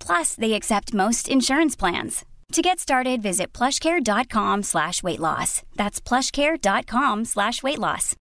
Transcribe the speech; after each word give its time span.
Plus, 0.00 0.36
they 0.36 0.54
accept 0.54 0.94
most 0.94 1.28
insurance 1.28 1.78
plans. 1.78 2.24
To 2.52 2.62
get 2.62 2.78
started, 2.78 3.22
visit 3.22 3.58
plushcare.com 3.58 4.62
slash 4.62 5.02
weight 5.02 5.20
loss. 5.20 5.62
That's 5.76 6.00
plushcare.com 6.00 7.24
slash 7.24 7.62
weight 7.62 7.78
loss. 7.78 8.16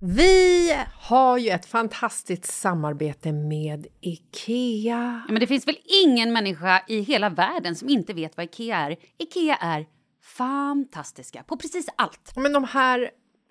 Vi 0.00 0.74
har 0.94 1.38
ju 1.38 1.50
ett 1.50 1.66
fantastiskt 1.66 2.44
samarbete 2.44 3.32
med 3.32 3.86
IKEA. 4.00 5.22
Ja, 5.26 5.32
men 5.32 5.40
det 5.40 5.46
finns 5.46 5.66
väl 5.66 5.78
ingen 6.04 6.32
människa 6.32 6.82
i 6.88 7.00
hela 7.00 7.30
världen 7.30 7.76
som 7.76 7.88
inte 7.88 8.12
vet 8.12 8.36
vad 8.36 8.44
IKEA 8.44 8.76
är. 8.76 8.96
IKEA 9.18 9.56
är 9.56 9.86
fantastiska 10.22 11.42
på 11.42 11.56
precis 11.56 11.86
allt. 11.96 12.32
Men 12.36 12.52
de 12.52 12.64
här 12.64 13.10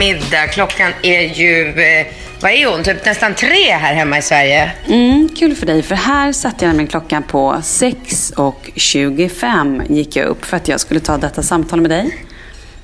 Eftermiddag. 0.00 0.46
Klockan 0.46 0.92
är 1.02 1.20
ju, 1.20 1.68
eh, 1.68 2.06
vad 2.40 2.52
är 2.52 2.66
hon? 2.66 2.84
Typ 2.84 3.04
nästan 3.04 3.34
tre 3.34 3.72
här 3.72 3.94
hemma 3.94 4.18
i 4.18 4.22
Sverige. 4.22 4.70
Mm, 4.86 5.28
kul 5.36 5.54
för 5.54 5.66
dig, 5.66 5.82
för 5.82 5.94
här 5.94 6.32
satte 6.32 6.64
jag 6.64 6.76
min 6.76 6.86
klocka 6.86 7.22
på 7.28 7.56
6.25 7.62 9.92
gick 9.92 10.16
jag 10.16 10.26
upp 10.26 10.44
för 10.44 10.56
att 10.56 10.68
jag 10.68 10.80
skulle 10.80 11.00
ta 11.00 11.18
detta 11.18 11.42
samtal 11.42 11.80
med 11.80 11.90
dig. 11.90 12.16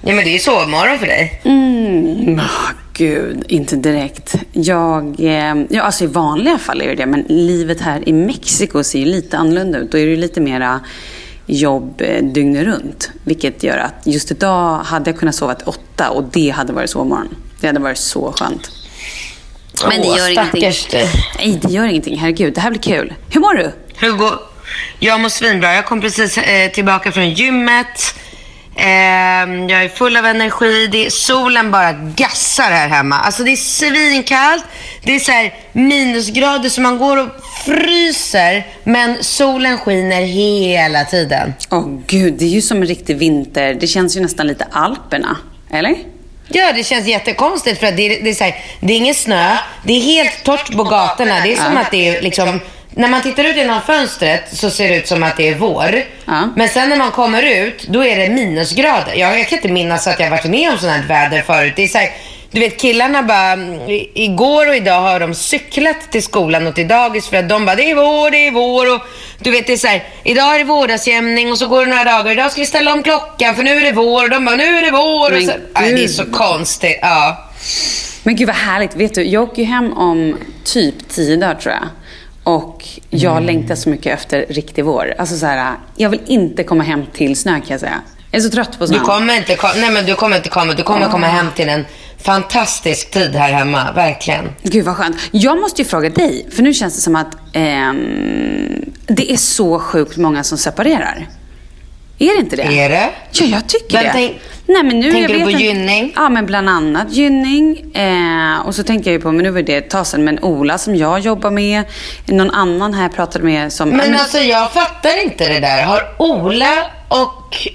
Ja 0.02 0.14
men 0.14 0.24
det 0.24 0.30
är 0.30 0.32
ju 0.32 0.38
sovmorgon 0.38 0.98
för 0.98 1.06
dig. 1.06 1.40
Mm, 1.44 2.38
oh, 2.38 2.70
gud, 2.92 3.44
inte 3.48 3.76
direkt. 3.76 4.34
Jag, 4.52 5.20
eh, 5.20 5.54
ja 5.68 5.82
alltså 5.82 6.04
i 6.04 6.06
vanliga 6.06 6.58
fall 6.58 6.82
är 6.82 6.86
det 6.86 6.94
det, 6.94 7.06
men 7.06 7.24
livet 7.28 7.80
här 7.80 8.08
i 8.08 8.12
Mexiko 8.12 8.82
ser 8.82 8.98
ju 8.98 9.04
lite 9.04 9.38
annorlunda 9.38 9.78
ut. 9.78 9.92
Då 9.92 9.98
är 9.98 10.04
det 10.04 10.10
ju 10.10 10.16
lite 10.16 10.40
mera 10.40 10.80
jobb 11.46 12.00
eh, 12.00 12.24
dygnet 12.24 12.64
runt. 12.66 13.10
Vilket 13.24 13.62
gör 13.62 13.78
att 13.78 13.94
just 14.04 14.30
idag 14.30 14.78
hade 14.78 15.10
jag 15.10 15.18
kunnat 15.18 15.34
sova 15.34 15.54
till 15.54 15.68
åtta 15.68 16.10
och 16.10 16.24
det 16.32 16.50
hade 16.50 16.72
varit 16.72 16.90
sovmorgon. 16.90 17.36
Det 17.60 17.66
hade 17.66 17.80
varit 17.80 17.98
så 17.98 18.32
skönt. 18.32 18.70
Men 19.88 20.02
det 20.02 20.08
Åh, 20.08 20.18
gör 20.18 20.30
ingenting. 20.30 20.72
Nej, 21.38 21.60
det 21.62 21.70
gör 21.72 21.84
ingenting. 21.84 22.18
Herregud, 22.18 22.54
det 22.54 22.60
här 22.60 22.70
blir 22.70 22.80
kul. 22.80 23.14
Hur 23.30 23.40
mår 23.40 23.54
du? 23.54 23.72
Hur 23.94 24.12
går... 24.12 24.38
Jag 24.98 25.20
mår 25.20 25.28
svinbra. 25.28 25.74
Jag 25.74 25.86
kom 25.86 26.00
precis 26.00 26.38
eh, 26.38 26.70
tillbaka 26.70 27.12
från 27.12 27.30
gymmet. 27.30 28.14
Ehm, 28.76 29.68
jag 29.68 29.84
är 29.84 29.88
full 29.88 30.16
av 30.16 30.26
energi. 30.26 30.86
Det 30.86 31.06
är, 31.06 31.10
solen 31.10 31.70
bara 31.70 31.92
gassar 31.92 32.70
här 32.70 32.88
hemma. 32.88 33.16
Alltså 33.16 33.44
det 33.44 33.52
är 33.52 33.56
svinkallt. 33.56 34.64
Det 35.02 35.14
är 35.14 35.18
så 35.18 35.32
här 35.32 35.54
minusgrader 35.72 36.68
så 36.68 36.80
man 36.80 36.98
går 36.98 37.16
och 37.16 37.28
fryser. 37.64 38.66
Men 38.84 39.16
solen 39.24 39.78
skiner 39.78 40.20
hela 40.20 41.04
tiden. 41.04 41.54
Åh 41.70 41.98
gud, 42.06 42.34
det 42.38 42.44
är 42.44 42.48
ju 42.48 42.62
som 42.62 42.76
en 42.76 42.86
riktig 42.86 43.16
vinter. 43.16 43.74
Det 43.74 43.86
känns 43.86 44.16
ju 44.16 44.20
nästan 44.20 44.46
lite 44.46 44.66
Alperna. 44.70 45.36
Eller? 45.70 45.96
Ja, 46.48 46.72
det 46.72 46.84
känns 46.84 47.06
jättekonstigt 47.06 47.80
för 47.80 47.86
att 47.86 47.96
det 47.96 48.02
är, 48.02 48.22
det 48.24 48.30
är, 48.30 48.44
här, 48.44 48.54
det 48.80 48.92
är 48.92 48.96
ingen 48.96 49.14
snö. 49.14 49.56
Det 49.82 49.92
är 49.92 50.00
helt 50.00 50.44
torrt 50.44 50.72
på 50.76 50.84
gatorna. 50.84 51.40
Det 51.40 51.52
är 51.52 51.56
som 51.56 51.76
att 51.76 51.90
det 51.90 52.08
är 52.08 52.22
liksom... 52.22 52.60
När 52.90 53.08
man 53.08 53.22
tittar 53.22 53.44
ut 53.44 53.56
genom 53.56 53.80
fönstret 53.86 54.56
så 54.56 54.70
ser 54.70 54.88
det 54.88 54.96
ut 54.96 55.08
som 55.08 55.22
att 55.22 55.36
det 55.36 55.48
är 55.48 55.54
vår. 55.54 56.02
Ja. 56.24 56.48
Men 56.56 56.68
sen 56.68 56.88
när 56.88 56.96
man 56.96 57.10
kommer 57.10 57.42
ut, 57.42 57.86
då 57.88 58.04
är 58.04 58.16
det 58.16 58.28
minusgrader. 58.28 59.14
Jag, 59.14 59.38
jag 59.38 59.48
kan 59.48 59.58
inte 59.58 59.68
minnas 59.68 60.06
att 60.06 60.20
jag 60.20 60.30
varit 60.30 60.44
med 60.44 60.72
om 60.72 60.78
sånt 60.78 60.92
här 60.92 61.02
väder 61.02 61.42
förut. 61.42 61.72
Det 61.76 61.82
är 61.82 61.88
så 61.88 61.98
här, 61.98 62.10
du 62.56 62.60
vet 62.60 62.80
killarna 62.80 63.22
bara, 63.22 63.56
i- 63.92 64.10
igår 64.14 64.68
och 64.68 64.76
idag 64.76 65.00
har 65.00 65.20
de 65.20 65.34
cyklat 65.34 66.12
till 66.12 66.22
skolan 66.22 66.66
och 66.66 66.74
till 66.74 66.88
dagis 66.88 67.28
för 67.28 67.36
att 67.36 67.48
de 67.48 67.66
bara, 67.66 67.76
det 67.76 67.90
är 67.90 67.94
vår, 67.94 68.30
det 68.30 68.46
är 68.46 68.50
vår 68.50 68.94
och 68.94 69.00
du 69.38 69.50
vet 69.50 69.66
det 69.66 69.72
är 69.72 69.76
så 69.76 69.86
här, 69.86 70.04
idag 70.24 70.54
är 70.54 70.58
det 70.58 70.64
vårdagsjämning 70.64 71.50
och 71.52 71.58
så 71.58 71.68
går 71.68 71.84
det 71.86 71.90
några 71.90 72.04
dagar, 72.04 72.32
idag 72.32 72.52
ska 72.52 72.60
vi 72.60 72.66
ställa 72.66 72.92
om 72.92 73.02
klockan 73.02 73.54
för 73.54 73.62
nu 73.62 73.70
är 73.76 73.84
det 73.84 73.92
vår 73.92 74.24
och 74.24 74.30
de 74.30 74.44
bara, 74.44 74.56
nu 74.56 74.64
är 74.78 74.82
det 74.82 74.90
vår 74.90 75.30
Men 75.30 75.38
och 75.38 75.44
så, 75.44 75.52
Nej, 75.80 75.92
det 75.94 76.04
är 76.04 76.08
så 76.08 76.24
konstigt. 76.24 76.98
Ja. 77.02 77.44
Men 78.22 78.36
gud 78.36 78.46
vad 78.46 78.56
härligt. 78.56 78.96
Vet 78.96 79.14
du, 79.14 79.22
jag 79.24 79.42
åker 79.42 79.62
ju 79.62 79.68
hem 79.68 79.92
om 79.92 80.36
typ 80.64 81.08
tio 81.08 81.36
dagar 81.36 81.54
tror 81.54 81.74
jag. 81.74 81.88
Och 82.54 82.84
jag 83.10 83.42
längtar 83.42 83.74
så 83.74 83.88
mycket 83.88 84.14
efter 84.18 84.46
riktig 84.48 84.84
vår. 84.84 85.14
Alltså 85.18 85.36
så 85.36 85.46
här, 85.46 85.74
jag 85.96 86.10
vill 86.10 86.20
inte 86.26 86.62
komma 86.64 86.84
hem 86.84 87.06
till 87.12 87.36
snö 87.36 87.52
kan 87.52 87.64
jag 87.68 87.80
säga. 87.80 88.00
Jag 88.30 88.38
är 88.38 88.42
så 88.42 88.50
trött 88.50 88.78
på 88.78 88.86
snö. 88.86 88.98
Du 88.98 89.04
kommer 89.04 89.36
inte, 89.36 89.56
nej 89.76 89.90
men 89.90 90.06
du 90.06 90.14
kommer 90.14 90.36
inte 90.36 90.48
komma, 90.48 90.72
du 90.72 90.82
kommer 90.82 91.08
komma 91.08 91.26
hem 91.26 91.46
till 91.56 91.68
en 91.68 91.84
fantastisk 92.26 93.10
tid 93.10 93.34
här 93.34 93.52
hemma, 93.52 93.92
verkligen. 93.92 94.48
Gud 94.62 94.84
vad 94.84 94.96
skönt. 94.96 95.16
Jag 95.30 95.60
måste 95.60 95.82
ju 95.82 95.88
fråga 95.88 96.10
dig, 96.10 96.46
för 96.50 96.62
nu 96.62 96.74
känns 96.74 96.94
det 96.94 97.00
som 97.00 97.16
att 97.16 97.36
ehm, 97.52 98.84
det 99.06 99.32
är 99.32 99.36
så 99.36 99.78
sjukt 99.78 100.16
många 100.16 100.44
som 100.44 100.58
separerar. 100.58 101.28
Är 102.18 102.34
det 102.34 102.40
inte 102.40 102.56
det? 102.56 102.62
Är 102.62 102.88
det? 102.88 103.10
Ja, 103.32 103.46
jag 103.46 103.68
tycker 103.68 104.02
Men 104.02 104.16
det. 104.16 104.34
Nej, 104.66 104.82
men 104.82 105.00
nu, 105.00 105.12
tänker 105.12 105.38
jag 105.38 105.40
du 105.40 105.52
på 105.52 105.60
Gynning? 105.60 106.12
Ja, 106.16 106.28
men 106.28 106.46
bland 106.46 106.68
annat 106.68 107.12
Gynning. 107.12 107.94
Eh, 107.94 108.66
och 108.66 108.74
så 108.74 108.82
tänker 108.82 109.10
jag 109.10 109.12
ju 109.12 109.20
på, 109.20 109.32
men 109.32 109.42
nu 109.44 109.50
var 109.50 109.62
det 109.62 109.76
ett 109.76 109.90
tag 109.90 110.06
sedan, 110.06 110.24
men 110.24 110.38
Ola 110.42 110.78
som 110.78 110.96
jag 110.96 111.20
jobbar 111.20 111.50
med. 111.50 111.84
Någon 112.26 112.50
annan 112.50 112.94
här 112.94 113.08
pratade 113.08 113.44
med 113.44 113.72
som... 113.72 113.88
Men 113.88 114.14
alltså 114.14 114.38
jag 114.38 114.72
fattar 114.72 115.24
inte 115.24 115.48
det 115.48 115.60
där. 115.60 115.82
Har 115.82 116.02
Ola 116.18 116.90
och... 117.08 117.68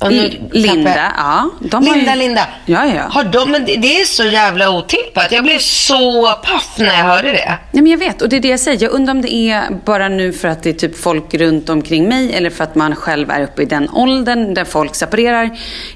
Linda, 0.00 0.90
jag- 0.96 1.12
ja. 1.16 1.50
Linda, 1.80 2.12
ju... 2.14 2.18
Linda. 2.18 2.46
Ja, 2.66 2.86
ja. 2.86 3.02
Har 3.10 3.24
de, 3.24 3.50
men 3.50 3.64
det, 3.64 4.00
är 4.00 4.04
så 4.04 4.24
jävla 4.24 4.70
otippat. 4.70 5.32
Jag 5.32 5.44
blev 5.44 5.58
så 5.58 6.22
paff 6.44 6.74
när 6.78 6.86
jag 6.86 7.04
hörde 7.04 7.32
det. 7.32 7.58
Nej, 7.72 7.82
men 7.82 7.86
jag 7.86 7.98
vet, 7.98 8.22
och 8.22 8.28
det 8.28 8.36
är 8.36 8.40
det 8.40 8.48
jag 8.48 8.60
säger. 8.60 8.82
Jag 8.82 8.92
undrar 8.92 9.14
om 9.14 9.22
det 9.22 9.34
är 9.34 9.62
bara 9.84 10.08
nu 10.08 10.32
för 10.32 10.48
att 10.48 10.62
det 10.62 10.70
är 10.70 10.74
typ 10.74 10.98
folk 10.98 11.34
runt 11.34 11.68
omkring 11.68 12.08
mig 12.08 12.34
eller 12.34 12.50
för 12.50 12.64
att 12.64 12.74
man 12.74 12.96
själv 12.96 13.30
är 13.30 13.42
uppe 13.42 13.62
i 13.62 13.64
den 13.64 13.90
åldern 13.90 14.54
där 14.54 14.64
folk 14.64 14.94
separerar. 14.94 15.44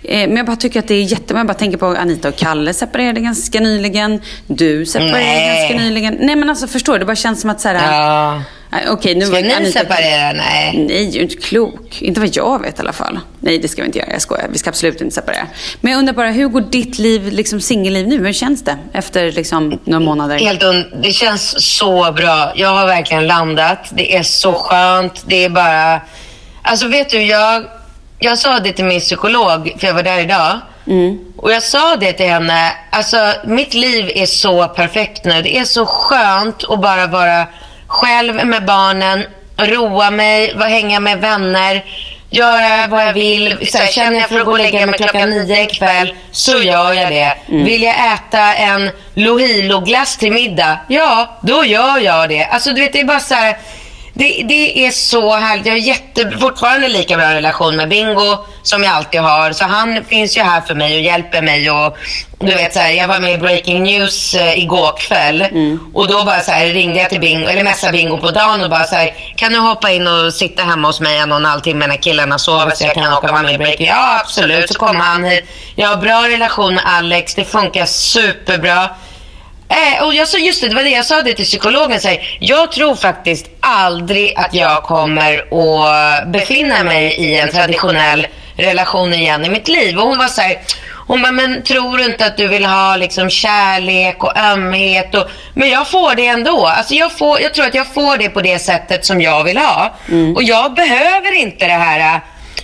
Eh, 0.03 0.29
men 0.29 0.37
jag 0.37 0.47
bara 0.47 0.57
tycker 0.57 0.79
att 0.81 0.89
det 0.89 0.95
är 0.95 1.03
jättemånga. 1.03 1.41
Jag 1.41 1.47
bara 1.47 1.55
tänker 1.55 1.79
på 1.79 1.87
Anita 1.87 2.29
och 2.29 2.37
Kalle 2.37 2.75
separerade 2.75 3.21
ganska 3.21 3.61
nyligen. 3.61 4.21
Du 4.47 4.87
separerade 4.87 5.19
Nej. 5.19 5.69
ganska 5.69 5.85
nyligen. 5.85 6.17
Nej, 6.21 6.37
men 6.37 6.51
alltså 6.51 6.67
förstår 6.67 6.93
du? 6.93 6.99
Det 6.99 7.05
bara 7.05 7.17
känns 7.17 7.41
som 7.41 7.51
att 7.51 7.61
så 7.61 7.69
här... 7.69 8.03
Ja. 8.03 8.43
Nej, 8.73 8.85
Okej, 8.89 9.15
nu 9.15 9.25
Ska 9.25 9.35
var 9.35 9.43
ni 9.43 9.49
Anita- 9.55 9.73
separera? 9.73 10.33
Nej. 10.33 10.85
Nej, 10.89 11.05
jag 11.07 11.17
är 11.17 11.21
inte 11.23 11.37
klok. 11.37 12.03
Inte 12.03 12.21
vad 12.21 12.29
jag 12.37 12.63
vet 12.63 12.79
i 12.79 12.81
alla 12.83 12.93
fall. 12.93 13.21
Nej, 13.41 13.59
det 13.59 13.69
ska 13.69 13.83
vi 13.83 13.87
inte 13.87 13.99
göra. 13.99 14.13
Jag 14.13 14.23
skojar. 14.23 14.49
Vi 14.53 14.59
ska 14.59 14.71
absolut 14.71 15.01
inte 15.01 15.15
separera. 15.15 15.47
Men 15.81 15.93
jag 15.93 15.99
undrar 15.99 16.15
bara, 16.15 16.31
hur 16.31 16.49
går 16.49 16.61
ditt 16.61 16.99
liv, 16.99 17.33
liksom 17.33 17.61
singelliv 17.61 18.09
nu? 18.09 18.27
Hur 18.27 18.33
känns 18.33 18.65
det 18.65 18.77
efter 18.93 19.33
liksom, 19.33 19.79
några 19.85 20.05
månader? 20.05 20.39
Helt 20.39 20.63
un- 20.63 21.01
det 21.03 21.13
känns 21.13 21.77
så 21.79 22.13
bra. 22.13 22.53
Jag 22.57 22.69
har 22.69 22.87
verkligen 22.87 23.27
landat. 23.27 23.79
Det 23.91 24.17
är 24.17 24.23
så 24.23 24.53
skönt. 24.53 25.25
Det 25.27 25.45
är 25.45 25.49
bara... 25.49 26.01
Alltså 26.63 26.89
vet 26.89 27.11
du, 27.11 27.23
jag, 27.23 27.65
jag 28.19 28.39
sa 28.39 28.61
det 28.61 28.73
till 28.73 28.85
min 28.85 29.01
psykolog, 29.01 29.73
för 29.79 29.87
jag 29.87 29.95
var 29.95 30.03
där 30.03 30.19
idag. 30.21 30.59
Och 31.37 31.53
jag 31.53 31.63
sa 31.63 31.97
det 31.97 32.13
till 32.13 32.27
henne. 32.27 32.73
Alltså, 32.91 33.33
mitt 33.47 33.75
liv 33.75 34.11
är 34.15 34.27
så 34.27 34.69
perfekt 34.69 35.25
nu. 35.25 35.43
Det 35.43 35.57
är 35.59 35.65
så 35.65 35.87
skönt 35.87 36.65
att 36.71 36.81
bara 36.81 37.07
vara 37.07 37.47
själv 37.91 38.47
med 38.47 38.65
barnen, 38.65 39.25
roa 39.57 40.11
mig, 40.11 40.55
hänga 40.59 41.01
med 41.01 41.21
vänner, 41.21 41.85
göra 42.31 42.87
vad 42.87 43.03
jag 43.07 43.13
vill. 43.13 43.69
Så 43.71 43.79
här, 43.79 43.87
känner 43.87 44.19
jag 44.19 44.29
för 44.29 44.39
att 44.41 44.45
gå 44.45 44.53
och 44.53 44.59
lägga 44.59 44.87
mig 44.87 44.95
klockan 44.99 45.31
nio 45.31 45.63
ikväll, 45.63 46.15
så 46.31 46.59
gör 46.59 46.93
jag 46.93 47.13
det. 47.13 47.35
Vill 47.47 47.83
jag 47.83 47.95
äta 48.13 48.55
en 48.55 48.91
Lohilo-glass 49.15 50.17
till 50.17 50.33
middag, 50.33 50.79
ja, 50.89 51.39
då 51.43 51.65
gör 51.65 51.99
jag 51.99 52.29
det. 52.29 52.45
Alltså, 52.45 52.73
du 52.73 52.81
vet, 52.81 52.93
det 52.93 53.01
är 53.01 53.05
bara 53.05 53.21
så 53.21 53.35
här... 53.35 53.57
Det, 54.15 54.43
det 54.49 54.87
är 54.87 54.91
så 54.91 55.35
härligt. 55.37 55.67
Jag 55.67 55.73
har 55.73 55.79
jätte, 55.79 56.31
fortfarande 56.41 56.89
lika 56.89 57.17
bra 57.17 57.35
relation 57.35 57.77
med 57.77 57.89
Bingo 57.89 58.37
som 58.63 58.85
jag 58.85 58.93
alltid 58.93 59.21
har. 59.21 59.53
Så 59.53 59.65
han 59.65 60.05
finns 60.05 60.37
ju 60.37 60.43
här 60.43 60.61
för 60.61 60.75
mig 60.75 60.95
och 60.95 61.01
hjälper 61.03 61.43
mig. 61.43 61.71
Och, 61.71 61.97
du 62.39 62.47
vet, 62.47 62.73
så 62.73 62.79
här, 62.79 62.91
jag 62.91 63.09
var 63.09 63.21
med 63.21 63.35
i 63.35 63.39
Breaking 63.39 63.83
News 63.83 64.35
eh, 64.35 64.59
igår 64.59 64.97
kväll. 64.99 65.47
Och 65.95 66.09
då 66.09 66.25
bara 66.25 66.41
så 66.41 66.51
här, 66.51 66.67
ringde 66.67 66.99
jag 66.99 67.11
till 67.11 67.21
Bingo, 67.21 67.47
eller 67.49 67.65
messade 67.65 67.93
Bingo 67.93 68.19
på 68.19 68.31
dagen 68.31 68.63
och 68.63 68.71
bara 68.71 68.85
så 68.85 68.95
här, 68.95 69.15
kan 69.37 69.53
du 69.53 69.59
hoppa 69.59 69.91
in 69.91 70.09
och 70.09 70.35
sitta 70.35 70.63
hemma 70.63 70.89
hos 70.89 71.01
mig 71.01 71.19
en 71.19 71.33
och 71.33 71.39
en 71.39 71.45
halv 71.45 71.61
timme 71.61 71.87
när 71.87 71.97
killarna 71.97 72.39
sover 72.39 72.71
så 72.75 72.85
jag 72.85 72.95
kan 72.95 73.13
åka 73.13 73.33
vara 73.33 73.43
med 73.43 73.55
i 73.55 73.59
Breaking 73.59 73.87
Ja, 73.87 74.21
absolut. 74.21 74.73
Så 74.73 74.79
kommer 74.79 75.01
han 75.01 75.25
hit. 75.25 75.45
Jag 75.77 75.89
har 75.89 75.97
bra 75.97 76.29
relation 76.29 76.75
med 76.75 76.85
Alex. 76.87 77.35
Det 77.35 77.45
funkar 77.45 77.87
superbra. 77.87 78.89
Eh, 79.71 80.05
och 80.05 80.15
jag 80.15 80.29
sa, 80.29 80.39
just 80.39 80.63
det, 80.63 80.69
det 80.69 80.75
var 80.75 80.83
det 80.83 80.91
jag 80.91 81.05
sa 81.05 81.23
det 81.23 81.35
till 81.35 81.45
psykologen. 81.45 82.01
Så 82.01 82.09
här, 82.09 82.37
jag 82.41 82.73
tror 82.73 82.95
faktiskt 82.95 83.47
aldrig 83.61 84.35
att 84.37 84.55
jag 84.55 84.83
kommer 84.83 85.35
att 85.37 86.29
befinna 86.29 86.85
mig 86.85 87.15
i 87.15 87.37
en 87.37 87.51
traditionell 87.51 88.27
relation 88.57 89.15
igen 89.15 89.45
i 89.45 89.51
mitt 89.51 89.69
liv. 89.69 89.99
Och 89.99 90.07
hon 90.07 90.19
var 90.19 90.27
så 90.27 90.41
här, 90.41 90.59
hon 91.07 91.23
bara, 91.23 91.33
men 91.33 91.63
tror 91.63 91.99
du 91.99 92.05
inte 92.05 92.27
att 92.27 92.37
du 92.37 92.49
vill 92.49 92.65
ha 92.65 92.97
liksom 92.97 93.31
kärlek 93.31 94.25
och 94.25 94.37
ömhet? 94.37 95.15
Och, 95.15 95.31
men 95.55 95.71
jag 95.71 95.89
får 95.89 96.15
det 96.15 96.27
ändå. 96.27 96.67
Alltså 96.67 96.95
jag, 96.95 97.19
får, 97.19 97.41
jag 97.41 97.55
tror 97.55 97.67
att 97.67 97.75
jag 97.75 97.95
får 97.95 98.17
det 98.17 98.29
på 98.29 98.41
det 98.41 98.59
sättet 98.59 99.05
som 99.05 99.21
jag 99.21 99.45
vill 99.45 99.59
ha. 99.59 99.95
Och 100.35 100.43
jag 100.43 100.75
behöver 100.75 101.37
inte 101.37 101.67
det 101.67 101.73
här 101.73 102.21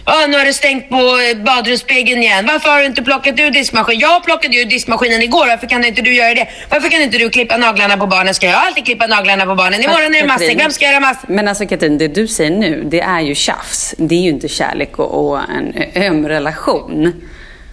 Ja, 0.09 0.27
nu 0.29 0.39
har 0.39 0.45
du 0.45 0.53
stängt 0.53 0.89
på 0.89 0.97
eh, 0.97 1.45
badrumsspegeln 1.45 2.23
igen. 2.23 2.47
Varför 2.47 2.71
har 2.71 2.81
du 2.81 2.87
inte 2.87 3.03
plockat 3.03 3.41
ur 3.41 3.51
diskmaskinen? 3.51 4.01
Jag 4.01 4.25
plockade 4.25 4.57
ur 4.57 4.65
diskmaskinen 4.65 5.23
igår. 5.23 5.47
Varför 5.47 5.67
kan 5.67 5.85
inte 5.85 6.03
du 6.03 6.15
göra 6.15 6.35
det? 6.35 6.49
Varför 6.71 6.89
kan 6.89 7.01
inte 7.03 7.19
du 7.19 7.31
klippa 7.31 7.57
naglarna 7.57 7.97
på 7.97 8.07
barnen? 8.07 8.35
Ska 8.35 8.47
jag 8.47 8.67
alltid 8.67 8.85
klippa 8.85 9.07
naglarna 9.07 9.47
på 9.47 9.55
barnen? 9.55 9.81
Imorgon 9.81 10.15
är 10.15 10.21
det 10.21 10.27
massor. 10.27 10.57
Vem 10.59 10.71
ska 10.71 10.85
göra 10.85 11.01
massor? 11.01 11.29
Men 11.29 11.49
alltså 11.49 11.67
Katrin, 11.67 11.99
det 11.99 12.09
du 12.09 12.29
säger 12.29 12.51
nu, 12.51 12.85
det 12.91 13.01
är 13.01 13.21
ju 13.21 13.35
tjafs. 13.35 13.95
Det 13.99 14.15
är 14.15 14.21
ju 14.23 14.29
inte 14.29 14.49
kärlek 14.49 14.99
och, 14.99 15.29
och 15.31 15.41
en 15.51 15.75
öm 16.03 16.29
relation. 16.29 17.13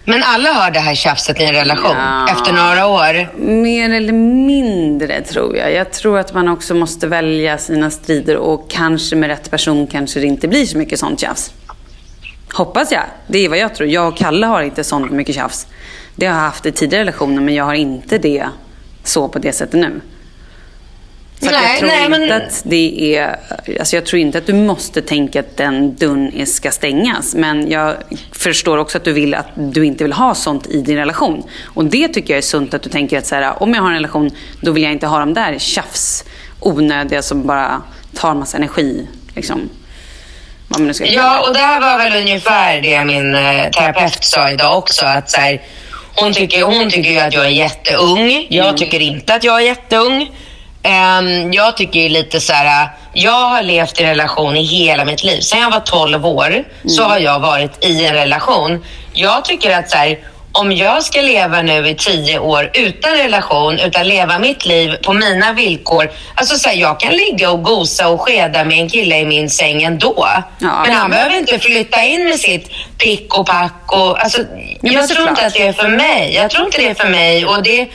Men 0.04 0.22
alla 0.22 0.52
har 0.52 0.70
det 0.70 0.80
här 0.80 0.94
tjafset 0.94 1.40
i 1.40 1.44
en 1.44 1.52
relation 1.54 1.96
Ja. 1.96 2.28
efter 2.32 2.52
några 2.52 2.86
år. 2.86 3.38
Mer 3.62 3.90
eller 3.90 4.12
mindre 4.46 5.22
tror 5.22 5.56
jag. 5.56 5.72
Jag 5.72 5.92
tror 5.92 6.18
att 6.18 6.34
man 6.34 6.48
också 6.48 6.74
måste 6.74 7.06
välja 7.06 7.58
sina 7.58 7.90
strider 7.90 8.36
och 8.36 8.70
kanske 8.70 9.16
med 9.16 9.28
rätt 9.28 9.50
person 9.50 9.86
kanske 9.86 10.20
det 10.20 10.26
inte 10.26 10.48
blir 10.48 10.66
så 10.66 10.78
mycket 10.78 10.98
sånt 10.98 11.20
tjafs. 11.20 11.50
Hoppas 12.54 12.92
jag. 12.92 13.02
Det 13.26 13.38
är 13.38 13.48
vad 13.48 13.58
jag 13.58 13.74
tror. 13.74 13.88
Jag 13.88 14.08
och 14.08 14.16
Kalle 14.16 14.46
har 14.46 14.62
inte 14.62 14.84
sånt 14.84 15.12
mycket 15.12 15.34
tjafs. 15.34 15.66
Det 16.16 16.26
har 16.26 16.34
jag 16.34 16.40
haft 16.42 16.66
i 16.66 16.72
tidigare 16.72 17.02
relationer 17.02 17.40
men 17.42 17.54
jag 17.54 17.64
har 17.64 17.74
inte 17.74 18.18
det 18.18 18.46
så 19.04 19.28
på 19.28 19.38
det 19.38 19.52
sättet 19.52 19.80
nu. 19.80 20.00
Så 21.40 21.46
att 21.46 21.52
jag 21.52 21.62
Nej, 21.62 21.78
tror 21.78 21.88
nej, 21.88 22.04
inte 22.04 22.18
men- 22.18 22.32
att 22.32 22.62
det 22.64 23.16
är... 23.16 23.36
Alltså 23.78 23.96
jag 23.96 24.06
tror 24.06 24.20
inte 24.20 24.38
att 24.38 24.46
du 24.46 24.52
måste 24.52 25.02
tänka 25.02 25.40
att 25.40 25.56
den 25.56 25.96
dörren 25.96 26.46
ska 26.46 26.70
stängas. 26.70 27.34
Men 27.34 27.70
jag 27.70 27.94
förstår 28.32 28.78
också 28.78 28.98
att 28.98 29.04
du 29.04 29.12
vill 29.12 29.34
att 29.34 29.46
du 29.54 29.84
inte 29.86 30.04
vill 30.04 30.12
ha 30.12 30.34
sånt 30.34 30.66
i 30.66 30.80
din 30.80 30.96
relation. 30.96 31.42
Och 31.64 31.84
det 31.84 32.08
tycker 32.08 32.34
jag 32.34 32.38
är 32.38 32.42
sunt 32.42 32.74
att 32.74 32.82
du 32.82 32.90
tänker 32.90 33.18
att 33.18 33.26
så 33.26 33.34
här, 33.34 33.62
om 33.62 33.74
jag 33.74 33.82
har 33.82 33.88
en 33.88 33.94
relation, 33.94 34.30
då 34.60 34.72
vill 34.72 34.82
jag 34.82 34.92
inte 34.92 35.06
ha 35.06 35.18
de 35.18 35.34
där 35.34 35.58
tjafs, 35.58 36.24
onödiga 36.60 37.22
som 37.22 37.46
bara 37.46 37.82
tar 38.14 38.34
massa 38.34 38.56
energi. 38.56 39.08
Liksom. 39.34 39.68
Vad 40.74 40.80
man 40.80 40.88
nu 40.88 40.94
ska 40.94 41.06
Ja, 41.06 41.40
och 41.40 41.54
det 41.54 41.60
här 41.60 41.80
var 41.80 41.98
väl 41.98 42.16
ungefär 42.22 42.80
det 42.80 43.04
min 43.04 43.34
eh, 43.34 43.70
terapeut 43.70 44.24
sa 44.24 44.50
idag 44.50 44.78
också. 44.78 45.06
Att 45.06 45.30
så 45.30 45.40
här, 45.40 45.60
hon, 46.16 46.32
tycker, 46.32 46.62
hon 46.62 46.90
tycker 46.90 47.10
ju 47.10 47.18
att 47.18 47.34
jag 47.34 47.44
är 47.44 47.50
jätteung. 47.50 48.46
Jag 48.50 48.76
tycker 48.76 49.00
inte 49.00 49.34
att 49.34 49.44
jag 49.44 49.62
är 49.62 49.66
jätteung. 49.66 50.30
Ehm, 50.82 51.52
jag 51.52 51.76
tycker 51.76 52.00
ju 52.00 52.08
lite 52.08 52.40
så 52.40 52.52
här, 52.52 52.88
jag 53.12 53.48
har 53.48 53.62
levt 53.62 54.00
i 54.00 54.04
relation 54.04 54.56
i 54.56 54.62
hela 54.62 55.04
mitt 55.04 55.24
liv. 55.24 55.40
Sen 55.40 55.60
jag 55.60 55.70
var 55.70 55.80
12 55.80 56.26
år 56.26 56.64
så 56.88 57.02
har 57.02 57.18
jag 57.18 57.40
varit 57.40 57.84
i 57.84 58.04
en 58.04 58.14
relation. 58.14 58.84
Jag 59.12 59.44
tycker 59.44 59.78
att 59.78 59.90
så 59.90 59.96
här, 59.96 60.18
om 60.54 60.72
jag 60.72 61.04
ska 61.04 61.20
leva 61.20 61.62
nu 61.62 61.88
i 61.88 61.94
10 61.94 62.38
år 62.38 62.70
utan 62.74 63.12
relation, 63.12 63.78
utan 63.78 64.08
leva 64.08 64.38
mitt 64.38 64.66
liv 64.66 64.96
på 65.02 65.12
mina 65.12 65.52
villkor. 65.52 66.10
Alltså 66.34 66.56
så 66.56 66.68
här, 66.68 66.76
jag 66.76 67.00
kan 67.00 67.12
ligga 67.12 67.50
och 67.50 67.62
gosa 67.62 68.08
och 68.08 68.20
skeda 68.20 68.64
med 68.64 68.78
en 68.78 68.88
kille 68.88 69.18
i 69.18 69.26
min 69.26 69.50
säng 69.50 69.82
ändå. 69.82 70.28
Ja, 70.58 70.82
men 70.86 70.92
han 70.96 71.10
behöver 71.10 71.36
inte 71.36 71.58
flytta 71.58 72.02
in 72.02 72.24
med 72.24 72.40
sitt 72.40 72.70
pick 72.98 73.38
och 73.38 73.46
pack. 73.46 73.92
Och, 73.92 74.22
alltså, 74.22 74.42
jag 74.80 74.92
tror 74.92 75.02
såklart. 75.06 75.28
inte 75.28 75.46
att 75.46 75.54
det 75.54 75.66
är 75.66 75.72
för 75.72 75.88
mig. 75.88 76.34
Jag 76.34 76.50
tror 76.50 76.66
inte 76.66 76.78
det 76.78 76.88
är 76.88 76.94
för 76.94 77.08
mig. 77.08 77.46
Och 77.46 77.62
det, 77.62 77.88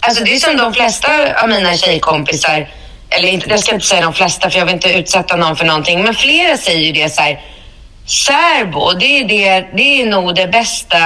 alltså, 0.00 0.24
det 0.24 0.34
är 0.34 0.38
som 0.38 0.56
de 0.56 0.74
flesta 0.74 1.08
av 1.42 1.48
mina 1.48 1.76
tjejkompisar, 1.76 2.68
eller 3.10 3.28
inte, 3.28 3.50
jag 3.50 3.60
ska 3.60 3.74
inte 3.74 3.86
säga 3.86 4.02
de 4.02 4.12
flesta 4.12 4.50
för 4.50 4.58
jag 4.58 4.66
vill 4.66 4.74
inte 4.74 4.92
utsätta 4.92 5.36
någon 5.36 5.56
för 5.56 5.64
någonting, 5.64 6.02
men 6.02 6.14
flera 6.14 6.56
säger 6.56 6.80
ju 6.80 6.92
det 6.92 7.08
så 7.10 7.22
här. 7.22 7.40
Särbo, 8.06 8.92
det 8.92 9.20
är, 9.20 9.28
det, 9.28 9.66
det 9.76 10.02
är 10.02 10.06
nog 10.06 10.34
det 10.34 10.46
bästa 10.46 10.98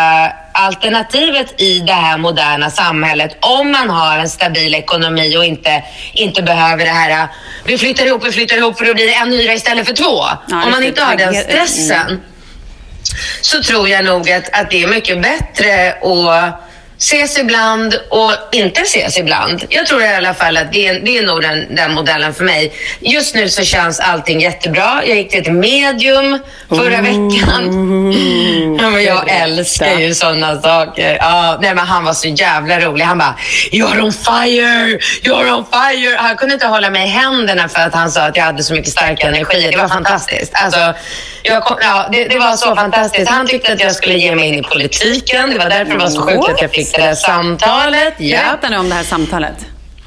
alternativet 0.53 1.61
i 1.61 1.81
det 1.81 1.93
här 1.93 2.19
moderna 2.19 2.71
samhället. 2.71 3.37
Om 3.41 3.71
man 3.71 3.91
har 3.91 4.19
en 4.19 4.29
stabil 4.29 4.75
ekonomi 4.75 5.37
och 5.37 5.45
inte, 5.45 5.83
inte 6.13 6.43
behöver 6.43 6.85
det 6.85 6.91
här, 6.91 7.29
vi 7.65 7.79
flyttar 7.79 8.07
ihop, 8.07 8.27
vi 8.27 8.33
flyttar 8.33 8.57
ihop 8.57 8.79
för 8.79 8.85
då 8.85 8.95
blir 8.95 9.07
det 9.07 9.15
en 9.15 9.33
hyra 9.33 9.53
istället 9.53 9.87
för 9.87 9.95
två. 9.95 10.25
Ja, 10.49 10.65
Om 10.65 10.71
man 10.71 10.83
inte 10.83 11.03
har 11.03 11.17
den 11.17 11.35
stressen 11.35 12.07
mm. 12.07 12.21
så 13.41 13.63
tror 13.63 13.89
jag 13.89 14.05
nog 14.05 14.31
att, 14.31 14.61
att 14.61 14.71
det 14.71 14.83
är 14.83 14.89
mycket 14.89 15.23
bättre 15.23 15.93
att 15.93 16.68
ses 16.99 17.39
ibland 17.39 18.01
och 18.09 18.33
inte 18.53 18.81
ses 18.81 19.19
ibland. 19.19 19.65
Jag 19.69 19.87
tror 19.87 20.03
i 20.03 20.07
alla 20.07 20.35
fall 20.35 20.57
att 20.57 20.73
det 20.73 20.87
är, 20.87 21.01
det 21.01 21.19
är 21.19 21.23
nog 21.23 21.43
den, 21.43 21.75
den 21.75 21.95
modellen 21.95 22.35
för 22.35 22.45
mig. 22.45 22.73
Just 23.01 23.35
nu 23.35 23.49
så 23.49 23.65
känns 23.65 24.01
allting 24.01 24.41
jättebra. 24.41 25.03
Jag 25.07 25.17
gick 25.17 25.31
till 25.31 25.41
ett 25.41 25.53
medium 25.53 26.39
förra 26.69 27.01
veckan. 27.01 28.15
Ja, 28.81 28.91
men 28.91 29.05
jag 29.05 29.29
älskar 29.29 29.99
ju 29.99 30.15
sådana 30.15 30.63
saker. 30.63 31.17
Ja, 31.21 31.59
nej, 31.63 31.75
men 31.75 31.87
han 31.87 32.05
var 32.05 32.13
så 32.13 32.29
jävla 32.29 32.81
rolig. 32.81 33.05
Han 33.05 33.19
bara, 33.19 33.37
you're 33.73 34.03
on 34.03 34.13
fire, 34.13 34.99
you're 35.23 35.53
on 35.53 35.65
fire. 35.73 36.17
Han 36.19 36.37
kunde 36.37 36.55
inte 36.55 36.67
hålla 36.67 36.91
mig 36.91 37.05
i 37.05 37.11
händerna 37.11 37.69
för 37.69 37.81
att 37.81 37.95
han 37.95 38.11
sa 38.11 38.23
att 38.23 38.37
jag 38.37 38.45
hade 38.45 38.63
så 38.63 38.75
mycket 38.75 38.93
stark 38.93 39.25
energi. 39.25 39.69
Det 39.71 39.77
var 39.77 39.89
fantastiskt. 39.89 40.53
Alltså, 40.55 40.95
jag 41.49 41.65
kom, 41.65 41.77
ja, 41.81 42.09
det, 42.13 42.25
det 42.25 42.39
var 42.39 42.57
så 42.57 42.77
fantastiskt. 42.77 43.31
Han 43.31 43.47
tyckte 43.47 43.73
att 43.73 43.81
jag 43.81 43.95
skulle 43.95 44.15
ge 44.15 44.35
mig 44.35 44.49
in 44.49 44.55
i 44.55 44.63
politiken. 44.63 45.51
Det 45.51 45.59
var 45.59 45.71
därför 45.71 45.93
det 45.93 45.99
var 45.99 46.09
så 46.09 46.23
sjukt 46.23 46.49
att 46.49 46.63
jag 46.63 46.71
fick 46.71 46.95
det 46.95 47.03
där 47.03 47.15
samtalet. 47.15 48.15
Ja. 48.19 48.39
Berätta 48.39 48.69
nu 48.69 48.77
om 48.77 48.89
det 48.89 48.95
här 48.95 49.05
samtalet. 49.05 49.57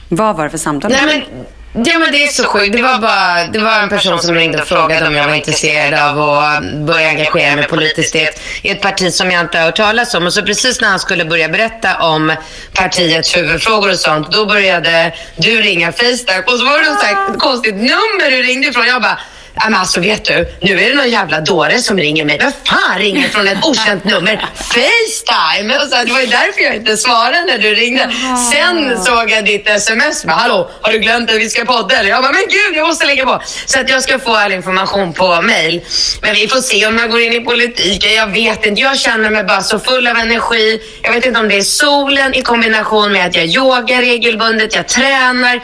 Vad 0.10 0.36
var 0.36 0.44
det 0.44 0.50
för 0.50 0.58
samtal? 0.58 0.92
Nej, 0.92 1.06
men, 1.06 1.46
ja, 1.86 2.00
men 2.00 2.12
det 2.12 2.24
är 2.24 2.28
så 2.28 2.44
sjukt. 2.44 2.76
Det 2.76 2.82
var, 2.82 2.98
bara, 3.00 3.48
det 3.48 3.60
var 3.60 3.80
en 3.80 3.90
person 3.90 4.20
som 4.20 4.36
ringde 4.36 4.62
och 4.62 4.68
frågade 4.68 5.08
om 5.08 5.16
jag 5.16 5.28
var 5.28 5.36
intresserad 5.36 6.20
av 6.20 6.40
att 6.40 6.64
börja 6.64 7.08
engagera 7.08 7.56
mig 7.56 7.68
politiskt 7.68 8.16
i 8.16 8.24
ett, 8.24 8.42
i 8.62 8.70
ett 8.70 8.82
parti 8.82 9.14
som 9.14 9.32
jag 9.32 9.42
inte 9.42 9.58
har 9.58 9.66
hört 9.66 9.76
talas 9.76 10.14
om. 10.14 10.26
Och 10.26 10.34
så 10.34 10.42
precis 10.42 10.82
när 10.82 10.90
han 10.90 11.00
skulle 11.00 11.26
börja 11.26 11.50
berätta 11.50 11.98
om 11.98 12.36
partiets 12.74 13.38
huvudfrågor 13.38 13.90
och 13.90 14.00
sånt, 14.00 14.32
då 14.32 14.46
började 14.46 15.14
du 15.36 15.62
ringa 15.62 15.92
Facetime 15.92 16.44
och 16.48 16.60
så 16.60 16.66
var 16.66 16.80
det 16.80 16.90
något 17.30 17.40
konstigt 17.40 17.76
nummer 17.76 18.32
du 18.32 18.42
ringde 18.42 18.68
ifrån. 18.68 18.88
Jag 18.88 19.02
bara, 19.02 19.20
Ja, 19.56 19.62
men 19.70 19.80
alltså 19.80 20.00
vet 20.00 20.26
du, 20.26 20.48
nu 20.62 20.80
är 20.82 20.90
det 20.90 20.96
någon 20.96 21.10
jävla 21.10 21.42
dåre 21.42 21.80
som 21.80 21.98
ringer 21.98 22.26
mig. 22.26 22.38
Vem 22.40 22.52
fan 22.64 23.00
ringer 23.00 23.30
från 23.30 23.48
ett 23.48 23.66
okänt 23.66 24.04
nummer? 24.04 24.46
Facetime! 24.56 25.78
Och 25.78 25.88
så, 25.90 26.04
det 26.06 26.12
var 26.14 26.20
ju 26.20 26.26
därför 26.26 26.62
jag 26.62 26.76
inte 26.76 26.98
svarade 26.98 27.44
när 27.46 27.58
du 27.58 27.76
ringde. 27.76 28.10
Sen 28.52 29.04
såg 29.04 29.32
jag 29.32 29.46
ditt 29.46 29.70
sms. 29.70 30.26
Bara, 30.26 30.34
Hallå, 30.36 30.70
har 30.82 30.92
du 30.92 31.00
glömt 31.00 31.30
att 31.32 31.36
vi 31.38 31.50
ska 31.50 31.66
podda? 31.66 31.96
Eller? 31.96 32.10
Jag 32.10 32.24
bara, 32.24 32.32
men 32.32 32.42
gud, 32.42 32.78
jag 32.78 32.88
måste 32.88 33.06
lägga 33.06 33.26
på. 33.26 33.42
Så 33.66 33.80
att 33.80 33.90
jag 33.90 34.04
ska 34.04 34.20
få 34.20 34.36
all 34.36 34.52
information 34.52 35.14
på 35.14 35.42
mail. 35.42 35.82
Men 36.22 36.36
vi 36.36 36.48
får 36.48 36.62
se 36.62 36.88
om 36.88 36.98
jag 36.98 37.12
går 37.12 37.22
in 37.22 37.34
i 37.34 37.40
politiken. 37.40 38.14
Jag 38.14 38.28
vet 38.28 38.66
inte. 38.66 38.82
Jag 38.82 39.00
känner 39.00 39.30
mig 39.30 39.44
bara 39.44 39.62
så 39.62 39.80
full 39.80 40.08
av 40.08 40.18
energi. 40.18 40.82
Jag 41.04 41.14
vet 41.14 41.26
inte 41.26 41.40
om 41.40 41.48
det 41.50 41.56
är 41.58 41.62
solen 41.62 42.34
i 42.34 42.42
kombination 42.42 43.12
med 43.12 43.26
att 43.28 43.36
jag 43.36 43.46
yogar 43.46 44.02
regelbundet, 44.02 44.76
jag 44.76 44.88
tränar. 44.88 45.62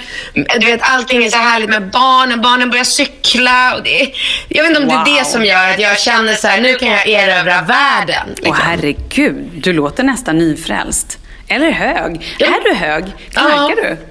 Du 0.59 0.65
vet, 0.65 0.79
allting 0.83 1.25
är 1.25 1.29
så 1.29 1.37
härligt 1.37 1.69
med 1.69 1.89
barnen. 1.91 2.41
Barnen 2.41 2.69
börjar 2.69 2.83
cykla. 2.83 3.76
Och 3.77 3.83
det 3.83 4.11
jag 4.49 4.63
vet 4.63 4.69
inte 4.69 4.81
om 4.81 4.87
det 5.05 5.11
är 5.11 5.19
det 5.19 5.25
som 5.25 5.45
gör 5.45 5.69
att 5.69 5.79
jag 5.79 5.99
känner 5.99 6.33
så 6.33 6.47
här, 6.47 6.61
nu 6.61 6.75
kan 6.75 6.87
jag 6.87 7.07
erövra 7.07 7.61
världen. 7.61 8.27
Åh 8.27 8.35
Liksom. 8.35 8.55
herregud, 8.63 9.49
du 9.53 9.73
låter 9.73 10.03
nästan 10.03 10.37
nyfrälst. 10.37 11.17
Eller 11.47 11.71
hög. 11.71 12.21
Ja. 12.37 12.47
Är 12.47 12.69
du 12.69 12.75
hög? 12.75 13.05
Ja. 13.31 13.41
Knarkar 13.41 13.75
du? 13.75 13.97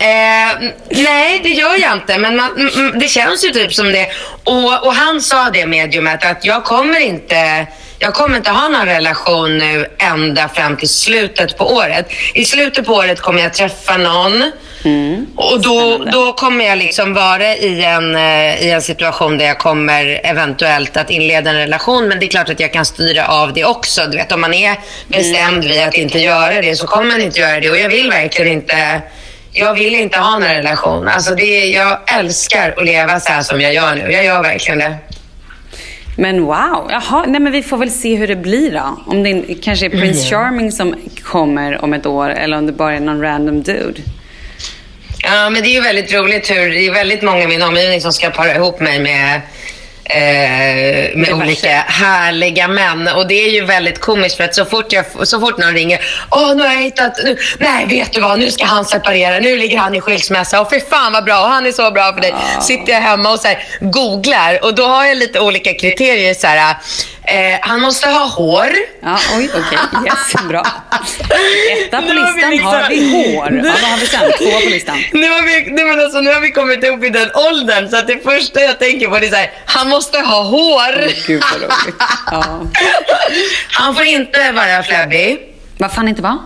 Eh, 0.00 0.70
nej, 0.90 1.40
det 1.42 1.48
gör 1.48 1.80
jag 1.80 1.92
inte. 1.92 2.18
Men 2.18 2.36
man, 2.36 2.50
mm, 2.56 2.68
mm, 2.68 2.98
det 2.98 3.08
känns 3.08 3.44
ju 3.44 3.50
typ 3.50 3.74
som 3.74 3.92
det. 3.92 4.08
Och, 4.44 4.86
och 4.86 4.94
han 4.94 5.20
sa 5.20 5.50
det 5.50 5.66
mediumet 5.66 6.24
att 6.24 6.44
jag 6.44 6.64
kommer 6.64 7.00
inte 7.00 7.66
jag 7.98 8.14
kommer 8.14 8.36
inte 8.36 8.50
ha 8.50 8.68
någon 8.68 8.86
relation 8.86 9.58
nu 9.58 9.86
ända 9.98 10.48
fram 10.48 10.76
till 10.76 10.88
slutet 10.88 11.58
på 11.58 11.74
året. 11.74 12.12
I 12.34 12.44
slutet 12.44 12.86
på 12.86 12.94
året 12.94 13.20
kommer 13.20 13.42
jag 13.42 13.54
träffa 13.54 13.96
någon. 13.96 14.52
Och 15.36 15.62
då, 15.62 16.04
då 16.12 16.32
kommer 16.32 16.64
jag 16.64 16.78
liksom 16.78 17.14
vara 17.14 17.54
i 17.54 17.84
en, 17.84 18.16
eh, 18.16 18.66
i 18.66 18.70
en 18.70 18.82
situation 18.82 19.38
där 19.38 19.44
jag 19.44 19.58
kommer 19.58 20.20
eventuellt 20.24 20.96
att 20.96 21.10
inleda 21.10 21.50
en 21.50 21.56
relation. 21.56 22.08
Men 22.08 22.18
det 22.20 22.26
är 22.26 22.28
klart 22.28 22.48
att 22.48 22.60
jag 22.60 22.72
kan 22.72 22.84
styra 22.84 23.28
av 23.28 23.52
det 23.52 23.64
också. 23.64 24.06
Du 24.10 24.16
vet, 24.16 24.32
om 24.32 24.40
man 24.40 24.54
är 24.54 24.76
bestämd 25.08 25.64
vid 25.64 25.82
att 25.82 25.94
inte 25.94 26.18
göra 26.18 26.62
det 26.62 26.76
så 26.76 26.86
kommer 26.86 27.06
man 27.06 27.20
inte 27.20 27.40
göra 27.40 27.60
det. 27.60 27.70
Och 27.70 27.78
jag 27.78 27.88
vill 27.88 28.10
verkligen 28.10 28.52
inte 28.52 29.02
jag 29.58 29.74
vill 29.74 29.94
inte 29.94 30.18
ha 30.18 30.30
någon 30.30 30.48
relation. 30.48 31.08
Alltså 31.08 31.34
det, 31.34 31.64
jag 31.64 31.98
älskar 32.18 32.74
att 32.76 32.84
leva 32.84 33.20
så 33.20 33.32
här 33.32 33.42
som 33.42 33.60
jag 33.60 33.74
gör 33.74 33.94
nu. 33.94 34.12
Jag 34.12 34.24
gör 34.24 34.42
verkligen 34.42 34.78
det. 34.78 34.96
Men 36.18 36.44
wow, 36.44 36.88
jaha, 36.90 37.24
nej 37.26 37.40
men 37.40 37.52
vi 37.52 37.62
får 37.62 37.76
väl 37.76 37.90
se 37.90 38.14
hur 38.14 38.28
det 38.28 38.36
blir 38.36 38.72
då. 38.72 38.98
Om 39.06 39.22
det 39.22 39.54
kanske 39.62 39.86
är 39.86 39.90
Prince 39.90 40.30
Charming 40.30 40.72
som 40.72 40.94
kommer 41.22 41.84
om 41.84 41.94
ett 41.94 42.06
år 42.06 42.30
eller 42.30 42.56
om 42.56 42.66
det 42.66 42.72
bara 42.72 42.96
är 42.96 43.00
någon 43.00 43.20
random 43.20 43.62
dude. 43.62 44.00
Ja, 45.26 45.50
men 45.50 45.62
det 45.62 45.68
är 45.68 45.74
ju 45.74 45.80
väldigt 45.80 46.12
roligt 46.12 46.50
hur 46.50 46.70
det 46.70 46.86
är 46.86 46.92
väldigt 46.92 47.22
många 47.22 47.42
i 47.42 47.46
min 47.46 47.62
omgivning 47.62 48.00
som 48.00 48.12
ska 48.12 48.30
para 48.30 48.54
ihop 48.54 48.80
mig 48.80 48.98
med 48.98 49.40
Eh, 50.08 51.16
med 51.16 51.32
olika 51.32 51.68
härliga 51.88 52.68
män. 52.68 53.08
Och 53.08 53.26
det 53.26 53.34
är 53.34 53.50
ju 53.50 53.64
väldigt 53.64 54.00
komiskt 54.00 54.36
för 54.36 54.44
att 54.44 54.54
så 54.54 54.64
fort, 54.64 54.92
jag, 54.92 55.04
så 55.22 55.40
fort 55.40 55.58
någon 55.58 55.74
ringer. 55.74 56.00
Åh, 56.30 56.54
nu 56.54 56.62
har 56.62 56.72
jag 56.74 56.82
hittat... 56.82 57.18
Nu, 57.24 57.36
nej, 57.58 57.86
vet 57.86 58.12
du 58.12 58.20
vad? 58.20 58.38
Nu 58.38 58.50
ska 58.50 58.64
han 58.64 58.84
separera. 58.84 59.38
Nu 59.38 59.56
ligger 59.56 59.78
han 59.78 59.94
i 59.94 60.00
skilsmässa. 60.00 60.60
Och 60.60 60.68
för 60.70 60.80
fan 60.80 61.12
vad 61.12 61.24
bra. 61.24 61.40
Och 61.40 61.48
han 61.48 61.66
är 61.66 61.72
så 61.72 61.90
bra 61.90 62.12
för 62.12 62.20
dig. 62.20 62.34
Sitter 62.60 62.92
jag 62.92 63.00
hemma 63.00 63.30
och 63.30 63.40
så 63.40 63.48
här, 63.48 63.64
googlar. 63.80 64.64
Och 64.64 64.74
då 64.74 64.86
har 64.86 65.04
jag 65.04 65.16
lite 65.16 65.40
olika 65.40 65.74
kriterier. 65.74 66.34
Så 66.34 66.46
här, 66.46 66.76
eh, 67.26 67.58
han 67.60 67.80
måste 67.80 68.08
ha 68.08 68.26
hår. 68.26 68.68
Ja, 69.02 69.18
oj, 69.38 69.50
okej. 69.54 69.78
Yes, 70.06 70.48
bra. 70.48 70.62
Etta 71.82 72.02
på 72.02 72.06
Nu 72.12 72.20
har 72.20 72.32
vi 72.32 72.34
listan 72.34 72.50
liksom- 72.50 72.72
har 72.72 72.88
vi 72.88 73.34
hår. 73.36 73.62
Ja, 73.64 73.72
vad 73.82 73.90
har 73.90 73.98
vi 73.98 74.06
sen? 74.06 74.32
Tvåa 74.38 74.60
på 74.60 74.68
listan. 74.68 74.96
Nu 75.12 75.28
har, 75.30 75.42
vi, 75.42 75.70
nej 75.70 75.84
men 75.84 76.00
alltså, 76.00 76.20
nu 76.20 76.32
har 76.32 76.40
vi 76.40 76.50
kommit 76.50 76.84
upp 76.84 77.04
i 77.04 77.08
den 77.08 77.28
åldern 77.34 77.88
så 77.90 77.96
att 77.96 78.06
det 78.06 78.24
första 78.24 78.60
jag 78.60 78.78
tänker 78.78 79.08
på 79.08 79.18
det 79.18 79.26
är 79.26 79.30
så 79.30 79.36
här, 79.36 79.50
han 79.66 79.88
måste 79.88 80.18
ha 80.18 80.42
hår. 80.42 81.26
Gud 81.26 81.42
vad 81.52 81.60
roligt. 81.62 81.96
Ja. 82.30 82.60
Han 83.70 83.94
får 83.94 84.04
inte 84.04 84.52
vara 84.52 84.82
fläbbig. 84.82 85.38
Vad 85.78 85.92
fan 85.92 86.08
inte 86.08 86.22
va? 86.22 86.38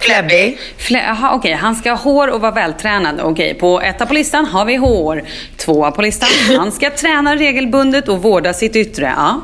Fläbbig. 0.00 0.58
Flä- 0.78 1.04
Jaha, 1.06 1.32
okej. 1.34 1.52
Han 1.52 1.74
ska 1.76 1.90
ha 1.90 1.96
hår 1.96 2.28
och 2.28 2.40
vara 2.40 2.52
vältränad. 2.52 3.20
Okej, 3.20 3.54
på 3.54 3.80
etta 3.80 4.06
på 4.06 4.14
listan 4.14 4.46
har 4.46 4.64
vi 4.64 4.76
hår. 4.76 5.24
Tvåa 5.56 5.90
på 5.90 6.02
listan. 6.02 6.28
Han 6.56 6.72
ska 6.72 6.90
träna 6.90 7.36
regelbundet 7.36 8.08
och 8.08 8.22
vårda 8.22 8.52
sitt 8.52 8.76
yttre. 8.76 9.12
Ja. 9.16 9.40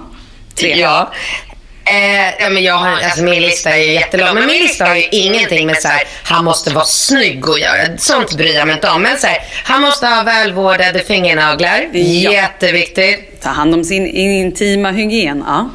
Tre. 0.58 0.80
Ja. 0.80 1.12
Eh, 1.84 2.34
ja, 2.38 2.50
men 2.50 2.62
jag 2.62 2.74
har, 2.74 2.90
alltså, 2.90 3.22
min 3.22 3.42
lista 3.42 3.70
är 3.70 3.76
ju 3.76 3.92
jättelång, 3.92 4.34
men 4.34 4.46
min 4.46 4.58
lista 4.58 4.84
har 4.84 4.96
ju 4.96 5.08
ingenting 5.10 5.66
med 5.66 5.76
så 5.76 5.88
här, 5.88 6.02
han 6.22 6.44
måste 6.44 6.70
vara 6.70 6.84
snygg 6.84 7.48
att 7.48 7.60
göra. 7.60 7.98
Sånt 7.98 8.36
bryr 8.36 8.54
jag 8.54 8.66
mig 8.66 8.74
inte 8.74 8.90
om. 8.90 9.02
Men 9.02 9.18
så 9.18 9.26
här, 9.26 9.38
han 9.64 9.80
måste 9.80 10.06
ha 10.06 10.22
välvårdade 10.22 10.98
fingernaglar. 10.98 11.88
Ja. 11.92 12.32
Jätteviktigt. 12.32 13.42
Ta 13.42 13.48
hand 13.48 13.74
om 13.74 13.84
sin 13.84 14.06
intima 14.06 14.90
hygien. 14.90 15.44
Ja. 15.46 15.70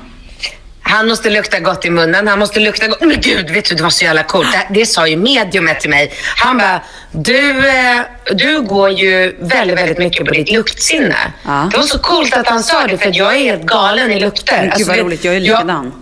Han 0.84 1.08
måste 1.08 1.30
lukta 1.30 1.60
gott 1.60 1.86
i 1.86 1.90
munnen. 1.90 2.28
Han 2.28 2.40
måste 2.40 2.60
lukta 2.60 2.88
gott. 2.88 3.02
Men 3.02 3.22
gud, 3.22 3.50
vet 3.50 3.66
du, 3.66 3.76
det 3.76 3.84
var 3.84 3.90
så 3.90 4.04
jävla 4.06 4.24
coolt. 4.24 4.48
Det, 4.52 4.80
det 4.80 4.86
sa 4.86 5.08
ju 5.08 5.18
mediumet 5.18 5.80
till 5.80 5.90
mig. 5.90 6.14
Han 6.38 6.58
bara, 6.58 6.82
du, 7.12 7.68
eh, 7.70 8.02
du 8.34 8.62
går 8.62 8.90
ju 8.90 9.36
väldigt, 9.40 9.78
väldigt 9.78 9.98
mycket 9.98 10.28
på 10.28 10.34
ditt 10.34 10.52
luktsinne. 10.52 11.16
Ja. 11.46 11.68
Det 11.72 11.78
var 11.78 11.84
så 11.84 12.00
coolt 12.00 12.34
att 12.38 12.48
han 12.48 12.64
sa 12.64 12.88
det, 12.88 12.98
för 12.98 13.12
jag 13.18 13.36
är 13.36 13.40
helt 13.40 13.64
galen 13.64 14.12
i 14.12 14.20
lukter. 14.20 14.54
Men 14.58 14.64
gud 14.64 14.74
Alltså, 14.74 14.88
vad 14.88 14.98
det- 14.98 15.04
roligt. 15.04 15.24
Jag 15.24 15.36
är 15.36 15.40
likadan. 15.40 15.94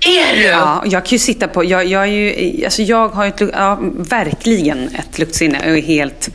Är 0.00 0.36
du? 0.36 0.42
Ja, 0.42 0.82
jag 0.86 1.04
kan 1.04 1.10
ju 1.10 1.18
sitta 1.18 1.48
på... 1.48 1.64
Jag, 1.64 1.86
jag, 1.86 2.02
är 2.02 2.06
ju, 2.06 2.64
alltså 2.64 2.82
jag 2.82 3.08
har 3.08 3.24
ju 3.24 3.28
ett, 3.28 3.40
ja, 3.52 3.78
verkligen 3.96 4.94
ett 4.94 5.18
luktsinne. 5.18 5.60
Jag 5.64 5.78
är 5.78 5.82
helt, 5.82 6.28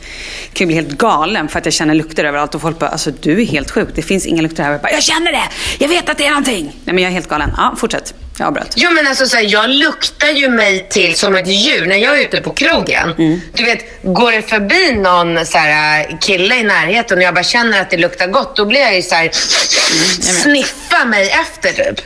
kan 0.52 0.58
ju 0.58 0.66
bli 0.66 0.74
helt 0.74 0.98
galen 0.98 1.48
för 1.48 1.58
att 1.58 1.64
jag 1.64 1.72
känner 1.74 1.94
lukter 1.94 2.24
överallt. 2.24 2.54
Och 2.54 2.60
folk 2.62 2.78
bara, 2.78 2.90
alltså 2.90 3.10
du 3.20 3.42
är 3.42 3.46
helt 3.46 3.70
sjuk. 3.70 3.88
Det 3.94 4.02
finns 4.02 4.26
inga 4.26 4.42
lukter 4.42 4.62
här. 4.62 4.72
Jag 4.72 4.80
bara, 4.80 4.92
jag 4.92 5.02
känner 5.02 5.32
det! 5.32 5.42
Jag 5.78 5.88
vet 5.88 6.08
att 6.08 6.18
det 6.18 6.26
är 6.26 6.30
någonting! 6.30 6.64
Nej 6.84 6.94
men 6.94 6.98
jag 6.98 7.10
är 7.10 7.14
helt 7.14 7.28
galen. 7.28 7.50
Ja, 7.56 7.74
fortsätt. 7.78 8.14
Jag 8.38 8.48
avbröt. 8.48 8.72
Jo 8.76 8.90
men 8.90 9.06
alltså 9.06 9.26
så 9.26 9.36
här, 9.36 9.44
jag 9.44 9.70
luktar 9.70 10.28
ju 10.28 10.48
mig 10.48 10.86
till 10.90 11.14
som 11.14 11.34
ett 11.34 11.48
djur 11.48 11.86
när 11.86 11.96
jag 11.96 12.18
är 12.20 12.24
ute 12.24 12.40
på 12.40 12.50
krogen. 12.50 13.10
Mm. 13.18 13.40
Du 13.54 13.64
vet, 13.64 14.02
går 14.02 14.32
det 14.32 14.42
förbi 14.42 14.92
någon 14.94 15.46
så 15.46 15.58
här, 15.58 16.18
kille 16.20 16.56
i 16.56 16.62
närheten 16.62 17.18
och 17.18 17.24
jag 17.24 17.34
bara 17.34 17.44
känner 17.44 17.80
att 17.80 17.90
det 17.90 17.96
luktar 17.96 18.26
gott, 18.26 18.56
då 18.56 18.64
blir 18.64 18.80
jag 18.80 18.96
ju 18.96 19.02
så 19.02 19.14
här, 19.14 19.30
Mm, 19.92 20.22
sniffa 20.22 21.04
mig 21.04 21.30
efter 21.30 21.72
typ. 21.84 22.00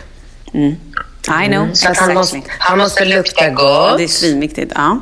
I 1.44 1.48
know. 1.48 1.74
Så 1.74 1.88
att 1.88 1.96
han, 1.96 2.14
måste, 2.14 2.42
han 2.58 2.78
måste 2.78 3.04
lukta 3.04 3.50
gott. 3.50 3.98
det 3.98 4.04
är 4.04 4.08
svinviktigt. 4.08 4.72
Ja. 4.74 5.00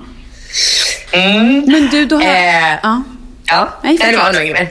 Mm. 1.13 1.65
Men 1.67 1.89
du, 1.91 2.07
då 2.07 2.17
har... 2.17 2.25
Eh. 2.25 2.75
ja. 2.83 3.03
Ja, 3.49 3.69
Nej, 3.83 3.99
det 3.99 4.17
var 4.17 4.33
nog 4.33 4.43
inget 4.43 4.59
mer. 4.59 4.69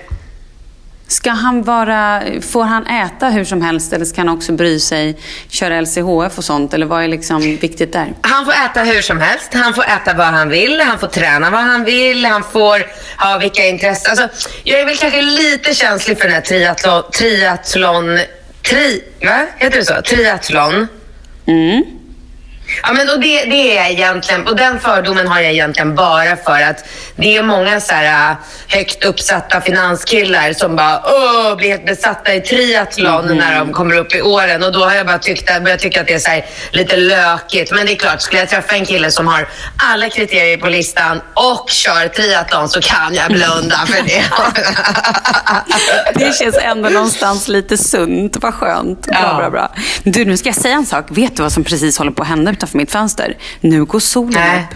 Ska 1.07 1.31
han 1.31 1.63
vara... 1.63 2.21
Får 2.41 2.63
han 2.63 2.87
äta 2.87 3.29
hur 3.29 3.45
som 3.45 3.61
helst 3.61 3.93
eller 3.93 4.05
ska 4.05 4.21
han 4.21 4.29
också 4.29 4.51
bry 4.51 4.79
sig, 4.79 5.19
köra 5.49 5.81
LCHF 5.81 6.37
och 6.37 6.43
sånt? 6.43 6.73
Eller 6.73 6.85
vad 6.85 7.03
är 7.03 7.07
liksom 7.07 7.41
viktigt 7.41 7.93
där? 7.93 8.13
Han 8.21 8.45
får 8.45 8.53
äta 8.53 8.83
hur 8.83 9.01
som 9.01 9.19
helst. 9.19 9.53
Han 9.53 9.73
får 9.73 9.83
äta 9.83 10.13
vad 10.13 10.27
han 10.27 10.49
vill. 10.49 10.81
Han 10.81 10.99
får 10.99 11.07
träna 11.07 11.49
vad 11.49 11.61
han 11.61 11.83
vill. 11.83 12.25
Han 12.25 12.43
får 12.43 12.85
ha 13.17 13.37
vilka 13.37 13.65
intressen. 13.65 14.09
Alltså, 14.09 14.47
jag 14.63 14.81
är 14.81 14.85
väl 14.85 14.97
kanske 14.97 15.21
lite 15.21 15.73
känslig 15.73 16.17
för 16.17 16.25
den 16.25 16.33
här 16.33 16.41
triathlon... 16.41 17.03
Triathlon... 17.11 18.19
Tri... 18.69 19.03
Va? 19.25 19.45
Heter 19.57 19.79
det 19.79 19.85
så? 19.85 20.01
Triathlon. 20.01 20.87
Mm. 21.47 22.04
Ja, 22.83 22.93
men 22.93 23.09
och 23.09 23.19
det, 23.19 23.45
det 23.45 23.77
är 23.77 23.89
egentligen, 23.91 24.47
och 24.47 24.55
den 24.55 24.79
fördomen 24.79 25.27
har 25.27 25.39
jag 25.41 25.51
egentligen 25.51 25.95
bara 25.95 26.35
för 26.35 26.61
att 26.61 26.85
det 27.15 27.37
är 27.37 27.43
många 27.43 27.79
så 27.81 27.93
här 27.93 28.31
äh, 28.31 28.37
högt 28.67 29.03
uppsatta 29.05 29.61
finanskillar 29.61 30.53
som 30.53 30.75
bara 30.75 31.01
Åh, 31.05 31.55
blir 31.55 31.69
helt 31.69 31.85
besatta 31.85 32.33
i 32.33 32.41
triathlon 32.41 33.25
Mm. 33.25 33.37
när 33.37 33.59
de 33.59 33.73
kommer 33.73 33.95
upp 33.97 34.15
i 34.15 34.21
åren 34.21 34.63
och 34.63 34.71
då 34.71 34.83
har 34.85 34.93
jag 34.95 35.05
bara 35.05 35.17
tyckt, 35.19 35.63
börjat 35.63 35.79
tycka 35.79 36.01
att 36.01 36.07
det 36.07 36.13
är 36.13 36.19
så 36.19 36.29
här 36.29 36.45
lite 36.71 36.97
lökigt. 36.97 37.71
Men 37.71 37.85
det 37.85 37.91
är 37.91 37.95
klart, 37.95 38.21
skulle 38.21 38.39
jag 38.39 38.49
träffa 38.49 38.75
en 38.75 38.85
kille 38.85 39.11
som 39.11 39.27
har 39.27 39.47
alla 39.91 40.09
kriterier 40.09 40.57
på 40.57 40.67
listan 40.69 41.21
och 41.33 41.69
kör 41.69 42.07
triathlon 42.07 42.69
så 42.69 42.81
kan 42.81 43.13
jag 43.15 43.31
blunda 43.31 43.75
för 43.87 44.03
det. 44.05 44.23
Det 46.15 46.35
känns 46.35 46.57
ändå 46.57 46.89
någonstans 46.89 47.47
lite 47.47 47.77
sunt. 47.77 48.37
Vad 48.41 48.53
skönt. 48.53 49.07
Bra, 49.07 49.17
Ja. 49.21 49.37
bra, 49.37 49.49
bra. 49.49 49.71
Du, 50.03 50.25
nu 50.25 50.37
ska 50.37 50.49
jag 50.49 50.55
säga 50.55 50.75
en 50.75 50.85
sak. 50.85 51.05
Vet 51.09 51.35
du 51.35 51.43
vad 51.43 51.51
som 51.51 51.63
precis 51.63 51.97
håller 51.97 52.11
på 52.11 52.21
att 52.21 52.27
hända 52.27 52.54
utanför 52.55 52.77
mitt 52.77 52.91
fönster? 52.91 53.37
Nu 53.61 53.85
går 53.85 53.99
solen 53.99 54.31
Nej. 54.33 54.67
upp. 54.71 54.75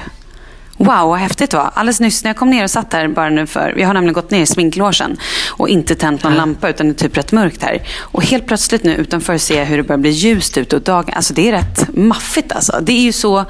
Wow, 0.80 1.10
vad 1.10 1.20
häftigt 1.20 1.52
det 1.52 1.58
var. 1.58 1.72
Alldeles 1.74 2.00
nyss 2.00 2.24
när 2.24 2.30
jag 2.30 2.38
kom 2.38 2.50
ner 2.50 2.64
och 2.64 2.72
satt 2.72 2.94
här 2.94 3.08
bara 3.08 3.30
nu 3.30 3.48
för, 3.48 3.76
jag 3.78 3.88
har 3.88 3.94
nämligen 3.94 4.14
gått 4.14 4.32
ner 4.32 4.42
i 4.42 4.46
sminklogen 4.46 5.18
och 5.48 5.70
inte 5.70 5.96
tänt 5.96 6.24
någon 6.24 6.36
lampa 6.36 6.70
utan 6.70 6.88
det 6.88 6.92
är 6.92 7.08
typ 7.08 7.18
rätt 7.18 7.32
mörkt 7.32 7.64
här. 7.64 7.82
Och 8.00 8.24
helt 8.24 8.48
plötsligt 8.48 8.84
nu 8.84 8.96
utanför 8.96 9.38
ser 9.38 9.60
jag 9.60 9.66
hur 9.66 9.78
det 9.78 9.84
börjar 9.84 10.00
bli 10.00 10.10
ljust 10.10 10.58
ute 10.58 10.76
och 10.76 10.82
dagen, 10.82 11.14
alltså 11.14 11.34
det 11.34 11.48
är 11.48 11.52
rätt 11.52 11.96
maffigt 11.96 12.52
alltså. 12.52 12.80
Det 12.82 12.92
är 12.92 13.02
ju 13.02 13.12
så, 13.12 13.46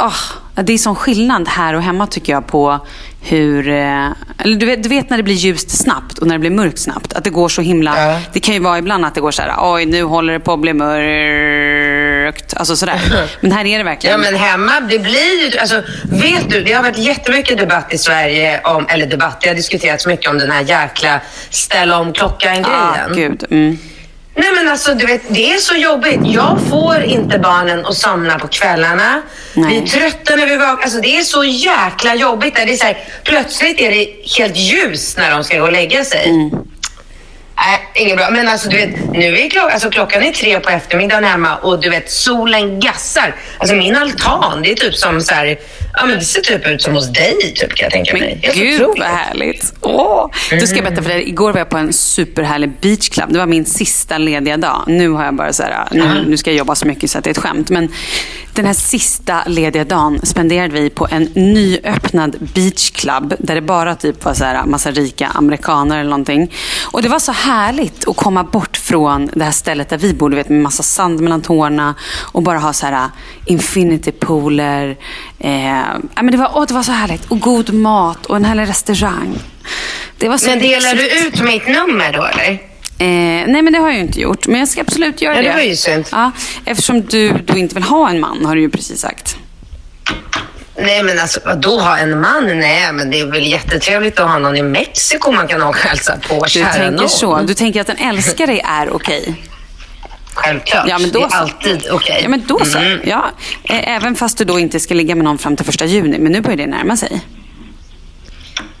ah, 0.00 0.62
det 0.62 0.72
är 0.72 0.78
sån 0.78 0.96
skillnad 0.96 1.48
här 1.48 1.74
och 1.74 1.82
hemma 1.82 2.06
tycker 2.06 2.32
jag 2.32 2.46
på 2.46 2.86
hur, 3.22 3.68
eh, 3.68 4.06
eller 4.38 4.56
du 4.56 4.66
vet, 4.66 4.82
du 4.82 4.88
vet 4.88 5.10
när 5.10 5.16
det 5.16 5.22
blir 5.22 5.34
ljust 5.34 5.70
snabbt 5.70 6.18
och 6.18 6.26
när 6.26 6.34
det 6.34 6.38
blir 6.38 6.50
mörkt 6.50 6.78
snabbt. 6.78 7.12
Att 7.12 7.24
det 7.24 7.30
går 7.30 7.48
så 7.48 7.62
himla, 7.62 8.10
Ja. 8.12 8.20
det 8.32 8.40
kan 8.40 8.54
ju 8.54 8.60
vara 8.60 8.78
ibland 8.78 9.04
att 9.04 9.14
det 9.14 9.20
går 9.20 9.30
så 9.30 9.42
här, 9.42 9.54
oj 9.58 9.86
nu 9.86 10.02
håller 10.02 10.32
det 10.32 10.40
på 10.40 10.52
att 10.52 10.60
bli 10.60 10.72
mörkt. 10.74 12.54
Alltså 12.56 12.76
sådär. 12.76 13.00
Men 13.40 13.52
här 13.52 13.64
är 13.66 13.78
det 13.78 13.84
verkligen. 13.84 14.20
Ja 14.22 14.30
men 14.30 14.40
hemma, 14.40 14.80
det 14.80 14.98
blir 14.98 15.52
ju, 15.52 15.58
alltså 15.58 15.82
vet 16.10 16.50
du, 16.50 16.62
det 16.64 16.72
har 16.72 16.82
varit 16.82 16.98
jättemycket 16.98 17.58
debatt 17.58 17.92
i 17.94 17.98
Sverige 17.98 18.60
om, 18.64 18.86
eller 18.88 19.06
debatt, 19.06 19.40
det 19.40 19.48
har 19.48 19.54
diskuterats 19.56 20.06
mycket 20.06 20.30
om 20.30 20.38
den 20.38 20.50
här 20.50 20.62
jäkla 20.62 21.20
ställa 21.50 21.98
om 21.98 22.12
klockan-grejen. 22.12 23.10
ah, 23.10 23.14
gud. 23.14 23.44
Mm. 23.50 23.78
Nej 24.34 24.52
men 24.54 24.68
alltså 24.68 24.94
du 24.94 25.06
vet, 25.06 25.22
det 25.28 25.52
är 25.52 25.58
så 25.58 25.74
jobbigt. 25.74 26.20
Jag 26.24 26.58
får 26.70 27.02
inte 27.02 27.38
barnen 27.38 27.86
att 27.86 27.96
somna 27.96 28.38
på 28.38 28.48
kvällarna. 28.48 29.22
Nej. 29.54 29.70
Vi 29.70 29.78
är 29.78 29.86
trötta 29.86 30.36
när 30.36 30.46
vi 30.46 30.56
vaknar. 30.56 30.82
Alltså 30.82 31.00
det 31.00 31.16
är 31.16 31.22
så 31.22 31.44
jäkla 31.44 32.14
jobbigt. 32.14 32.54
Det 32.54 32.62
är 32.62 32.76
så 32.76 32.84
här, 32.84 32.98
plötsligt 33.24 33.80
är 33.80 33.90
det 33.90 34.08
helt 34.38 34.56
ljus 34.56 35.16
när 35.16 35.30
de 35.30 35.44
ska 35.44 35.58
gå 35.58 35.64
och 35.64 35.72
lägga 35.72 36.04
sig. 36.04 36.28
Mm. 36.28 36.50
Nej, 37.56 37.90
inget 37.94 38.16
bra. 38.16 38.30
Men 38.30 38.48
alltså 38.48 38.68
du 38.68 38.76
vet, 38.76 39.12
nu 39.12 39.38
är 39.38 39.50
klock, 39.50 39.72
alltså, 39.72 39.90
klockan 39.90 40.22
är 40.22 40.32
tre 40.32 40.60
på 40.60 40.70
eftermiddagen 40.70 41.24
hemma 41.24 41.56
och 41.56 41.80
du 41.80 41.90
vet, 41.90 42.10
solen 42.10 42.80
gassar. 42.80 43.34
Alltså 43.58 43.74
min 43.74 43.96
altan, 43.96 44.62
det 44.62 44.70
är 44.70 44.74
typ 44.74 44.94
som 44.94 45.20
så 45.20 45.34
här, 45.34 45.58
ja 45.92 46.06
men 46.06 46.18
det 46.18 46.24
ser 46.24 46.40
typ 46.40 46.66
ut 46.66 46.82
som 46.82 46.94
hos 46.94 47.12
dig 47.12 47.54
typ 47.56 47.74
kan 47.74 47.84
jag 47.84 47.92
tänka 47.92 48.12
mig. 48.12 48.40
Men 48.42 48.54
gud 48.54 48.80
vad 48.80 49.08
härligt. 49.08 49.74
Åh. 49.80 50.30
Då 50.60 50.66
ska 50.66 50.76
jag 50.76 50.84
berätta 50.84 51.02
för 51.02 51.10
dig. 51.10 51.28
Igår 51.28 51.52
var 51.52 51.58
jag 51.58 51.68
på 51.68 51.76
en 51.76 51.92
superhärlig 51.92 52.70
beachclub. 52.80 53.32
Det 53.32 53.38
var 53.38 53.46
min 53.46 53.64
sista 53.64 54.18
lediga 54.18 54.56
dag. 54.56 54.84
Nu 54.86 55.10
har 55.10 55.24
jag 55.24 55.34
bara 55.34 55.52
så 55.52 55.62
här, 55.62 55.88
nu, 55.90 56.24
nu 56.28 56.36
ska 56.36 56.50
jag 56.50 56.58
jobba 56.58 56.74
så 56.74 56.86
mycket 56.86 57.10
så 57.10 57.18
att 57.18 57.24
det 57.24 57.30
är 57.30 57.32
ett 57.32 57.38
skämt. 57.38 57.70
Men 57.70 57.88
den 58.54 58.66
här 58.66 58.72
sista 58.72 59.42
lediga 59.46 59.84
dagen 59.84 60.20
spenderade 60.22 60.80
vi 60.80 60.90
på 60.90 61.08
en 61.10 61.22
nyöppnad 61.22 62.36
beachclub. 62.54 63.34
Där 63.38 63.54
det 63.54 63.60
bara 63.60 63.94
typ 63.94 64.24
var 64.24 64.34
så 64.34 64.44
här 64.44 64.64
massa 64.66 64.90
rika 64.90 65.26
amerikaner 65.26 65.98
eller 65.98 66.10
någonting. 66.10 66.52
Och 66.92 67.02
det 67.02 67.08
var 67.08 67.18
så 67.18 67.32
härligt 67.32 68.08
att 68.08 68.16
komma 68.16 68.44
bort 68.44 68.76
från 68.76 69.30
det 69.34 69.44
här 69.44 69.50
stället 69.50 69.88
där 69.88 69.98
vi 69.98 70.14
bor. 70.14 70.30
Du 70.30 70.36
vet 70.36 70.48
med 70.48 70.62
massa 70.62 70.82
sand 70.82 71.20
mellan 71.20 71.42
tårna. 71.42 71.94
Och 72.32 72.42
bara 72.42 72.58
ha 72.58 72.72
så 72.72 72.86
här 72.86 73.08
infinity 73.46 74.12
pooler. 74.12 74.96
Eh, 75.38 75.89
men 76.14 76.26
det, 76.30 76.36
var, 76.36 76.50
åh, 76.54 76.64
det 76.68 76.74
var 76.74 76.82
så 76.82 76.92
härligt. 76.92 77.24
Och 77.30 77.40
god 77.40 77.72
mat 77.74 78.26
och 78.26 78.36
en 78.36 78.44
härlig 78.44 78.68
restaurang. 78.68 79.38
Det 80.18 80.28
var 80.28 80.38
så 80.38 80.46
Men 80.46 80.58
delar 80.58 80.94
du 80.94 81.26
ut 81.26 81.40
mitt 81.42 81.66
nummer 81.68 82.12
då 82.12 82.24
eller? 82.24 82.50
Eh, 82.98 83.46
nej, 83.46 83.62
men 83.62 83.72
det 83.72 83.78
har 83.78 83.86
jag 83.88 83.94
ju 83.96 84.00
inte 84.02 84.20
gjort. 84.20 84.46
Men 84.46 84.58
jag 84.60 84.68
ska 84.68 84.80
absolut 84.80 85.22
göra 85.22 85.34
Ja, 85.36 85.42
det. 85.42 85.48
det 85.48 85.54
var 85.54 85.62
ju 85.62 85.76
synd. 85.76 86.04
Ja, 86.12 86.30
eftersom 86.64 87.00
du 87.00 87.32
då 87.32 87.56
inte 87.56 87.74
vill 87.74 87.84
ha 87.84 88.10
en 88.10 88.20
man, 88.20 88.44
har 88.44 88.54
du 88.54 88.60
ju 88.60 88.70
precis 88.70 89.00
sagt. 89.00 89.36
Nej 90.82 91.02
men 91.02 91.18
alltså 91.18 91.40
vadå 91.44 91.80
ha 91.80 91.98
en 91.98 92.20
man? 92.20 92.44
Nej 92.58 92.92
men 92.92 93.10
det 93.10 93.20
är 93.20 93.26
väl 93.26 93.46
jättetrevligt 93.46 94.20
att 94.20 94.28
ha 94.30 94.38
någon 94.38 94.56
i 94.56 94.62
Mexiko 94.62 95.32
man 95.32 95.48
kan 95.48 95.62
åka 95.62 95.68
och 95.68 95.76
hälsa 95.76 96.16
på. 96.28 96.44
Du 96.54 96.62
tänker 96.64 96.90
nån. 96.90 97.08
så. 97.08 97.40
Du 97.40 97.54
tänker 97.54 97.80
att 97.80 97.88
en 97.88 97.96
älskar 97.96 98.46
dig 98.46 98.60
är 98.64 98.90
okej. 98.94 99.34
Självklart. 100.40 100.88
Ja, 100.88 100.98
men 100.98 101.10
då 101.10 101.18
det 101.18 101.24
är 101.24 101.28
så. 101.28 101.36
alltid 101.36 101.86
okej. 101.90 102.20
Ja, 102.22 102.28
men 102.28 102.44
då 102.46 102.64
så. 102.64 102.78
Mm. 102.78 103.00
Ja, 103.04 103.30
även 103.68 104.14
fast 104.14 104.38
du 104.38 104.44
då 104.44 104.58
inte 104.58 104.80
ska 104.80 104.94
ligga 104.94 105.14
med 105.14 105.24
någon 105.24 105.38
fram 105.38 105.56
till 105.56 105.66
första 105.66 105.84
juni. 105.84 106.18
Men 106.18 106.32
nu 106.32 106.40
börjar 106.40 106.56
det 106.56 106.66
närma 106.66 106.96
sig. 106.96 107.20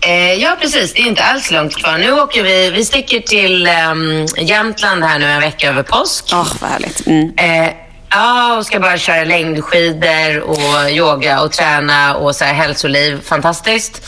Eh, 0.06 0.34
ja 0.34 0.56
precis, 0.60 0.92
det 0.92 1.00
är 1.00 1.06
inte 1.06 1.22
alls 1.22 1.50
långt 1.50 1.76
kvar. 1.76 1.98
Nu 1.98 2.12
åker 2.12 2.42
vi, 2.42 2.70
vi 2.70 2.84
sticker 2.84 3.20
till 3.20 3.68
um, 3.92 4.26
Jämtland 4.46 5.04
här 5.04 5.18
nu 5.18 5.26
en 5.26 5.40
vecka 5.40 5.68
över 5.68 5.82
påsk. 5.82 6.24
Åh, 6.32 6.52
vad 6.60 6.70
härligt. 6.70 7.06
Mm. 7.06 7.32
Eh, 7.36 7.72
ja, 8.10 8.56
och 8.58 8.66
ska 8.66 8.80
bara 8.80 8.98
köra 8.98 9.24
längdskidor 9.24 10.40
och 10.40 10.90
yoga 10.90 11.40
och 11.40 11.52
träna 11.52 12.14
och 12.16 12.36
så 12.36 12.44
här 12.44 12.54
hälsoliv. 12.54 13.20
Fantastiskt. 13.24 14.02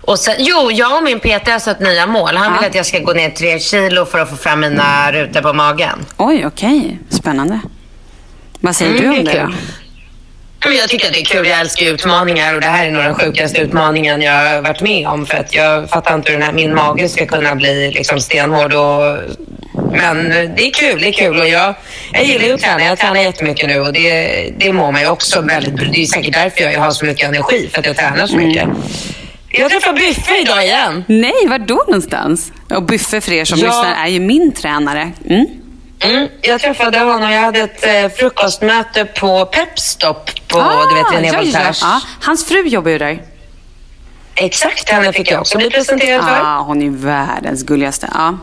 Och 0.00 0.18
sen, 0.18 0.34
jo, 0.38 0.70
jag 0.72 0.96
och 0.96 1.02
min 1.02 1.20
PT 1.20 1.48
har 1.48 1.58
satt 1.58 1.80
nya 1.80 2.06
mål. 2.06 2.36
Han 2.36 2.52
vill 2.52 2.62
Ja. 2.62 2.68
att 2.68 2.74
jag 2.74 2.86
ska 2.86 2.98
gå 2.98 3.12
ner 3.12 3.30
tre 3.30 3.58
kilo 3.58 4.04
för 4.04 4.18
att 4.18 4.30
få 4.30 4.36
fram 4.36 4.60
mina 4.60 5.12
rutor 5.12 5.40
på 5.40 5.52
magen. 5.52 6.06
Oj, 6.16 6.46
okej. 6.46 6.98
Spännande. 7.10 7.60
Vad 8.60 8.76
säger 8.76 8.90
Mm, 9.00 9.12
du 9.12 9.18
om 9.18 9.24
det 9.24 9.32
då? 9.42 9.52
Jag 10.64 10.88
tycker 10.88 11.06
att 11.06 11.12
det 11.12 11.20
är 11.20 11.24
kul. 11.24 11.46
Jag 11.46 11.60
älskar 11.60 11.86
utmaningar 11.86 12.54
och 12.54 12.60
det 12.60 12.66
här 12.66 12.86
är 12.86 12.90
nog 12.90 13.02
den 13.02 13.14
sjukaste 13.14 13.60
utmaningen 13.60 14.22
jag 14.22 14.32
har 14.32 14.62
varit 14.62 14.80
med 14.80 15.06
om. 15.08 15.26
För 15.26 15.38
att 15.38 15.54
jag 15.54 15.90
fattar 15.90 16.14
inte 16.14 16.32
hur 16.32 16.38
den 16.38 16.46
här, 16.46 16.52
min 16.54 16.74
mage 16.74 17.08
ska 17.08 17.26
kunna 17.26 17.54
bli 17.54 17.90
liksom 17.90 18.20
stenhård. 18.20 18.74
Och, 18.74 19.18
men 19.92 20.28
det 20.28 20.66
är 20.66 20.72
kul, 20.72 21.00
det 21.00 21.08
är 21.08 21.12
kul. 21.12 21.40
Och 21.40 21.48
jag, 21.48 21.74
jag 22.12 22.24
gillar 22.24 22.44
ju 22.46 22.52
att 22.54 22.60
träna. 22.60 22.84
Jag 22.84 22.98
tränar 22.98 23.20
jättemycket 23.20 23.68
nu 23.68 23.80
och 23.80 23.92
det, 23.92 24.50
det 24.58 24.72
mår 24.72 24.92
mig 24.92 25.08
också 25.08 25.40
väldigt 25.40 25.74
bra. 25.74 25.86
Det 25.92 26.02
är 26.02 26.06
säkert 26.06 26.34
därför 26.34 26.60
jag 26.60 26.80
har 26.80 26.90
så 26.90 27.04
mycket 27.04 27.28
energi, 27.28 27.68
för 27.72 27.80
att 27.80 27.86
jag 27.86 27.96
tränar 27.96 28.26
så 28.26 28.36
mycket. 28.36 28.68
Jag 29.50 29.70
träffar 29.70 29.92
Byffe 29.92 30.40
idag 30.40 30.64
igen. 30.64 31.04
Nej, 31.08 31.46
var 31.48 31.58
då 31.58 31.74
någonstans? 31.86 32.52
Och 32.70 32.82
Byffe 32.82 33.20
för 33.20 33.32
er 33.32 33.44
som 33.44 33.58
Ja. 33.58 33.66
lyssnar 33.66 34.04
är 34.04 34.08
ju 34.08 34.20
min 34.20 34.52
tränare. 34.52 35.10
Mm. 35.30 35.46
Mm, 36.00 36.28
jag 36.42 36.60
träffade 36.60 36.98
honom. 36.98 37.30
Jag 37.30 37.40
hade 37.40 37.60
ett 37.60 37.86
eh, 37.86 38.08
frukostmöte 38.18 39.04
på 39.04 39.44
Pepstop 39.46 40.30
på 40.48 40.58
du 40.88 40.94
vet, 40.94 41.12
René 41.12 41.28
Ah, 41.30 41.32
ja, 41.32 41.38
Voltaires. 41.42 41.78
ja. 41.82 42.00
Hans 42.22 42.44
fru 42.48 42.62
jobbar 42.68 42.90
ju 42.90 42.98
där. 42.98 43.22
Exakt, 44.34 44.88
henne 44.90 45.12
fick 45.12 45.30
jag 45.30 45.40
också 45.40 45.58
bli 45.58 45.70
presenterad 45.70 46.24
för. 46.24 46.40
Ah, 46.44 46.58
hon 46.58 46.82
är 46.82 46.90
världens 46.90 47.62
gulligaste. 47.62 48.08
Ja. 48.14 48.38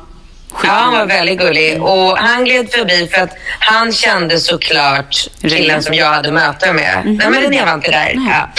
Ja, 0.64 0.70
han 0.70 0.94
var 0.94 1.06
väldigt 1.06 1.40
gullig. 1.40 1.84
Och 1.84 2.18
han 2.18 2.46
gled 2.46 2.72
förbi 2.72 3.08
för 3.14 3.22
att 3.22 3.34
han 3.60 3.92
kände 3.92 4.40
såklart 4.40 5.28
killen 5.42 5.84
som 5.84 5.94
jag 5.94 6.06
hade 6.08 6.32
möte 6.32 6.74
med. 6.74 7.02
Nej, 7.06 7.30
men 7.30 7.42
René 7.42 7.66
var 7.66 7.74
inte 7.74 7.92
där. 7.92 8.14
Ja. 8.30 8.50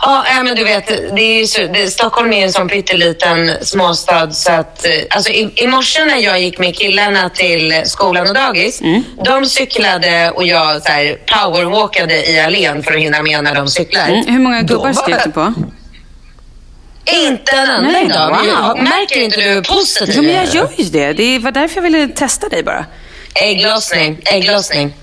Ja, 0.00 0.24
äh, 0.38 0.42
men 0.44 0.56
du 0.56 0.64
vet, 0.64 0.86
det 1.16 1.22
är 1.40 1.46
så, 1.46 1.60
det, 1.72 1.90
Stockholm 1.90 2.32
är 2.32 2.44
en 2.44 2.52
sån 2.52 2.68
pytteliten 2.68 3.50
småstad 3.62 4.30
så 4.30 4.52
att... 4.52 4.84
eh, 4.84 4.90
Alltså 5.10 5.30
i, 5.30 5.52
I 5.56 5.66
morse 5.66 6.04
när 6.04 6.16
jag 6.16 6.40
gick 6.40 6.58
med 6.58 6.76
killarna 6.76 7.30
till 7.30 7.82
skolan 7.84 8.28
och 8.28 8.34
dagis, 8.34 8.80
de 9.24 9.46
cyklade 9.46 10.30
och 10.30 10.46
jag 10.46 10.82
så 10.82 10.88
här, 10.88 11.18
powerwalkade 11.26 12.30
i 12.30 12.40
allén 12.40 12.82
för 12.82 12.94
att 12.94 13.00
hinna 13.00 13.22
med 13.22 13.44
när 13.44 13.54
de 13.54 13.68
cyklar. 13.68 14.08
Mm. 14.08 14.26
Hur 14.26 14.38
många 14.38 14.62
gubbar 14.62 14.84
var 14.84 14.92
skrek 14.92 15.24
du 15.24 15.30
på? 15.30 15.54
Inte 17.12 17.52
en 17.56 17.70
enda 17.70 18.00
idag. 18.00 18.28
wow. 18.30 18.82
Märker 18.82 19.20
inte 19.20 19.40
du 19.40 19.48
hur 19.48 19.62
positiv 19.62 20.14
Jo, 20.16 20.22
men 20.22 20.34
jag 20.34 20.46
gör 20.54 20.70
ju 20.76 20.84
det. 20.84 21.12
Det 21.12 21.38
var 21.38 21.50
därför 21.52 21.76
jag 21.76 21.82
ville 21.82 22.08
testa 22.08 22.48
dig 22.48 22.62
bara. 22.62 22.86
Ägglossning, 23.34 24.20
ägglossning. 24.24 24.94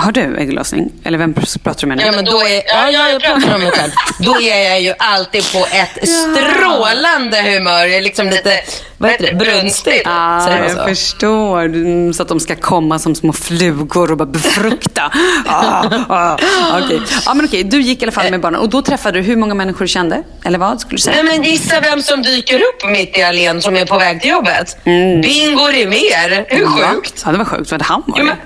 Har 0.00 0.12
du 0.12 0.36
ägglossning? 0.38 0.92
Eller 1.04 1.18
vem 1.18 1.34
pratar 1.34 1.80
du 1.80 1.86
med 1.86 1.96
nu? 1.96 2.02
Ja, 2.04 2.12
men 2.12 2.24
då 2.24 2.40
är, 2.40 2.62
ja, 2.66 2.90
ja, 2.90 3.08
jag 3.10 3.22
pratar 3.22 3.54
om 3.54 3.60
mig 3.60 3.70
själv. 3.70 3.92
Då 4.18 4.40
är 4.40 4.70
jag 4.70 4.80
ju 4.80 4.94
alltid 4.98 5.52
på 5.52 5.66
ett 5.72 6.08
strålande 6.08 7.42
humör. 7.42 8.00
Liksom 8.02 8.26
lite, 8.28 8.60
vad 8.98 9.10
heter 9.10 9.26
det, 9.26 9.34
brunstigt. 9.34 10.02
Ah, 10.06 10.40
Säger 10.46 10.58
man 10.58 10.68
jag 10.68 10.78
så? 10.78 10.84
förstår. 10.84 11.64
Mm, 11.64 12.14
Så 12.14 12.22
att 12.22 12.28
de 12.28 12.40
ska 12.40 12.56
komma 12.56 12.98
som 12.98 13.14
små 13.14 13.32
flugor 13.32 14.10
och 14.10 14.16
bara 14.16 14.26
befrukta. 14.26 15.12
ah, 15.46 15.84
ah, 16.08 16.38
okej. 16.84 17.00
Ja, 17.26 17.34
men 17.34 17.44
okej, 17.46 17.64
du 17.64 17.80
gick 17.80 18.02
i 18.02 18.04
alla 18.04 18.12
fall 18.12 18.30
med 18.30 18.40
barnen. 18.40 18.60
Och 18.60 18.68
då 18.68 18.82
träffade 18.82 19.18
du 19.18 19.24
hur 19.24 19.36
många 19.36 19.54
människor 19.54 19.84
du 19.84 19.88
kände? 19.88 20.22
Eller 20.44 20.58
vad 20.58 20.80
skulle 20.80 20.96
du 20.96 21.02
säga? 21.02 21.22
Nej, 21.22 21.38
men 21.38 21.42
gissa 21.50 21.80
vem 21.80 22.02
som 22.02 22.22
dyker 22.22 22.56
upp 22.56 22.90
mitt 22.90 23.18
i 23.18 23.22
allén 23.22 23.62
som 23.62 23.76
är 23.76 23.86
på 23.86 23.98
väg 23.98 24.20
till 24.20 24.30
jobbet? 24.30 24.76
Bingo 25.22 25.66
Rimér. 25.66 26.44
Hur 26.48 26.66
sjukt? 26.66 27.22
Ja, 27.26 27.32
det 27.32 27.38
var 27.38 27.44
sjukt. 27.44 27.70
Vad 27.70 27.82
han 27.82 28.02
var 28.06 28.22
men, 28.24 28.36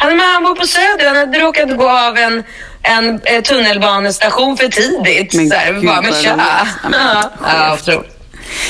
han, 0.00 0.16
men 0.16 0.26
han 0.34 0.42
bor 0.44 0.54
på 0.54 0.66
Söder. 0.66 1.06
Han 1.06 1.16
hade 1.16 1.38
råkat 1.38 1.76
gå 1.76 1.88
av 1.88 2.16
en, 2.16 2.42
en, 2.82 3.20
eh, 3.24 3.42
tunnelbanestation 3.42 4.56
för 4.56 4.68
tidigt. 4.68 5.34
Men 5.34 5.48
så 5.48 5.54
här, 5.54 5.72
gud, 5.72 5.84
bara, 5.86 6.00
men 6.00 6.10
vad 6.10 6.22
tja. 6.22 6.32
roligt. 6.32 6.44
Ja, 6.92 7.30
Ja, 7.42 7.78
ja. 7.86 8.02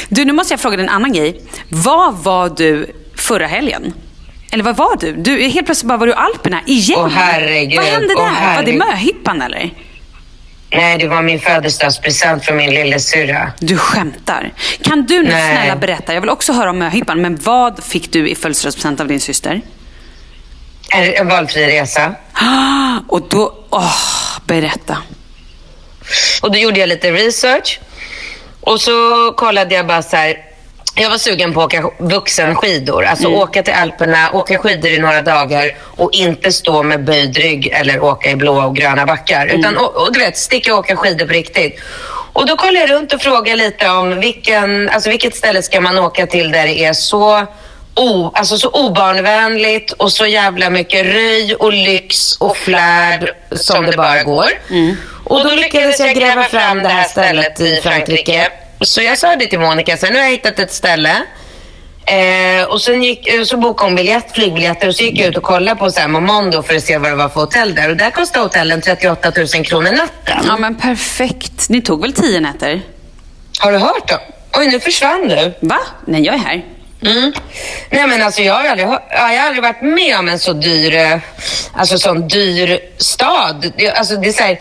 Du, 0.09 0.25
nu 0.25 0.33
måste 0.33 0.53
jag 0.53 0.61
fråga 0.61 0.77
dig 0.77 0.87
en 0.87 0.93
annan 0.93 1.13
grej. 1.13 1.41
Vad 1.69 2.15
var 2.15 2.49
du 2.49 2.87
förra 3.17 3.47
helgen? 3.47 3.93
Eller 4.53 4.65
vad 4.65 4.77
var 4.77 4.97
du? 5.01 5.13
du 5.13 5.49
helt 5.49 5.67
plötsligt 5.67 5.89
bara 5.89 5.99
var 5.99 6.07
du 6.07 6.13
i 6.13 6.17
Alperna 6.17 6.61
igen. 6.67 7.01
Åh, 7.01 7.09
herregud. 7.09 7.77
Vad 7.77 7.85
hände 7.87 8.09
där? 8.09 8.17
Åh, 8.17 8.57
var 8.57 8.63
det 8.63 8.73
möhippan 8.73 9.43
eller? 9.43 9.71
Nej, 10.73 10.99
det 10.99 11.09
var 11.09 11.23
min 11.23 11.41
födelsedagspresent 11.41 12.45
från 12.45 12.57
min 12.57 12.71
lillasyrra. 12.71 13.53
Du 13.59 13.77
skämtar. 13.77 14.53
Kan 14.83 15.07
du 15.07 15.23
nu 15.23 15.31
Nej. 15.31 15.57
snälla 15.57 15.77
berätta, 15.77 16.15
jag 16.15 16.21
vill 16.21 16.31
också 16.31 16.53
höra 16.53 16.71
om 16.71 16.79
möhippan, 16.79 17.21
men 17.21 17.37
vad 17.37 17.85
fick 17.85 18.13
du 18.13 18.29
i 18.29 18.35
födelsedagspresent 18.35 19.01
av 19.01 19.09
din 19.09 19.21
syster? 19.21 19.61
En, 20.93 21.15
en 21.15 21.29
valfri 21.29 21.67
resa. 21.67 22.15
Och 23.09 23.23
då, 23.29 23.55
åh, 23.71 23.97
berätta. 24.47 24.97
Och 26.43 26.53
då 26.53 26.59
gjorde 26.59 26.81
jag 26.81 26.89
lite 26.89 27.11
research. 27.13 27.81
Och 28.61 28.81
så 28.81 28.93
kollade 29.37 29.75
jag 29.75 29.87
bara 29.87 30.03
så 30.03 30.17
här. 30.17 30.37
Jag 30.95 31.11
var 31.11 31.19
sugen 31.19 31.55
på 31.55 31.63
att 31.63 31.67
åka 31.67 31.91
vuxenskidor. 31.99 33.05
Alltså 33.05 33.29
åka 33.29 33.63
till 33.63 33.75
Alperna, 33.75 34.31
åka 34.33 34.59
skidor 34.59 34.91
i 34.91 34.99
några 34.99 35.23
dagar 35.23 35.77
och 35.81 36.13
inte 36.13 36.53
stå 36.53 36.83
med 36.83 37.05
böjd 37.05 37.37
rygg 37.37 37.67
eller 37.67 38.05
åka 38.05 38.31
i 38.31 38.37
blåa 38.37 38.67
och 38.67 38.77
gröna 38.77 39.07
backar. 39.07 39.47
Utan 39.47 39.77
och, 39.77 39.97
och, 39.97 40.13
du 40.13 40.19
vet, 40.19 40.37
sticka 40.39 40.73
och 40.73 40.79
åka 40.79 40.97
skidor 40.97 41.27
på 41.27 41.33
riktigt. 41.33 41.81
Och 42.33 42.47
då 42.47 42.57
kollade 42.57 42.81
jag 42.81 42.91
runt 42.91 43.13
och 43.13 43.21
frågade 43.21 43.57
lite 43.57 43.89
om 43.89 44.21
vilken, 44.21 44.89
alltså 44.89 45.11
vilket 45.11 45.37
ställe 45.37 45.63
ska 45.63 45.81
man 45.81 45.99
åka 45.99 46.27
till 46.27 46.53
där 46.53 46.67
det 46.67 46.85
är 46.85 46.93
så 46.93 47.47
o, 48.01 48.33
alltså 48.35 48.59
så 48.59 48.69
obarnvänligt 48.69 49.93
och 49.93 50.13
så 50.13 50.27
jävla 50.27 50.71
mycket 50.71 51.07
röj 51.07 51.55
och 51.55 51.73
lyx 51.73 52.37
och 52.37 52.57
flärd 52.57 53.31
som 53.53 53.87
det 53.87 53.97
bara 53.97 54.23
går. 54.23 54.49
Och 55.25 55.45
då 55.45 55.51
lyckades 55.51 56.01
jag 56.01 56.15
gräva 56.15 56.45
fram 56.45 56.79
det 56.83 56.89
här 56.89 57.05
stället 57.05 57.61
i 57.61 57.81
Frankrike. 57.83 58.49
Så 58.81 59.03
jag 59.03 59.19
sa 59.19 59.37
det 59.37 59.47
till 59.47 59.59
Monica, 59.61 59.97
så 59.97 60.07
nu 60.07 60.13
har 60.13 60.25
jag 60.25 60.31
hittat 60.31 60.59
ett 60.59 60.73
ställe. 60.73 61.23
Eh, 62.07 62.65
och 62.69 62.81
sen 62.83 63.03
gick, 63.03 63.27
eh, 63.29 63.43
så 63.45 63.57
bokade 63.57 63.87
hon 63.91 63.97
biljett, 63.97 64.33
flygbiljetter 64.33 64.89
och 64.89 64.95
så 64.97 65.03
gick 65.05 65.19
jag 65.19 65.29
ut 65.29 65.37
och 65.37 65.43
kollade 65.43 65.77
på 65.81 65.91
så 65.91 66.01
här 66.01 66.09
Momondo 66.09 66.63
för 66.63 66.75
att 66.75 66.83
se 66.83 66.99
vad 66.99 67.11
det 67.11 67.17
var 67.17 67.29
för 67.29 67.41
hotell 67.41 67.75
där. 67.75 67.91
Och 67.91 67.97
där 67.97 68.11
kostade 68.11 68.45
hotellen 68.45 68.81
38 68.81 69.33
000 69.37 69.65
kronor 69.65 69.91
natten. 69.91 70.45
Ja 70.47 70.57
men 70.57 70.75
perfekt. 70.75 71.69
Ni 71.69 71.83
tog 71.83 72.01
väl 72.01 72.13
tio 72.13 72.41
nätter? 72.41 72.81
Har 73.59 73.73
du 73.73 73.79
hört 73.79 74.09
dem? 74.09 74.19
Oj, 74.57 74.67
nu 74.67 74.81
försvann 74.81 75.29
du. 75.29 75.55
Va? 75.61 75.79
Nej, 76.07 76.23
jag 76.23 76.35
är 76.35 76.39
här. 76.39 76.65
Mm. 77.03 77.33
Nej 77.91 78.07
men 78.07 78.23
alltså 78.23 78.43
jag 78.43 78.55
har, 78.55 78.65
aldrig, 78.65 78.89
jag 79.11 79.19
har 79.19 79.47
aldrig 79.47 79.63
varit 79.63 79.83
med 79.83 80.19
om 80.19 80.29
en 80.29 80.39
så 80.39 80.53
dyr, 80.53 80.95
eh, 80.95 81.19
alltså 81.73 81.99
sån 81.99 82.29
dyr 82.29 82.81
stad. 82.99 83.73
Det, 83.77 83.91
alltså 83.91 84.17
det 84.17 84.29
är 84.29 84.33
så 84.33 84.43
här, 84.43 84.59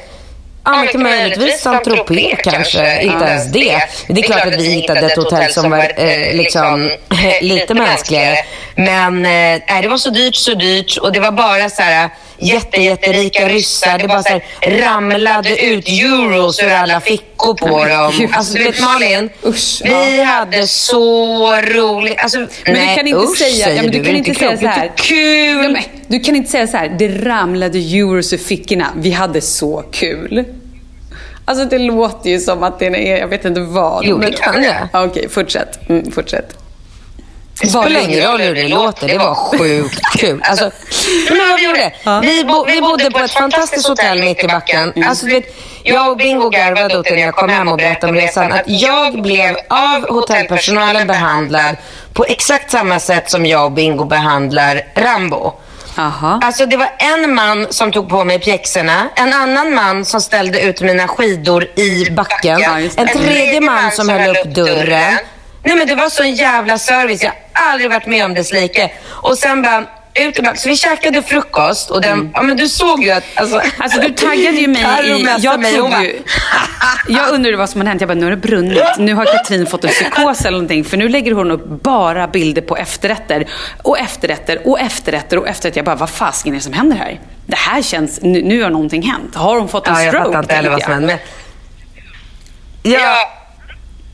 Ja, 0.64 0.76
men 0.76 0.88
till 0.88 1.00
möjligtvis 1.00 1.62
Saint-Tropez 1.62 2.38
kanske, 2.44 3.02
inte 3.02 3.26
ens 3.26 3.52
det. 3.52 3.82
Det 4.08 4.22
är 4.22 4.24
klart 4.24 4.46
att 4.46 4.56
vi 4.56 4.70
hittade 4.70 5.00
ett 5.00 5.16
hotell 5.16 5.52
som 5.52 5.72
var 5.72 5.92
eh, 5.96 6.34
liksom 6.36 6.92
lite 7.42 7.74
mänskligare. 7.74 8.36
Men 8.76 9.26
eh, 9.26 9.82
det 9.82 9.88
var 9.88 9.98
så 9.98 10.10
dyrt, 10.10 10.36
så 10.36 10.54
dyrt 10.54 10.98
och 10.98 11.12
det 11.12 11.20
var 11.20 11.32
bara 11.32 11.70
så 11.70 11.82
här 11.82 12.10
jätte, 12.42 12.82
jätterika 12.82 13.50
ryssar. 13.50 13.98
Det 13.98 14.08
bara 14.08 14.24
så 14.24 14.30
här, 14.30 14.44
ramlade 14.62 15.66
ut 15.66 15.88
euros 15.88 16.64
ur 16.64 16.72
alla 16.72 17.02
fickor 17.02 17.54
på 17.54 17.68
dem. 17.86 18.30
Alltså 18.34 18.54
du 18.58 18.64
vet 18.64 18.82
Malin, 18.82 19.30
Usch, 19.46 19.82
vi 19.84 20.24
hade 20.24 20.68
så 20.68 21.56
roligt. 21.62 22.20
Alltså, 22.20 22.38
Men 22.66 22.74
du 22.88 22.96
kan 22.96 23.08
inte 23.08 23.20
usch, 23.20 23.38
säga, 23.38 23.76
ja, 23.76 23.82
men 23.82 23.92
du 23.92 24.00
Det 24.00 24.06
kan 24.06 24.16
inte 24.16 24.36
säga 24.36 24.58
så 24.58 24.68
här. 24.68 24.82
Det 24.82 24.88
är 24.88 24.92
Kul! 24.96 25.64
Ja, 25.64 25.70
men, 25.70 25.84
du 26.08 26.20
kan 26.20 26.36
inte 26.36 26.52
säga 26.52 26.68
så 26.68 26.78
här, 26.78 26.96
det 27.00 27.08
ramlade 27.08 27.78
euros 27.80 28.34
ur 28.34 28.38
fickorna. 28.38 28.88
Vi 28.96 29.12
hade 29.12 29.42
så 29.42 29.84
kul. 29.92 30.46
Alltså 31.46 31.66
det 31.66 31.78
låter 31.80 32.30
ju 32.30 32.40
som 32.40 32.64
att 32.64 32.80
det 32.80 32.86
är, 32.86 33.18
jag 33.18 33.28
vet 33.28 33.46
inte 33.46 33.62
vad. 33.62 34.06
Jo, 34.06 34.18
det 34.18 34.32
kan. 34.32 34.64
Ja, 34.64 35.04
Okej, 35.06 35.30
fortsätt. 35.30 35.90
Mm, 35.90 36.12
fortsätt. 36.12 36.58
Det 37.62 37.70
spelar 37.70 38.00
ingen 38.00 38.32
roll 38.32 38.42
hur 38.42 38.56
det 38.56 38.68
låter, 38.68 39.08
det 39.08 39.18
var 39.18 39.36
sjukt 39.36 40.02
kul. 40.18 40.42
Alltså, 40.44 40.72
men 41.30 41.56
vi 41.56 41.66
gjorde? 41.66 41.94
Vi, 42.22 42.44
bo, 42.46 42.66
vi 42.66 42.82
bodde 42.82 43.12
på 43.12 43.20
ett 43.20 43.32
fantastiskt 43.32 43.88
hotell 43.88 44.24
mitt 44.24 44.44
i 44.44 44.48
backen. 44.48 44.94
Alltså, 45.08 45.26
du 45.26 45.32
vet, 45.32 45.56
jag 45.84 46.10
och 46.12 46.18
Bingo 46.18 46.50
garvade 46.50 46.98
åt 46.98 47.06
det 47.06 47.16
när 47.16 47.22
jag 47.22 47.36
kom 47.36 47.50
hem 47.50 47.68
och 47.68 47.78
berättade 47.78 48.14
om 48.14 48.16
resan. 48.20 48.52
Att 48.52 48.64
jag 48.66 49.22
blev 49.22 49.56
av 49.70 50.10
hotellpersonalen 50.10 51.08
behandlad 51.08 51.76
på 52.14 52.26
exakt 52.26 52.72
samma 52.72 53.00
sätt 53.00 53.30
som 53.32 53.46
jag 53.46 53.66
och 53.66 53.72
Bingo 53.72 54.06
behandlar 54.06 54.82
Rambo. 54.96 55.54
Jaha. 55.98 56.40
Alltså 56.44 56.66
det 56.66 56.78
var 56.78 56.90
en 57.00 57.36
man 57.36 57.68
som 57.70 57.92
tog 57.92 58.10
på 58.10 58.24
mig 58.24 58.40
pjäxorna, 58.40 59.10
en 59.16 59.34
annan 59.34 59.74
man 59.74 60.06
som 60.06 60.22
ställde 60.22 60.62
ut 60.62 60.82
mina 60.82 61.08
skidor 61.08 61.64
i 61.80 62.12
backen, 62.12 62.62
en 62.98 63.08
tredje 63.08 63.62
man 63.62 63.92
som 63.92 64.10
höll 64.10 64.38
upp 64.38 64.44
dörren. 64.46 65.18
Nej 65.64 65.76
men 65.76 65.88
det 65.88 65.96
var 65.96 66.10
sån 66.10 66.32
jävla 66.34 66.78
service, 66.78 67.24
jag 67.24 67.32
har 67.54 67.72
aldrig 67.72 67.90
varit 67.90 68.06
med 68.08 68.26
om 68.26 68.34
dess 68.34 68.54
like. 68.54 68.92
Och 69.08 69.38
sen 69.38 69.62
bara 69.62 69.84
ut 70.14 70.40
och 70.40 70.46
så 70.58 70.70
vi 70.70 70.76
käkade 70.76 71.22
frukost 71.24 71.90
och 71.92 72.02
den, 72.02 72.32
ja 72.34 72.42
men 72.42 72.58
du 72.58 72.68
såg 72.70 73.04
ju 73.04 73.12
att 73.12 73.24
alltså, 73.36 73.56
Mm. 73.56 73.72
Alltså 73.78 74.02
du 74.02 74.10
taggade 74.10 74.58
ju 74.58 74.68
mig 74.68 74.82
i... 74.82 75.28
Jag, 75.40 75.60
mig, 75.60 75.78
bara, 75.82 76.04
ju, 76.04 76.22
jag 77.08 77.30
undrade 77.34 77.58
vad 77.58 77.70
som 77.70 77.82
hade 77.82 77.90
hänt. 77.90 78.02
Jag 78.02 78.08
bara, 78.08 78.14
nu 78.14 78.24
har 78.24 78.32
det 78.32 78.38
brunnit. 78.38 78.84
Nu 78.98 79.14
har 79.14 79.26
Katrin 79.26 79.68
fått 79.68 79.84
en 79.84 79.90
psykos 79.90 80.42
eller 80.42 80.52
någonting. 80.52 80.84
För 80.84 80.98
nu 80.98 81.10
lägger 81.10 81.32
hon 81.32 81.52
upp 81.52 81.66
bara 81.84 82.28
bilder 82.28 82.62
på 82.62 82.78
efterrätter. 82.78 83.48
Och 83.84 84.00
efterrätter 84.00 84.68
och 84.68 84.80
efterrätter 84.80 85.38
och 85.38 85.48
efterrätter. 85.48 85.78
Jag 85.78 85.86
bara, 85.86 85.96
vad 85.96 86.10
fasiken 86.10 86.54
är 86.54 86.58
det 86.58 86.64
som 86.64 86.74
händer 86.74 86.98
här? 86.98 87.20
Det 87.46 87.58
här 87.58 87.82
känns... 87.82 88.20
Nu, 88.22 88.42
nu 88.42 88.64
har 88.64 88.70
någonting 88.70 89.02
hänt. 89.02 89.36
Har 89.36 89.60
hon 89.60 89.68
fått 89.70 89.88
en 89.88 89.94
Ja, 89.94 90.04
jag 90.04 90.14
stroke? 90.14 90.26
fattar 90.26 90.40
inte 90.40 90.56
heller 90.56 90.70
vad 90.70 90.82
som 90.84 90.94
hände. 90.94 91.20
Men... 92.84 92.92
Ja, 92.94 93.30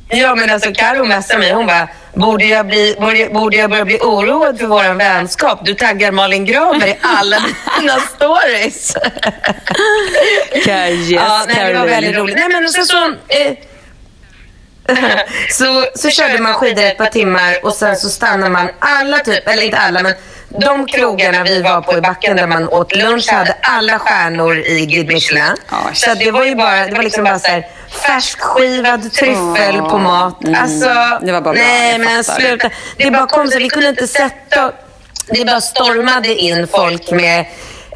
ja, 0.10 0.36
men 0.36 0.50
alltså 0.50 0.72
Carro 0.74 1.06
messade 1.06 1.40
mig. 1.40 1.54
Hon 1.54 1.66
bara, 1.68 1.88
borde 2.14 2.46
jag, 2.46 2.68
bli, 2.68 2.96
borde, 3.00 3.30
borde 3.30 3.58
jag 3.58 3.70
börja 3.70 3.86
bli 3.86 4.00
oroad 4.00 4.60
för 4.60 4.66
våran 4.68 4.98
vänskap? 4.98 5.60
Du 5.66 5.74
taggar 5.74 6.12
Malin 6.12 6.46
Gramer 6.46 6.88
i 6.88 6.98
alla 7.02 7.38
dina 7.80 8.00
stories. 8.00 8.96
jag. 10.66 10.92
Yes, 10.92 11.10
ja, 11.10 11.46
nej, 11.48 11.74
det 11.74 11.80
var 11.80 11.86
väldigt 11.86 12.16
roligt. 12.16 12.36
Nej, 12.36 12.50
men 12.50 12.70
sen 12.70 12.86
så... 12.86 13.08
Eh, 13.28 13.54
så, 15.52 15.86
så 15.96 16.10
körde 16.18 16.42
man 16.42 16.54
skidor 16.54 16.84
ett 16.84 16.98
par 16.98 17.06
timmar 17.06 17.66
och 17.66 17.74
sen 17.74 17.96
så 17.96 18.10
stannade 18.10 18.50
man 18.50 18.70
alla 18.80 19.20
typ, 19.20 19.48
eller 19.48 19.64
inte 19.64 19.78
alla 19.78 20.04
men 20.04 20.14
de 20.60 20.86
krogarna 20.88 21.44
vi 21.44 21.62
var 21.62 21.82
på 21.82 21.98
i 21.98 22.02
backen 22.02 22.38
där 22.38 22.48
man 22.48 22.70
åt 22.70 22.96
lunch 22.96 23.32
hade 23.32 23.56
alla 23.62 24.00
stjärnor 24.00 24.58
i 24.58 24.86
Guide 24.86 25.08
Michelin. 25.08 25.56
Så 25.94 26.14
det 26.14 26.32
var 26.32 26.44
ju 26.44 26.56
bara, 26.56 26.88
det 26.88 26.96
var 26.96 27.04
liksom 27.04 27.24
bara 27.24 27.40
så 27.40 27.48
här 27.48 27.68
färskskivad 28.08 29.14
tryffel 29.14 29.82
på 29.82 29.98
mat. 29.98 30.38
Alltså, 30.58 31.20
Det 31.22 31.32
var 31.32 31.42
bara 31.42 31.54
bra, 31.54 31.54
nej 31.54 32.00
men 32.00 32.24
sluta. 32.24 32.70
Det 32.98 33.12
bara 33.12 33.28
kom 33.28 33.48
så 33.48 33.58
vi 33.58 33.70
kunde 33.70 33.90
inte 33.90 34.08
sätta, 34.08 34.72
det 35.28 35.46
bara 35.46 35.62
stormade 35.62 36.36
in 36.36 36.68
folk 36.68 37.12
med 37.12 37.46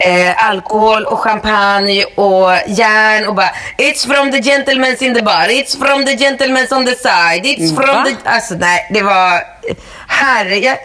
Eh, 0.02 0.50
alkohol 0.50 1.06
och 1.06 1.20
champagne 1.20 2.06
och 2.16 2.52
järn 2.68 3.28
och 3.28 3.36
bara 3.36 3.50
It's 3.78 4.08
from 4.08 4.32
the 4.32 4.42
gentlemen 4.42 4.96
in 5.00 5.14
the 5.14 5.22
bar, 5.22 5.48
it's 5.50 5.78
from 5.86 6.06
the 6.06 6.18
gentlemen 6.18 6.68
on 6.72 6.86
the 6.86 6.96
side, 6.96 7.46
it's 7.46 7.76
from 7.76 7.96
Va? 7.96 8.06
the... 8.06 8.30
Alltså 8.30 8.56
nej, 8.56 8.90
det 8.94 9.02
var... 9.02 9.42
Herre, 10.08 10.58
jag, 10.58 10.78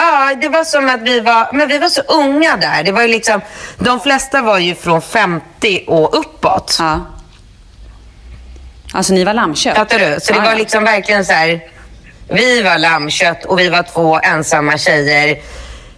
ja, 0.00 0.34
det 0.40 0.48
var 0.48 0.64
som 0.64 0.88
att 0.88 1.02
vi 1.02 1.20
var... 1.20 1.48
Men 1.52 1.68
vi 1.68 1.78
var 1.78 1.88
så 1.88 2.00
unga 2.00 2.56
där. 2.56 2.82
Det 2.82 2.92
var 2.92 3.02
ju 3.02 3.08
liksom... 3.08 3.40
De 3.78 4.00
flesta 4.00 4.42
var 4.42 4.58
ju 4.58 4.74
från 4.74 5.02
50 5.02 5.84
och 5.86 6.18
uppåt. 6.18 6.76
Ja. 6.78 7.00
Alltså 8.92 9.12
ni 9.12 9.24
var 9.24 9.34
lammkött? 9.34 9.76
Fattar 9.76 9.98
du? 9.98 10.20
Så 10.20 10.32
det 10.32 10.40
var 10.40 10.54
liksom 10.54 10.84
verkligen 10.84 11.24
så 11.24 11.32
här. 11.32 11.60
Vi 12.28 12.62
var 12.62 12.78
lammkött 12.78 13.44
och 13.44 13.58
vi 13.58 13.68
var 13.68 13.82
två 13.82 14.20
ensamma 14.22 14.78
tjejer. 14.78 15.38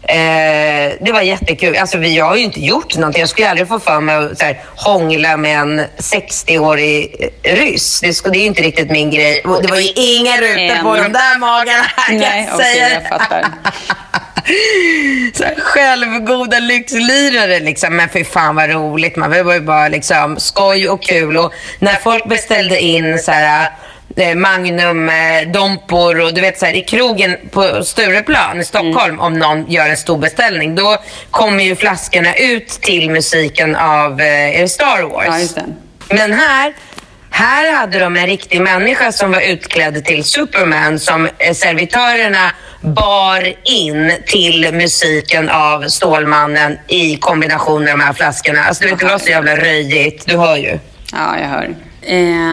Eh, 0.09 0.93
det 1.01 1.13
var 1.13 1.21
jättekul. 1.21 1.77
Alltså, 1.77 1.99
vi, 1.99 2.17
jag 2.17 2.25
har 2.25 2.37
ju 2.37 2.43
inte 2.43 2.61
gjort 2.61 2.97
någonting. 2.97 3.21
Jag 3.21 3.29
skulle 3.29 3.51
aldrig 3.51 3.69
få 3.69 3.81
för 3.81 4.01
mig 4.01 4.17
att 4.17 4.39
så 4.39 4.45
här, 4.45 4.61
hångla 4.77 5.37
med 5.37 5.59
en 5.59 5.81
60-årig 5.99 7.29
ryss. 7.43 8.01
Det, 8.01 8.15
skulle, 8.15 8.33
det 8.33 8.39
är 8.39 8.41
ju 8.41 8.47
inte 8.47 8.63
riktigt 8.63 8.91
min 8.91 9.11
grej. 9.11 9.43
Det 9.63 9.71
var 9.71 9.79
ju 9.79 9.93
inga 9.95 10.37
rutor 10.37 10.83
på 10.83 10.97
de 10.97 11.13
där 11.13 11.39
magarna 11.39 11.85
kan 12.09 12.19
Nej, 12.19 12.49
jag 12.51 12.61
säga. 12.61 12.91
jag 12.91 13.09
fattar. 13.09 13.45
så 15.35 15.45
här, 15.45 15.55
självgoda 15.61 16.59
lyxlirare 16.59 17.61
liksom. 17.61 17.97
Men 17.97 18.09
för 18.09 18.25
fan 18.25 18.57
vad 18.57 18.71
roligt. 18.71 19.17
Man 19.17 19.31
det 19.31 19.43
var 19.43 19.55
ju 19.55 19.61
bara 19.61 19.89
liksom 19.89 20.41
skoj 20.41 20.89
och 20.89 21.03
kul. 21.03 21.37
Och 21.37 21.53
när 21.79 21.95
folk 21.95 22.29
beställde 22.29 22.81
in 22.81 23.19
så 23.19 23.33
här 23.33 23.63
eh, 23.63 23.73
Magnum, 24.35 25.09
eh, 25.09 25.49
Dompor 25.53 26.21
och 26.21 26.35
du 26.35 26.41
vet 26.41 26.59
så 26.59 26.67
här 26.67 26.75
i 26.75 26.83
krogen 26.83 27.37
på 27.51 27.85
Stureplan 27.85 28.61
i 28.61 28.65
Stockholm 28.65 29.21
om 29.21 29.39
någon 29.39 29.71
gör 29.71 29.89
en 29.89 29.97
stor 29.97 30.19
beställning. 30.19 30.75
Då 30.75 30.97
kommer 31.31 31.65
ju 31.65 31.77
flaskorna 31.77 32.35
ut 32.35 32.69
till 32.69 33.11
musiken 33.11 33.77
av 33.77 34.21
eh, 34.21 34.67
Star 34.67 35.03
Wars. 35.03 35.53
Ja. 35.57 35.63
Men 36.09 36.33
här, 36.33 36.75
här 37.31 37.73
hade 37.73 37.99
de 37.99 38.17
en 38.17 38.27
riktig 38.27 38.61
människa 38.61 39.13
som 39.13 39.33
var 39.33 39.41
utklädd 39.41 40.05
till 40.05 40.25
Superman 40.25 40.99
som 40.99 41.29
eh, 41.39 41.55
servitörerna 41.55 42.53
bar 42.81 43.55
in 43.65 44.13
till 44.27 44.75
musiken 44.75 45.49
av 45.49 45.89
Stålmannen 45.89 46.79
i 46.89 47.17
kombination 47.17 47.85
med 47.85 47.93
de 47.93 48.01
här 48.01 48.13
flaskorna. 48.13 48.65
Alltså 48.65 48.85
det 48.85 49.05
var 49.05 49.19
så 49.19 49.31
jävla 49.31 49.57
röjigt. 49.57 50.27
Du 50.27 50.37
hör 50.37 50.57
ju. 50.57 50.79
Ja, 51.13 51.39
jag 51.39 51.49
hör. 51.49 51.75
Eh, 52.03 52.53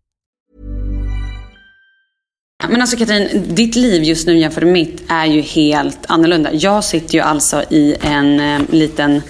Men 2.69 2.81
alltså 2.81 2.97
Katrin, 2.97 3.45
ditt 3.47 3.75
liv 3.75 4.03
just 4.03 4.27
nu 4.27 4.37
jämfört 4.37 4.63
med 4.63 4.73
mitt 4.73 5.03
är 5.07 5.25
ju 5.25 5.41
helt 5.41 5.99
annorlunda. 6.07 6.49
Jag 6.53 6.83
sitter 6.83 7.13
ju 7.13 7.21
alltså 7.21 7.63
i 7.69 7.95
en 8.01 8.39
eh, 8.39 8.61
liten 8.69 9.21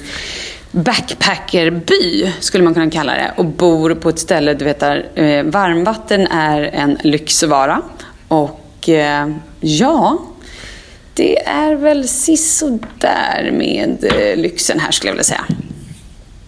backpackerby, 0.72 2.34
skulle 2.40 2.64
man 2.64 2.74
kunna 2.74 2.90
kalla 2.90 3.14
det. 3.14 3.32
Och 3.38 3.46
bor 3.46 3.96
på 3.96 4.10
ett 4.10 4.20
ställe, 4.20 4.54
du 4.54 4.66
vet 4.66 4.80
där 4.80 5.10
eh, 5.16 5.44
varmvatten 5.44 6.28
är 6.28 6.62
en 6.62 6.98
lyxvara. 7.04 7.82
Och 8.28 8.90
eh, 8.90 9.30
ja, 9.60 10.26
det 11.14 11.46
är 11.46 11.76
väl 11.76 12.08
sisådär 12.08 13.52
med 13.54 14.04
eh, 14.04 14.38
lyxen 14.38 14.80
här 14.80 14.92
skulle 14.92 15.10
jag 15.10 15.14
vilja 15.14 15.24
säga. 15.24 15.46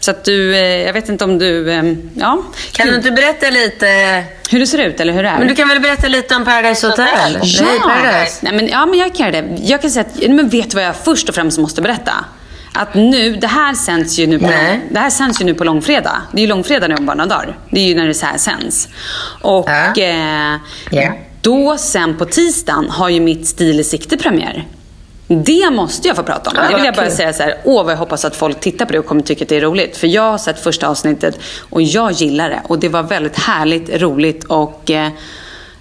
Så 0.03 0.11
att 0.11 0.23
du, 0.23 0.55
eh, 0.55 0.61
jag 0.85 0.93
vet 0.93 1.09
inte 1.09 1.23
om 1.23 1.37
du, 1.39 1.71
eh, 1.71 1.83
ja. 2.15 2.43
Kan 2.71 2.87
du 2.87 2.95
inte 2.95 3.11
berätta 3.11 3.49
lite? 3.49 4.23
Hur 4.49 4.59
det 4.59 4.67
ser 4.67 4.77
ut 4.77 4.99
eller 4.99 5.13
hur 5.13 5.23
det 5.23 5.29
är? 5.29 5.37
Men 5.39 5.47
du 5.47 5.55
kan 5.55 5.67
väl 5.67 5.79
berätta 5.79 6.07
lite 6.07 6.35
om 6.35 6.45
Paradise 6.45 6.87
Hotel? 6.87 7.07
Ja. 7.43 7.63
Nej, 7.65 7.79
Paradise. 7.79 8.37
Nej, 8.41 8.53
men, 8.53 8.67
ja, 8.67 8.85
men 8.85 8.99
jag 8.99 9.15
kan 9.15 9.33
göra 9.33 9.41
det. 9.41 9.57
Jag 9.63 9.81
kan 9.81 9.91
säga 9.91 10.05
att, 10.05 10.29
men 10.29 10.49
vet 10.49 10.69
du 10.69 10.75
vad 10.75 10.83
jag 10.85 10.95
först 10.95 11.29
och 11.29 11.35
främst 11.35 11.59
måste 11.59 11.81
berätta? 11.81 12.11
Att 12.73 12.93
nu, 12.93 13.35
det 13.35 13.47
här 13.47 13.73
sänds 13.73 14.19
ju 14.19 14.27
nu 14.27 14.39
på, 14.39 14.45
Nej. 14.47 14.67
lång, 14.71 14.81
det 14.93 14.99
här 14.99 15.09
sänds 15.09 15.41
ju 15.41 15.45
nu 15.45 15.53
på 15.53 15.63
långfredag. 15.63 16.21
Det 16.31 16.37
är 16.37 16.41
ju 16.41 16.47
långfredag 16.47 16.87
nu 16.89 16.95
om 16.95 17.05
bara 17.05 17.15
några 17.15 17.29
dagar. 17.35 17.57
Det 17.69 17.79
är 17.79 17.85
ju 17.87 17.95
när 17.95 18.07
det 18.07 18.13
så 18.13 18.25
här 18.25 18.37
sänds. 18.37 18.87
Och 19.41 19.69
Ja. 19.69 20.03
eh, 20.03 20.59
Ja. 20.91 21.13
då 21.41 21.77
sen 21.77 22.17
på 22.17 22.25
tisdagen 22.25 22.89
har 22.89 23.09
ju 23.09 23.19
mitt 23.19 23.47
Stil 23.47 23.79
i 23.79 23.83
sikte 23.83 24.17
premiär. 24.17 24.65
Det 25.27 25.69
måste 25.71 26.07
jag 26.07 26.17
få 26.17 26.23
prata 26.23 26.49
om. 26.49 26.55
Ja, 26.59 26.69
det 26.69 26.75
vill 26.75 26.85
jag 26.85 26.95
bara 26.95 27.05
kul. 27.05 27.15
säga 27.15 27.33
så 27.33 27.43
här, 27.43 27.57
åh 27.63 27.83
vad 27.83 27.93
jag 27.93 27.97
hoppas 27.97 28.25
att 28.25 28.35
folk 28.35 28.59
tittar 28.59 28.85
på 28.85 28.91
det 28.91 28.99
och 28.99 29.05
kommer 29.05 29.21
tycka 29.21 29.43
att 29.43 29.49
det 29.49 29.57
är 29.57 29.61
roligt. 29.61 29.97
För 29.97 30.07
jag 30.07 30.31
har 30.31 30.37
sett 30.37 30.59
första 30.59 30.87
avsnittet 30.87 31.39
och 31.69 31.81
jag 31.81 32.11
gillar 32.11 32.49
det. 32.49 32.61
Och 32.63 32.79
det 32.79 32.89
var 32.89 33.03
väldigt 33.03 33.39
härligt, 33.39 34.01
roligt 34.01 34.43
och 34.43 34.91
eh, 34.91 35.09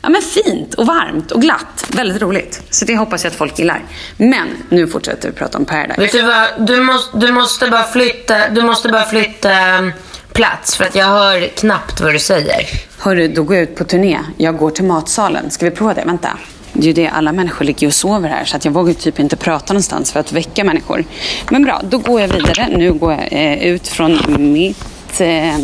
ja, 0.03 0.09
men 0.09 0.23
fint 0.23 0.75
och 0.75 0.87
varmt 0.87 1.31
och 1.31 1.43
glatt. 1.43 1.87
Väldigt 1.89 2.23
roligt. 2.23 2.63
Så 2.71 2.85
det 2.85 2.97
hoppas 2.97 3.25
jag 3.25 3.31
att 3.31 3.37
folk 3.37 3.59
gillar. 3.59 3.83
Men 4.17 4.49
nu 4.69 4.87
fortsätter 4.87 5.29
vi 5.29 5.35
prata 5.35 5.59
om 5.59 5.65
Paradise. 5.65 6.01
Vet 6.01 6.13
du 6.13 6.23
vad? 6.23 6.67
Du 6.67 6.81
måste, 6.81 7.19
du 7.19 7.33
måste 7.33 7.69
bara 7.69 7.85
flytta, 7.85 8.49
du 8.49 8.63
måste 8.63 8.89
bara 8.89 9.05
flytta 9.05 9.79
um, 9.79 9.93
plats 10.33 10.77
för 10.77 10.85
att 10.85 10.95
jag 10.95 11.07
hör 11.07 11.49
knappt 11.49 12.01
vad 12.01 12.13
du 12.13 12.19
säger. 12.19 12.67
Hörru, 12.99 13.29
då 13.29 13.43
går 13.43 13.57
jag 13.57 13.63
ut 13.63 13.77
på 13.77 13.85
turné. 13.85 14.19
Jag 14.37 14.57
går 14.57 14.71
till 14.71 14.85
matsalen. 14.85 15.51
Ska 15.51 15.65
vi 15.65 15.71
prova 15.71 15.95
det? 15.95 16.03
Vänta. 16.07 16.29
Det 16.73 16.83
är 16.83 16.87
ju 16.87 16.93
det, 16.93 17.09
alla 17.09 17.33
människor 17.33 17.65
ligger 17.65 17.87
och 17.87 17.95
sover 17.95 18.29
här 18.29 18.45
så 18.45 18.57
att 18.57 18.65
jag 18.65 18.73
vågar 18.73 18.93
typ 18.95 19.21
inte 19.21 19.37
prata 19.37 19.73
någonstans 19.73 20.13
för 20.13 20.21
att 20.21 20.33
väcka 20.33 20.65
människor. 20.65 21.05
Men 21.51 21.65
bra, 21.65 21.81
då 21.85 21.99
går 21.99 22.21
jag 22.21 22.29
vidare. 22.29 22.69
Nu 22.77 22.93
går 22.93 23.13
jag 23.13 23.29
eh, 23.33 23.63
ut 23.65 23.89
från 23.89 24.19
mitt 24.53 25.21
eh, 25.21 25.55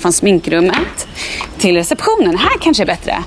från 0.00 0.12
sminkrummet 0.12 1.06
till 1.58 1.74
receptionen. 1.76 2.38
Här 2.38 2.58
kanske 2.60 2.82
är 2.82 2.86
bättre. 2.86 3.22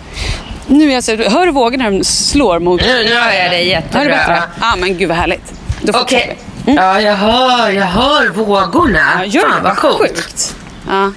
Nu 0.68 0.90
är 0.90 0.94
jag 0.94 1.04
så, 1.04 1.16
hör 1.16 1.46
du 1.46 1.52
vågorna 1.52 1.90
de 1.92 2.04
slår 2.04 2.60
mot... 2.60 2.82
Nu 2.82 2.88
hör 3.16 3.32
jag 3.32 3.52
dig 3.52 3.64
Hör 3.64 3.66
du 3.66 3.70
jättebra. 3.70 4.04
bättre? 4.06 4.42
Ja, 4.62 4.76
men 4.80 4.98
gud 4.98 5.08
vad 5.08 5.18
härligt. 5.18 5.54
Då 5.82 5.94
fortsätter 5.94 6.26
Okej. 6.26 6.38
vi. 6.66 6.76
Ja, 6.76 7.02
jag 7.02 7.16
hör, 7.16 7.70
jag 7.70 7.86
hör 7.86 8.30
vågorna. 8.30 9.00
Ja, 9.20 9.26
gör 9.26 9.50
Fan 9.50 9.64
vad 9.64 9.78
coolt. 9.78 9.98
Sjukt. 10.00 10.56
Ja. 10.88 11.12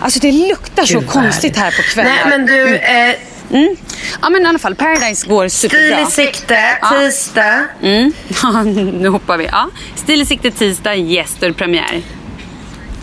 Alltså 0.00 0.18
det 0.20 0.32
luktar 0.32 0.84
så 0.84 0.94
Gud, 0.98 1.02
vad 1.06 1.12
konstigt 1.12 1.56
här 1.56 1.70
på 1.70 1.82
kvällar. 1.82 2.10
Nej, 2.10 2.38
men 2.38 2.46
du, 2.46 2.76
eh, 2.76 3.14
Mm. 3.54 3.76
Ja 4.22 4.30
men 4.30 4.42
i 4.42 4.46
alla 4.46 4.58
fall, 4.58 4.74
Paradise 4.74 5.26
går 5.26 5.48
superbra. 5.48 6.06
stil 6.06 6.24
i 6.24 6.28
sikte, 6.32 6.58
Ja. 6.80 6.88
tisdag. 6.98 7.64
Mm. 7.82 8.12
Ja, 8.42 8.62
nu 9.02 9.08
hoppar 9.08 9.36
vi. 9.36 9.44
Ja. 9.44 9.68
Stil 9.96 10.22
i 10.22 10.26
sikte 10.26 10.50
tisdag, 10.50 10.94
gäster 10.94 11.52
premiär. 11.52 12.02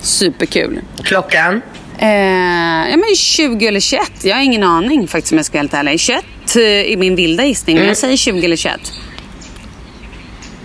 Superkul. 0.02 0.80
Klockan? 1.04 1.62
Eh, 2.00 2.10
ja 2.90 2.98
men 2.98 3.16
20 3.16 3.68
eller 3.68 3.80
21. 3.80 4.12
Jag 4.24 4.36
har 4.36 4.42
ingen 4.44 4.64
aning 4.64 5.08
faktiskt 5.08 5.32
om 5.32 5.38
jag 5.38 5.46
ska 5.46 5.54
vara 5.58 5.62
helt 5.62 5.74
ärlig. 5.74 6.00
21 6.00 6.24
eh, 6.56 6.62
är 6.62 6.98
min 6.98 7.16
vilda 7.16 7.44
gissning, 7.46 7.78
men 7.78 7.88
jag 7.88 7.98
säger 7.98 8.18
20 8.18 8.46
eller 8.46 8.56
21. 8.56 8.80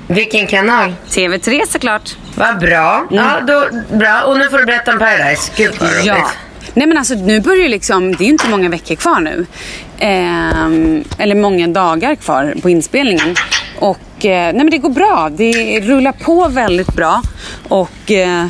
Vilken 0.09 0.47
kanal? 0.47 0.95
TV3 1.11 1.67
såklart. 1.69 2.17
Vad 2.35 2.59
bra. 2.59 3.07
Ja, 3.11 3.41
då, 3.47 3.69
bra. 3.97 4.23
Och 4.23 4.39
nu 4.39 4.49
får 4.51 4.59
du 4.59 4.65
berätta 4.65 4.93
om 4.93 4.99
Paradise. 4.99 5.53
Gud 5.57 5.75
vad 5.81 5.93
roligt. 5.93 6.07
Ja. 6.07 6.31
Nej 6.77 6.87
men 6.87 6.99
alltså 6.99 7.15
nu 7.15 7.41
börjar 7.41 7.63
det 7.63 7.69
liksom, 7.69 8.13
det 8.13 8.25
är 8.25 8.27
ju 8.27 8.33
inte 8.33 8.49
många 8.49 8.69
veckor 8.69 8.95
kvar 8.95 9.21
nu. 9.21 9.47
Ehm, 9.99 11.05
eller 11.19 11.35
många 11.35 11.69
dagar 11.69 12.15
kvar 12.15 12.55
på 12.63 12.71
inspelningen. 12.71 13.35
Och 13.79 14.25
eh, 14.25 14.53
nej 14.53 14.55
men 14.55 14.71
det 14.71 14.79
går 14.79 14.91
bra. 14.91 15.31
Det 15.37 15.81
rullar 15.81 16.13
på 16.13 16.49
väldigt 16.49 16.95
bra. 16.95 17.23
Och 17.69 18.11
eh, 18.11 18.47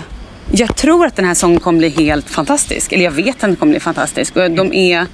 jag 0.52 0.76
tror 0.76 1.06
att 1.06 1.16
den 1.16 1.24
här 1.24 1.34
sången 1.34 1.60
kommer 1.60 1.78
bli 1.78 1.88
helt 1.88 2.30
fantastisk. 2.30 2.92
Eller 2.92 3.04
jag 3.04 3.10
vet 3.10 3.34
att 3.34 3.40
den 3.40 3.56
kommer 3.56 3.70
bli 3.70 3.80
fantastisk. 3.80 4.36
Och 4.36 4.50
de 4.50 4.72
är... 4.72 5.06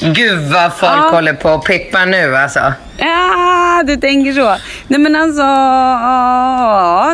Gud 0.00 0.38
vad 0.52 0.72
folk 0.72 0.92
Ja. 0.92 1.10
håller 1.10 1.32
på 1.32 1.50
och 1.50 1.64
pippar 1.66 2.06
nu 2.06 2.36
alltså. 2.36 2.72
Ja, 3.00 3.82
du 3.86 3.96
tänker 3.96 4.32
så. 4.32 4.56
Nej 4.88 5.00
men 5.00 5.16
alltså, 5.16 5.42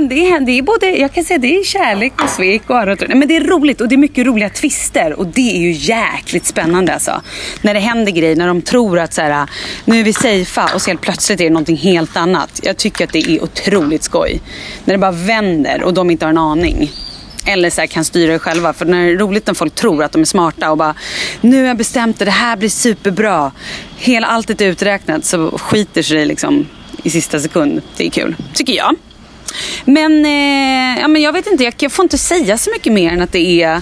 det 0.08 0.26
är, 0.30 0.40
det 0.46 0.58
är 0.58 0.62
både, 0.62 0.86
jag 0.86 1.12
kan 1.12 1.24
säga 1.24 1.38
det 1.38 1.56
är 1.56 1.64
kärlek 1.64 2.22
och 2.22 2.30
svek 2.30 2.70
och. 2.70 2.86
Nej 2.86 2.96
men 3.16 3.28
det 3.28 3.36
är 3.36 3.44
roligt 3.44 3.80
och 3.80 3.88
det 3.88 3.94
är 3.94 3.96
mycket 3.96 4.26
roliga 4.26 4.48
twister 4.48 5.18
och 5.18 5.26
det 5.26 5.56
är 5.56 5.60
ju 5.60 5.70
jäkligt 5.72 6.46
spännande 6.46 6.92
alltså. 6.94 7.22
När 7.62 7.74
det 7.74 7.80
händer 7.80 8.12
grejer, 8.12 8.36
när 8.36 8.46
de 8.46 8.62
tror 8.62 8.98
att 8.98 9.12
så 9.14 9.22
här, 9.22 9.46
nu 9.84 10.00
är 10.00 10.04
vi 10.04 10.12
safea 10.12 10.74
och 10.74 10.82
så 10.82 10.90
helt 10.90 11.00
plötsligt 11.00 11.40
är 11.40 11.44
det 11.44 11.50
någonting 11.50 11.76
helt 11.76 12.16
annat. 12.16 12.60
Jag 12.62 12.76
tycker 12.76 13.04
att 13.04 13.12
det 13.12 13.18
är 13.18 13.42
otroligt 13.42 14.02
skoj. 14.02 14.40
När 14.84 14.94
det 14.94 14.98
bara 14.98 15.12
vänder 15.12 15.82
och 15.82 15.94
de 15.94 16.10
inte 16.10 16.24
har 16.24 16.30
en 16.30 16.38
aning. 16.38 16.90
Eller 17.44 17.70
så 17.70 17.80
här, 17.80 17.88
kan 17.88 18.04
styra 18.04 18.32
det 18.32 18.38
själva. 18.38 18.72
För 18.72 18.84
när 18.84 19.06
det 19.06 19.12
är 19.12 19.16
roligt 19.16 19.46
när 19.46 19.54
folk 19.54 19.74
tror 19.74 20.04
att 20.04 20.12
de 20.12 20.20
är 20.20 20.26
smarta 20.26 20.70
och 20.70 20.78
bara 20.78 20.94
Nu 21.40 21.60
har 21.60 21.66
jag 21.66 21.76
bestämt 21.76 22.18
det, 22.18 22.24
det 22.24 22.30
här 22.30 22.56
blir 22.56 22.68
superbra. 22.68 23.52
Hela 23.96 24.26
alltet 24.26 24.60
är 24.60 24.66
uträknat 24.66 25.24
så 25.24 25.58
skiter 25.58 26.02
sig 26.02 26.26
liksom 26.26 26.66
i 27.02 27.10
sista 27.10 27.40
sekund. 27.40 27.82
Det 27.96 28.06
är 28.06 28.10
kul, 28.10 28.36
tycker 28.54 28.72
jag. 28.72 28.96
Men, 29.84 30.24
eh, 30.24 31.00
ja, 31.00 31.08
men 31.08 31.22
jag 31.22 31.32
vet 31.32 31.46
inte, 31.46 31.64
jag, 31.64 31.74
jag 31.78 31.92
får 31.92 32.02
inte 32.02 32.18
säga 32.18 32.58
så 32.58 32.70
mycket 32.70 32.92
mer 32.92 33.12
än 33.12 33.22
att 33.22 33.32
det, 33.32 33.62
är, 33.62 33.80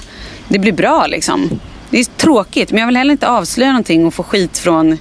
det 0.48 0.59
blir 0.59 0.72
bra 0.72 1.07
liksom. 1.07 1.61
Det 1.90 1.98
är 1.98 2.05
tråkigt, 2.05 2.70
men 2.70 2.81
jag 2.81 2.87
vill 2.87 2.96
heller 2.96 3.12
inte 3.12 3.29
avslöja 3.29 3.70
någonting 3.70 4.07
och 4.07 4.14
få 4.14 4.22
skit 4.22 4.59
från, 4.59 4.98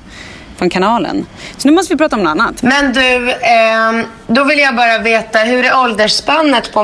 från 0.62 0.69
kanalen. 0.69 1.26
Så 1.58 1.67
nu 1.67 1.74
måste 1.74 1.93
vi 1.93 1.97
prata 1.97 2.15
om 2.15 2.24
något 2.24 2.32
annat. 2.32 2.63
Men 2.63 2.93
du, 2.93 3.32
ehm, 3.32 4.06
då 4.28 4.43
vill 4.43 4.60
jag 4.60 4.76
bara 4.76 4.97
veta, 4.97 5.39
hur 5.39 5.65
är 5.65 5.78
åldersspannet 5.78 6.74
på 6.74 6.82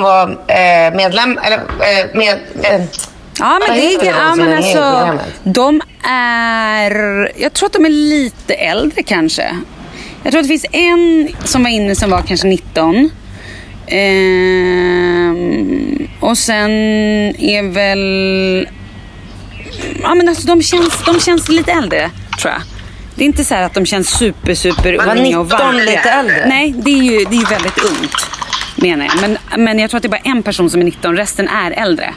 eh, 0.47 0.95
medlem... 0.95 1.39
Eller 1.43 1.57
eh, 1.57 1.61
med... 2.13 2.39
Eh, 2.61 2.81
Ja, 3.39 3.59
men 3.67 3.77
det 3.77 3.81
heter 3.81 4.05
är, 4.05 4.11
de 4.11 4.17
ja, 4.17 4.35
men 4.35 4.57
alltså, 4.57 5.19
de 5.43 5.81
är... 6.09 7.31
Jag 7.37 7.53
tror 7.53 7.67
att 7.67 7.73
de 7.73 7.85
är 7.85 7.89
lite 7.89 8.53
äldre 8.53 9.03
kanske. 9.03 9.57
Jag 10.23 10.31
tror 10.31 10.39
att 10.39 10.45
det 10.45 10.59
finns 10.59 10.65
en 10.71 11.29
som 11.43 11.63
var 11.63 11.69
inne 11.69 11.95
som 11.95 12.09
var 12.09 12.21
kanske 12.21 12.47
19. 12.47 13.09
Ehm, 13.87 15.37
och 16.19 16.37
sen 16.37 16.71
är 17.39 17.73
väl... 17.73 18.67
Ja 20.01 20.15
men 20.15 20.29
alltså 20.29 20.47
de 20.47 20.61
känns, 20.61 21.03
de 21.05 21.19
känns 21.19 21.49
lite 21.49 21.71
äldre 21.71 22.11
tror 22.41 22.53
jag. 22.53 22.61
Det 23.17 23.23
är 23.23 23.25
inte 23.25 23.43
så 23.45 23.55
här 23.55 23.63
att 23.63 23.73
de 23.73 23.85
känns 23.85 24.09
super, 24.09 24.53
super 24.55 24.97
Var 24.97 25.03
unga 25.03 25.11
och 25.39 25.45
19 25.45 25.47
varma. 25.47 25.71
lite 25.71 26.09
äldre? 26.09 26.45
Nej, 26.47 26.73
det 26.77 26.91
är 26.91 27.03
ju 27.03 27.17
det 27.17 27.35
är 27.37 27.49
väldigt 27.49 27.77
ungt. 27.85 28.15
Menar 28.75 29.05
jag. 29.05 29.21
Men, 29.21 29.63
men 29.65 29.79
jag 29.79 29.89
tror 29.89 29.97
att 29.97 30.01
det 30.03 30.07
är 30.07 30.09
bara 30.09 30.21
en 30.31 30.43
person 30.43 30.69
som 30.69 30.81
är 30.81 30.85
19, 30.85 31.17
resten 31.17 31.47
är 31.47 31.71
äldre. 31.71 32.13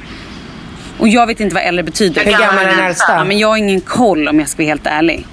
Och 0.98 1.08
jag 1.08 1.26
vet 1.26 1.40
inte 1.40 1.54
vad 1.54 1.64
äldre 1.64 1.82
betyder. 1.82 2.24
Hur 2.24 2.32
gammal 2.32 2.58
är 2.64 2.66
den 2.76 2.78
äldsta? 2.86 3.12
Ja, 3.16 3.24
men 3.24 3.38
jag 3.38 3.48
har 3.48 3.56
ingen 3.56 3.80
koll 3.80 4.28
om 4.28 4.38
jag 4.40 4.48
ska 4.48 4.62
vara 4.62 4.68
helt 4.68 4.86
ärlig. 4.86 5.26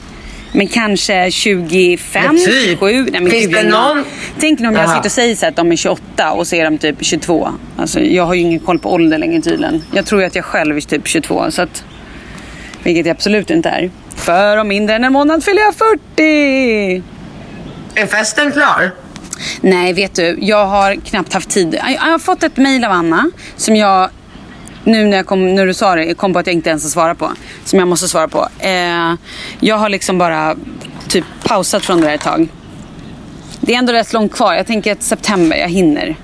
Men 0.51 0.67
kanske 0.67 1.31
25, 1.31 2.23
Men 2.25 2.37
typ. 2.45 2.63
27. 2.79 3.07
Nej, 3.11 3.21
men 3.21 3.31
Finns 3.31 3.51
det 3.53 3.63
någon- 3.63 4.03
Tänk 4.39 4.59
om 4.59 4.65
jag 4.65 4.73
Jaha. 4.75 4.87
sitter 4.87 5.05
och 5.05 5.11
säger 5.11 5.35
så 5.35 5.45
att 5.45 5.55
de 5.55 5.71
är 5.71 5.75
28 5.75 6.31
och 6.31 6.47
så 6.47 6.55
är 6.55 6.63
de 6.63 6.77
typ 6.77 6.95
22. 7.01 7.49
Alltså, 7.77 7.99
jag 7.99 8.25
har 8.25 8.33
ju 8.33 8.41
ingen 8.41 8.59
koll 8.59 8.79
på 8.79 8.93
ålder 8.93 9.17
längre 9.17 9.41
tydligen. 9.41 9.83
Jag 9.93 10.05
tror 10.05 10.21
ju 10.21 10.27
att 10.27 10.35
jag 10.35 10.45
själv 10.45 10.77
är 10.77 10.81
typ 10.81 11.07
22. 11.07 11.51
Så 11.51 11.61
att, 11.61 11.83
vilket 12.83 13.05
jag 13.05 13.13
absolut 13.13 13.49
inte 13.49 13.69
är. 13.69 13.91
För 14.15 14.57
om 14.57 14.67
mindre 14.67 14.95
än 14.95 15.03
en 15.03 15.13
månad 15.13 15.43
fyller 15.43 15.61
jag 15.61 15.75
40! 15.75 17.03
Är 17.95 18.05
festen 18.05 18.51
klar? 18.51 18.91
Nej, 19.61 19.93
vet 19.93 20.15
du. 20.15 20.37
Jag 20.41 20.65
har 20.65 20.95
knappt 20.95 21.33
haft 21.33 21.49
tid. 21.49 21.79
Jag 21.87 22.01
har 22.01 22.19
fått 22.19 22.43
ett 22.43 22.57
mejl 22.57 22.83
av 22.83 22.91
Anna 22.91 23.31
som 23.55 23.75
jag 23.75 24.09
nu 24.83 25.05
när, 25.05 25.17
jag 25.17 25.25
kom, 25.25 25.55
när 25.55 25.65
du 25.65 25.73
sa 25.73 25.95
det, 25.95 26.13
kom 26.13 26.33
på 26.33 26.39
att 26.39 26.47
jag 26.47 26.53
inte 26.53 26.69
ens 26.69 26.83
har 26.83 26.89
svarat 26.89 27.17
på. 27.17 27.31
Som 27.65 27.79
jag 27.79 27.87
måste 27.87 28.07
svara 28.07 28.27
på. 28.27 28.47
Eh, 28.59 29.13
jag 29.59 29.77
har 29.77 29.89
liksom 29.89 30.17
bara 30.17 30.55
typ 31.07 31.25
pausat 31.43 31.85
från 31.85 32.01
det 32.01 32.07
där 32.07 32.15
ett 32.15 32.21
tag. 32.21 32.47
Det 33.61 33.73
är 33.73 33.77
ändå 33.77 33.93
rätt 33.93 34.13
långt 34.13 34.33
kvar. 34.33 34.53
Jag 34.53 34.67
tänker 34.67 34.91
att 34.91 35.03
september, 35.03 35.57
jag 35.57 35.69
hinner. 35.69 36.15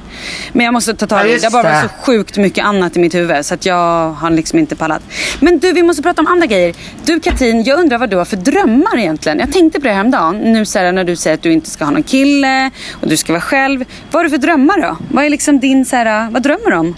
Men 0.51 0.65
jag 0.65 0.73
måste 0.73 0.93
ta 0.93 1.07
tag 1.07 1.19
Ja, 1.19 1.25
i 1.25 1.31
det. 1.31 1.37
Det 1.37 1.43
har 1.45 1.51
bara 1.51 1.73
varit 1.73 1.81
så 1.91 2.05
sjukt 2.05 2.37
mycket 2.37 2.65
annat 2.65 2.97
i 2.97 2.99
mitt 2.99 3.15
huvud. 3.15 3.45
Så 3.45 3.53
att 3.53 3.65
jag 3.65 4.09
har 4.11 4.29
liksom 4.29 4.59
inte 4.59 4.75
pallat. 4.75 5.01
Men 5.39 5.59
du, 5.59 5.71
vi 5.71 5.83
måste 5.83 6.03
prata 6.03 6.21
om 6.21 6.27
andra 6.27 6.45
grejer. 6.45 6.75
Du 7.05 7.19
Katrin, 7.19 7.63
jag 7.63 7.79
undrar 7.79 7.97
vad 7.97 8.09
du 8.09 8.17
har 8.17 8.25
för 8.25 8.37
drömmar 8.37 8.97
egentligen. 8.97 9.39
Jag 9.39 9.51
tänkte 9.53 9.79
på 9.79 9.87
det 9.87 9.93
häromdagen. 9.93 10.37
Nu 10.37 10.65
så 10.65 10.79
här, 10.79 10.91
när 10.91 11.03
du 11.03 11.15
säger 11.15 11.33
att 11.33 11.41
du 11.43 11.51
inte 11.51 11.69
ska 11.69 11.85
ha 11.85 11.91
någon 11.91 12.03
kille 12.03 12.71
och 13.01 13.07
du 13.07 13.17
ska 13.17 13.33
vara 13.33 13.41
själv. 13.41 13.85
Vad 14.11 14.19
har 14.19 14.23
du 14.23 14.29
för 14.29 14.37
drömmar 14.37 14.81
då? 14.81 14.97
Vad 15.11 15.25
är 15.25 15.29
liksom 15.29 15.59
din 15.59 15.85
så 15.85 15.95
här, 15.95 16.29
vad 16.31 16.41
drömmer 16.43 16.71
du 16.71 16.77
om? 16.77 16.95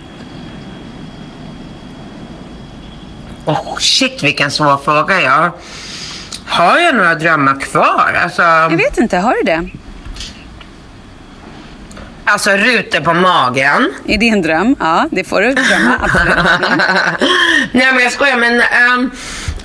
Oh, 3.45 3.77
shit 3.79 4.23
vilken 4.23 4.51
svår 4.51 4.77
fråga. 4.77 5.21
Jag 5.21 5.51
har 6.47 6.79
jag 6.79 6.95
några 6.95 7.15
drömmar 7.15 7.59
kvar? 7.59 8.19
Alltså, 8.23 8.41
Jag 8.41 8.77
vet 8.77 8.97
inte, 8.97 9.17
har 9.17 9.33
du 9.33 9.41
det? 9.43 9.69
Alltså 12.25 12.51
rutor 12.51 12.99
på 12.99 13.13
magen. 13.13 13.93
Är 14.07 14.17
det 14.17 14.29
en 14.29 14.41
dröm? 14.41 14.75
Ja, 14.79 15.07
det 15.11 15.23
får 15.23 15.41
du 15.41 15.53
drömma. 15.53 15.95
Absolut. 16.01 16.37
Mm. 16.37 16.79
Nej 17.71 17.87
men 17.93 18.03
jag 18.03 18.11
skojar 18.11 18.37
men 18.37 18.61
ehm, 18.61 19.11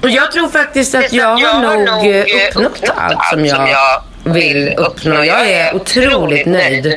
jag 0.03 0.33
tror 0.33 0.49
faktiskt 0.49 0.94
att 0.94 1.12
jag 1.12 1.37
har 1.37 1.77
nog 1.77 2.16
eh, 2.16 2.25
uppnått 2.57 2.90
allt 2.96 3.18
som 3.31 3.46
jag 3.46 4.03
vill 4.25 4.75
uppnå. 4.77 5.25
Jag 5.25 5.51
är 5.51 5.75
otroligt 5.77 6.46
nöjd. 6.46 6.96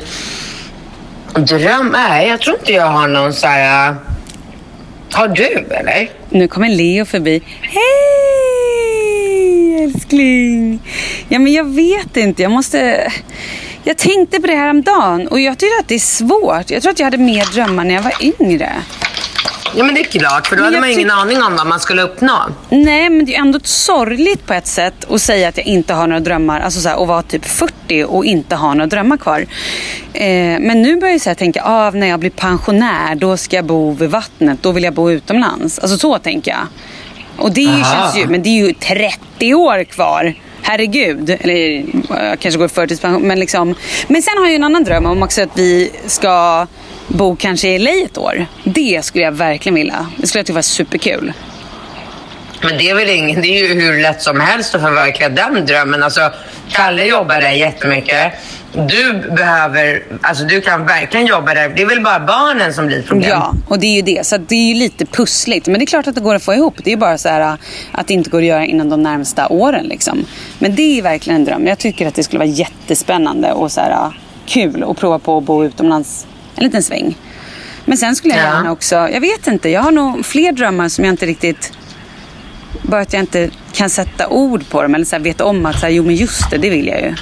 Dröm? 1.36 1.90
Nej, 1.94 2.30
jag 2.30 2.42
tror 2.42 2.58
inte 2.60 2.74
jag 2.74 2.86
har 2.86 3.08
någon 3.08 3.34
så 3.34 3.48
här... 3.48 3.90
eh, 3.90 3.96
Har 5.14 5.28
du 5.28 5.48
eller? 5.70 6.10
Nu 6.30 6.48
kommer 6.48 6.70
Leo 6.70 7.06
förbi. 7.06 7.42
Hej 7.62 9.84
älskling! 9.84 10.80
Ja 11.30 11.40
men 11.40 11.54
jag 11.54 11.76
vet 11.76 12.18
inte, 12.18 12.42
jag 12.44 12.52
måste... 12.52 13.12
Jag 13.84 13.98
tänkte 13.98 14.40
på 14.40 14.48
det 14.48 14.56
här 14.56 14.70
om 14.70 14.82
dagen 14.82 15.28
och 15.28 15.40
jag 15.40 15.58
tycker 15.58 15.80
att 15.80 15.88
det 15.88 15.96
är 15.96 16.00
svårt. 16.00 16.70
Jag 16.70 16.82
tror 16.82 16.92
att 16.92 17.00
jag 17.00 17.06
hade 17.06 17.18
mer 17.18 17.54
drömmar 17.54 17.84
när 17.84 17.96
jag 17.96 18.02
var 18.02 18.14
yngre. 18.22 18.74
Ja 19.76 19.84
men 19.84 19.96
det 19.96 20.02
är 20.02 20.20
klart 20.20 20.48
för 20.48 20.56
då 20.56 20.64
hade 20.64 20.80
man 20.80 20.90
ingen 20.90 21.12
aning 21.12 21.44
om 21.44 21.56
vad 21.56 21.68
man 21.68 21.80
skulle 21.80 22.02
uppnå. 22.02 22.38
Nej, 22.70 23.10
men 23.10 23.26
det 23.26 23.36
är 23.36 23.40
ändå 23.40 23.60
sorgligt 23.64 24.46
på 24.46 24.54
ett 24.54 24.68
sätt 24.68 25.12
att 25.12 25.22
säga 25.22 25.50
att 25.50 25.58
jag 25.58 25.66
inte 25.66 25.94
har 25.94 26.08
några 26.08 26.20
drömmar. 26.20 26.62
Alltså 26.62 26.80
så 26.80 26.90
här, 26.90 27.02
att 27.02 27.08
vara 27.08 27.22
typ 27.22 27.46
40 27.46 28.04
och 28.04 28.26
inte 28.26 28.56
ha 28.56 28.74
några 28.74 28.88
drömmar 28.88 29.18
kvar. 29.18 29.46
Eh, 30.14 30.26
men 30.60 30.82
nu 30.82 31.00
börjar 31.00 31.14
jag 31.14 31.22
så 31.22 31.30
här, 31.30 31.36
tänka, 31.36 31.62
ah, 31.66 31.92
när 31.92 32.08
jag 32.08 32.20
blir 32.20 32.30
pensionär, 32.30 33.16
då 33.16 33.38
ska 33.38 33.56
jag 33.56 33.66
bo 33.66 33.92
vid 33.92 34.10
vattnet. 34.10 34.64
Då 34.64 34.72
vill 34.72 34.84
jag 34.84 34.94
bo 34.94 35.12
utomlands. 35.12 35.80
Alltså 35.80 35.98
så 35.98 36.20
tänker 36.20 36.52
jag. 36.52 36.68
Och 37.38 37.52
det 37.52 37.62
ju, 37.62 37.84
känns 37.84 38.18
ju, 38.18 38.28
men 38.28 38.44
det 38.44 38.50
är 38.50 38.68
ju 38.68 38.74
30 38.74 39.54
år 39.54 39.84
kvar. 39.84 40.34
Herregud. 40.64 41.30
Eller 41.30 41.86
jag 42.10 42.40
kanske 42.40 42.58
går 42.58 42.66
i 42.66 42.70
förtidspension. 42.70 43.22
Men, 43.22 43.40
liksom. 43.40 43.76
men 44.08 44.22
sen 44.22 44.38
har 44.38 44.46
jag 44.46 44.52
ju 44.52 44.56
en 44.56 44.64
annan 44.64 44.84
dröm 44.84 45.06
om 45.06 45.24
också 45.24 45.42
att 45.42 45.58
vi 45.60 45.92
ska 46.06 46.68
bo 47.08 47.36
kanske 47.36 47.70
i 47.70 47.80
LA 47.80 47.92
ett 47.92 48.18
år. 48.18 48.46
Det 48.64 49.06
skulle 49.06 49.24
jag 49.24 49.32
verkligen 49.32 49.76
vilja. 49.76 50.08
Det 50.18 50.28
skulle 50.28 50.40
jag 50.40 50.46
tycka 50.46 50.56
var 50.56 50.62
superkul. 50.62 51.34
Men 52.64 52.78
det 52.78 52.90
är 52.90 52.96
väl 52.96 53.10
ingen, 53.10 53.42
det 53.42 53.48
är 53.48 53.68
ju 53.68 53.82
hur 53.82 54.02
lätt 54.02 54.22
som 54.22 54.40
helst 54.40 54.76
att 54.76 54.82
förverkliga 54.82 55.30
den 55.30 55.66
drömmen. 55.66 56.04
Alltså, 56.04 56.32
Kalle 56.72 57.06
jobbar 57.06 57.42
där 57.42 57.52
jättemycket. 57.52 58.34
Du 58.74 59.14
behöver, 59.36 60.04
alltså 60.22 60.44
du 60.44 60.62
kan 60.62 60.86
verkligen 60.86 61.26
jobba 61.26 61.54
där. 61.54 61.70
Det 61.70 61.82
är 61.82 61.86
väl 61.86 62.02
bara 62.02 62.20
barnen 62.20 62.74
som 62.74 62.88
blir 62.88 63.02
problem. 63.02 63.30
Ja, 63.30 63.54
och 63.68 63.80
det 63.80 63.88
är 63.88 63.96
ju 63.96 64.02
det. 64.02 64.26
Så 64.28 64.38
det 64.38 64.56
är 64.56 64.68
ju 64.68 64.74
lite 64.76 65.06
pussligt. 65.06 65.68
Men 65.68 65.80
det 65.80 65.84
är 65.84 65.86
klart 65.86 66.08
att 66.08 66.16
det 66.16 66.22
går 66.22 66.36
att 66.36 66.44
få 66.44 66.54
ihop. 66.54 66.74
Det 66.84 66.92
är 66.94 66.98
bara 66.98 67.18
så 67.18 67.30
här 67.30 67.42
äh, 67.42 67.54
att 67.92 68.08
det 68.08 68.14
inte 68.14 68.30
går 68.30 68.38
att 68.40 68.46
göra 68.46 68.66
inom 68.66 68.90
de 68.90 69.04
närmsta 69.04 69.48
åren. 69.48 69.86
Liksom. 69.86 70.26
Men 70.60 70.76
det 70.76 71.00
är 71.00 71.02
verkligen 71.02 71.40
en 71.40 71.46
dröm. 71.46 71.68
Jag 71.68 71.78
tycker 71.78 72.08
att 72.08 72.16
det 72.16 72.24
skulle 72.24 72.40
vara 72.40 72.50
jättespännande 72.50 73.52
och 73.52 73.72
så 73.72 73.82
här, 73.82 73.92
äh, 73.92 74.12
kul 74.46 74.84
att 74.84 74.98
prova 74.98 75.20
på 75.20 75.38
att 75.38 75.44
bo 75.44 75.66
utomlands 75.66 76.28
en 76.56 76.64
liten 76.64 76.84
sväng. 76.84 77.16
Men 77.86 77.98
sen 77.98 78.16
skulle 78.16 78.34
jag 78.34 78.44
Ja. 78.44 78.48
gärna 78.54 78.72
också, 78.72 78.96
jag 78.96 79.22
vet 79.22 79.48
inte, 79.48 79.70
jag 79.70 79.82
har 79.82 79.92
nog 79.92 80.26
fler 80.26 80.52
drömmar 80.52 80.90
som 80.90 81.06
jag 81.06 81.14
inte 81.14 81.26
riktigt 81.26 81.72
bara 82.84 83.02
att 83.02 83.14
jag 83.14 83.20
inte 83.20 83.50
kan 83.74 83.90
sätta 83.90 84.28
ord 84.28 84.70
på 84.70 84.82
dem 84.82 84.96
eller 84.96 85.06
så 85.06 85.16
här, 85.16 85.24
vet 85.24 85.42
om 85.42 85.66
att 85.66 85.80
så 85.80 85.86
här, 85.86 85.90
jo 85.90 86.04
men 86.04 86.16
just 86.16 86.50
det, 86.52 86.58
det 86.58 86.70
vill 86.70 86.88
jag 86.88 87.02
ju. 87.02 87.16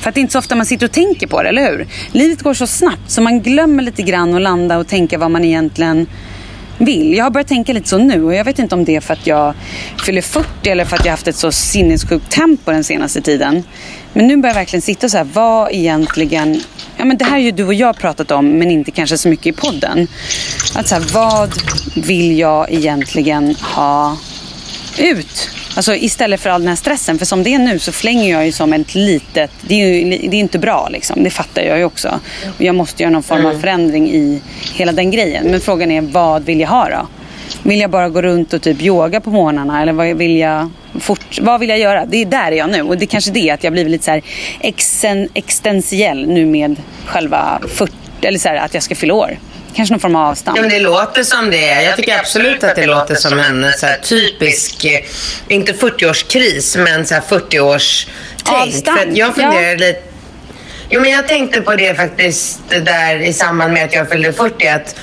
För 0.00 0.08
att 0.08 0.14
det 0.14 0.18
är 0.18 0.22
inte 0.22 0.32
så 0.32 0.38
ofta 0.38 0.54
man 0.54 0.66
sitter 0.66 0.86
och 0.86 0.92
tänker 0.92 1.26
på 1.26 1.42
det, 1.42 1.48
eller 1.48 1.70
hur? 1.70 1.86
Livet 2.12 2.42
går 2.42 2.54
så 2.54 2.66
snabbt 2.66 3.10
så 3.10 3.22
man 3.22 3.40
glömmer 3.40 3.82
lite 3.82 4.02
grann 4.02 4.34
att 4.34 4.42
landa 4.42 4.78
och 4.78 4.88
tänka 4.88 5.18
vad 5.18 5.30
man 5.30 5.44
egentligen 5.44 6.06
vill. 6.78 7.14
Jag 7.14 7.24
har 7.24 7.30
börjat 7.30 7.48
tänka 7.48 7.72
lite 7.72 7.88
så 7.88 7.98
nu 7.98 8.24
och 8.24 8.34
jag 8.34 8.44
vet 8.44 8.58
inte 8.58 8.74
om 8.74 8.84
det 8.84 8.96
är 8.96 9.00
för 9.00 9.12
att 9.12 9.26
jag 9.26 9.54
fyller 10.04 10.22
40 10.22 10.70
eller 10.70 10.84
för 10.84 10.96
att 10.96 11.04
jag 11.04 11.12
haft 11.12 11.28
ett 11.28 11.36
så 11.36 11.52
sinnessjukt 11.52 12.30
tempo 12.30 12.70
den 12.70 12.84
senaste 12.84 13.20
tiden. 13.20 13.62
Men 14.12 14.26
nu 14.26 14.36
börjar 14.36 14.54
jag 14.54 14.60
verkligen 14.60 14.82
sitta 14.82 15.08
så 15.08 15.16
här, 15.16 15.26
vad 15.32 15.72
egentligen... 15.72 16.60
Ja 16.96 17.04
men 17.04 17.16
det 17.16 17.24
här 17.24 17.32
har 17.32 17.38
ju 17.38 17.50
du 17.50 17.64
och 17.64 17.74
jag 17.74 17.96
pratat 17.96 18.30
om 18.30 18.50
men 18.50 18.70
inte 18.70 18.90
kanske 18.90 19.18
så 19.18 19.28
mycket 19.28 19.46
i 19.46 19.52
podden. 19.52 20.08
Att 20.74 20.88
så 20.88 20.94
här, 20.94 21.04
vad 21.12 21.52
vill 21.94 22.38
jag 22.38 22.72
egentligen 22.72 23.54
ha 23.60 24.16
ut. 24.98 25.50
Alltså 25.76 25.94
istället 25.94 26.40
för 26.40 26.50
all 26.50 26.60
den 26.60 26.68
här 26.68 26.76
stressen. 26.76 27.18
För 27.18 27.26
som 27.26 27.42
det 27.42 27.54
är 27.54 27.58
nu 27.58 27.78
så 27.78 27.92
flänger 27.92 28.30
jag 28.30 28.46
ju 28.46 28.52
som 28.52 28.72
ett 28.72 28.94
litet... 28.94 29.50
Det 29.60 29.74
är 29.74 29.86
ju 29.86 30.28
det 30.28 30.36
är 30.36 30.40
inte 30.40 30.58
bra 30.58 30.88
liksom. 30.92 31.22
Det 31.24 31.30
fattar 31.30 31.62
jag 31.62 31.78
ju 31.78 31.84
också. 31.84 32.20
Och 32.56 32.62
jag 32.62 32.74
måste 32.74 33.02
göra 33.02 33.12
någon 33.12 33.22
form 33.22 33.46
av 33.46 33.60
förändring 33.60 34.10
i 34.10 34.42
hela 34.74 34.92
den 34.92 35.10
grejen. 35.10 35.46
Men 35.50 35.60
frågan 35.60 35.90
är 35.90 36.00
vad 36.00 36.44
vill 36.44 36.60
jag 36.60 36.68
ha 36.68 36.88
då? 36.88 37.08
Vill 37.62 37.80
jag 37.80 37.90
bara 37.90 38.08
gå 38.08 38.22
runt 38.22 38.52
och 38.52 38.62
typ 38.62 38.82
yoga 38.82 39.20
på 39.20 39.30
morgnarna? 39.30 39.82
Eller 39.82 39.92
vad 39.92 40.16
vill 40.16 40.36
jag, 40.36 40.70
fort, 41.00 41.38
vad 41.40 41.60
vill 41.60 41.68
jag 41.68 41.78
göra? 41.78 42.06
Det 42.06 42.16
är 42.16 42.26
där 42.26 42.52
är 42.52 42.56
jag 42.56 42.70
nu. 42.70 42.82
Och 42.82 42.98
det 42.98 43.04
är 43.04 43.06
kanske 43.06 43.30
det 43.30 43.50
att 43.50 43.64
jag 43.64 43.72
blivit 43.72 43.90
lite 43.92 44.04
så 44.04 44.10
här 44.10 44.22
exen, 44.60 45.28
existentiell 45.34 46.26
nu 46.26 46.46
med 46.46 46.76
själva 47.04 47.60
40... 47.68 47.92
Eller 48.22 48.38
så 48.38 48.48
här, 48.48 48.56
att 48.56 48.74
jag 48.74 48.82
ska 48.82 48.94
fylla 48.94 49.14
år. 49.14 49.38
Kanske 49.74 49.92
någon 49.94 50.00
form 50.00 50.16
av 50.16 50.30
avstamp. 50.30 50.56
Ja, 50.56 50.62
men 50.62 50.70
det 50.70 50.80
låter 50.80 51.22
som 51.22 51.50
det. 51.50 51.68
är. 51.68 51.80
Jag 51.80 51.96
tycker 51.96 52.18
absolut 52.18 52.64
att 52.64 52.76
det 52.76 52.86
låter 52.86 53.14
som 53.14 53.38
en 53.38 53.72
så 53.78 53.86
här, 53.86 53.98
typisk, 53.98 54.84
eh, 54.84 55.00
inte 55.48 55.72
40-årskris, 55.72 56.78
men 56.78 57.06
så 57.06 57.14
här 57.14 57.22
40-års 57.22 58.06
tänk. 58.44 59.18
Jag 59.18 59.34
funderar 59.34 59.70
ja. 59.70 59.76
lite... 59.76 60.02
Jo, 60.90 61.00
men 61.00 61.10
jag 61.10 61.28
tänkte 61.28 61.60
på 61.60 61.74
det 61.74 61.94
faktiskt 61.94 62.60
det 62.68 62.80
där 62.80 63.16
i 63.16 63.32
samband 63.32 63.72
med 63.72 63.84
att 63.84 63.94
jag 63.94 64.08
fyllde 64.10 64.32
40. 64.32 64.66
Att, 64.68 64.96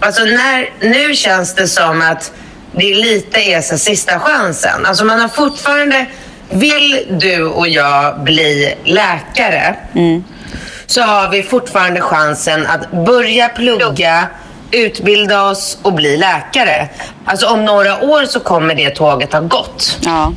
alltså 0.00 0.24
när, 0.24 0.70
nu 0.80 1.14
känns 1.14 1.54
det 1.54 1.68
som 1.68 2.02
att 2.02 2.32
det 2.72 2.94
lite 2.94 3.40
är 3.40 3.60
så 3.60 3.78
sista 3.78 4.20
chansen. 4.20 4.86
Alltså 4.86 5.04
man 5.04 5.20
har 5.20 5.28
fortfarande... 5.28 6.06
Vill 6.50 7.06
du 7.20 7.44
och 7.44 7.68
jag 7.68 8.20
bli 8.20 8.74
läkare 8.84 9.76
så 10.88 11.02
har 11.02 11.28
vi 11.28 11.42
fortfarande 11.42 12.00
chansen 12.00 12.66
att 12.66 12.90
börja 13.06 13.48
plugga, 13.48 14.26
utbilda 14.70 15.42
oss 15.42 15.78
och 15.82 15.92
bli 15.92 16.16
läkare. 16.16 16.88
Alltså 17.24 17.46
om 17.46 17.64
några 17.64 18.02
år 18.02 18.24
så 18.24 18.40
kommer 18.40 18.74
det 18.74 18.90
tåget 18.90 19.32
ha 19.32 19.40
gått. 19.40 19.98
Ja. 20.00 20.32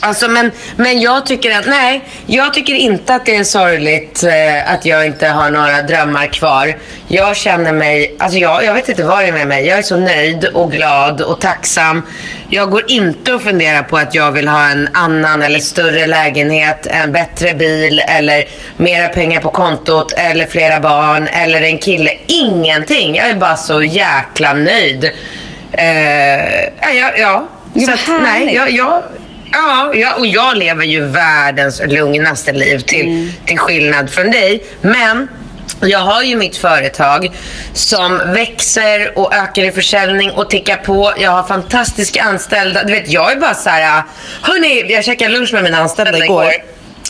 Alltså, 0.00 0.28
men, 0.28 0.50
men 0.76 1.00
jag 1.00 1.26
tycker 1.26 1.58
att, 1.58 1.66
nej, 1.66 2.04
jag 2.26 2.54
tycker 2.54 2.74
inte 2.74 3.14
att 3.14 3.26
det 3.26 3.36
är 3.36 3.44
sorgligt 3.44 4.22
eh, 4.22 4.72
att 4.72 4.84
jag 4.84 5.06
inte 5.06 5.28
har 5.28 5.50
några 5.50 5.82
drömmar 5.82 6.26
kvar. 6.26 6.76
Jag 7.08 7.36
känner 7.36 7.72
mig, 7.72 8.16
alltså 8.18 8.38
jag, 8.38 8.64
jag 8.64 8.74
vet 8.74 8.88
inte 8.88 9.04
vad 9.04 9.18
det 9.18 9.28
är 9.28 9.32
med 9.32 9.48
mig. 9.48 9.66
Jag 9.66 9.78
är 9.78 9.82
så 9.82 9.96
nöjd 9.96 10.44
och 10.44 10.72
glad 10.72 11.20
och 11.20 11.40
tacksam. 11.40 12.02
Jag 12.50 12.70
går 12.70 12.90
inte 12.90 13.34
och 13.34 13.42
funderar 13.42 13.82
på 13.82 13.96
att 13.96 14.14
jag 14.14 14.32
vill 14.32 14.48
ha 14.48 14.70
en 14.70 14.88
annan 14.92 15.42
eller 15.42 15.58
större 15.58 16.06
lägenhet, 16.06 16.86
en 16.86 17.12
bättre 17.12 17.54
bil 17.54 18.02
eller 18.08 18.44
mera 18.76 19.08
pengar 19.08 19.40
på 19.40 19.50
kontot 19.50 20.12
eller 20.12 20.46
flera 20.46 20.80
barn 20.80 21.28
eller 21.28 21.62
en 21.62 21.78
kille. 21.78 22.10
Ingenting. 22.26 23.14
Jag 23.14 23.28
är 23.28 23.34
bara 23.34 23.56
så 23.56 23.82
jäkla 23.82 24.52
nöjd. 24.52 25.04
Eh, 25.72 26.64
ja, 26.94 27.12
ja. 27.16 27.48
Så 27.74 27.92
att, 27.92 28.22
nej, 28.22 28.54
jag, 28.54 28.70
jag, 28.70 29.02
ja, 29.54 29.94
jag, 29.94 30.18
och 30.18 30.26
jag 30.26 30.56
lever 30.56 30.84
ju 30.84 31.04
världens 31.06 31.82
lugnaste 31.86 32.52
liv 32.52 32.78
till, 32.78 33.06
Mm. 33.06 33.32
till 33.46 33.58
skillnad 33.58 34.10
från 34.10 34.30
dig. 34.30 34.64
Men 34.80 35.28
jag 35.80 35.98
har 35.98 36.22
ju 36.22 36.36
mitt 36.36 36.56
företag 36.56 37.30
som 37.72 38.18
växer 38.18 39.18
och 39.18 39.34
ökar 39.34 39.62
i 39.62 39.70
försäljning 39.72 40.30
och 40.30 40.50
tickar 40.50 40.76
på. 40.76 41.12
Jag 41.18 41.30
har 41.30 41.42
fantastiska 41.42 42.22
anställda. 42.22 42.84
Du 42.84 42.92
vet, 42.92 43.08
jag 43.08 43.32
är 43.32 43.36
bara 43.36 43.54
så 43.54 43.70
här... 43.70 44.02
Hörni, 44.42 44.92
jag 44.92 45.04
käkade 45.04 45.30
lunch 45.30 45.52
med 45.52 45.64
mina 45.64 45.78
anställda 45.78 46.24
igår. 46.24 46.52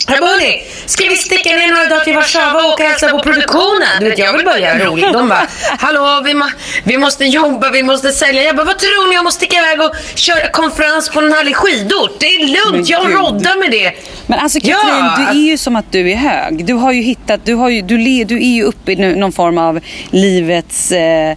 Jag 0.07 0.19
bara, 0.19 0.29
hörni, 0.31 0.63
ska 0.85 1.09
vi 1.09 1.15
sticka 1.15 1.49
ner 1.49 1.67
några 1.67 1.85
dagar 1.85 2.03
till 2.03 2.15
Warszawa 2.15 2.63
och 2.63 2.73
åka 2.73 2.83
och 2.83 2.89
hälsa 2.89 3.09
på 3.09 3.19
produktionen? 3.19 3.87
Du 3.99 4.09
vet, 4.09 4.19
jag 4.19 4.33
vill 4.33 4.45
bara 4.45 4.59
göra 4.59 4.85
roligt. 4.85 5.13
De 5.13 5.29
bara, 5.29 5.47
hallå, 5.79 6.21
vi, 6.25 6.33
må, 6.33 6.49
vi 6.83 6.97
måste 6.97 7.25
jobba, 7.25 7.69
vi 7.71 7.83
måste 7.83 8.11
sälja. 8.11 8.43
Jag 8.43 8.55
bara, 8.55 8.65
vad 8.65 8.79
tror 8.79 9.09
ni? 9.09 9.15
Jag 9.15 9.23
måste 9.23 9.37
sticka 9.45 9.57
iväg 9.57 9.81
och 9.81 9.95
köra 10.15 10.49
konferens 10.49 11.09
på 11.09 11.19
en 11.19 11.31
härlig 11.33 11.55
skidort. 11.55 12.19
Det 12.19 12.25
är 12.25 12.47
lugnt, 12.71 12.89
jag 12.89 13.13
roddar 13.15 13.59
med 13.59 13.71
det. 13.71 13.91
Men 14.27 14.39
alltså 14.39 14.59
Katrin, 14.59 14.75
Ja, 14.83 15.13
du 15.17 15.23
alltså- 15.23 15.35
är 15.37 15.41
ju 15.51 15.57
som 15.57 15.75
att 15.75 15.91
du 15.91 16.11
är 16.11 16.15
hög. 16.15 16.65
Du 16.65 16.73
har 16.73 16.91
ju 16.91 17.01
hittat, 17.01 17.39
du, 17.45 17.53
har 17.53 17.69
ju, 17.69 17.81
du, 17.81 17.97
le, 17.97 18.23
du 18.23 18.35
är 18.35 18.55
ju 18.55 18.63
uppe 18.63 18.91
i 18.91 18.95
någon 18.95 19.31
form 19.31 19.57
av 19.57 19.79
livets 20.11 20.91
eh, 20.91 21.35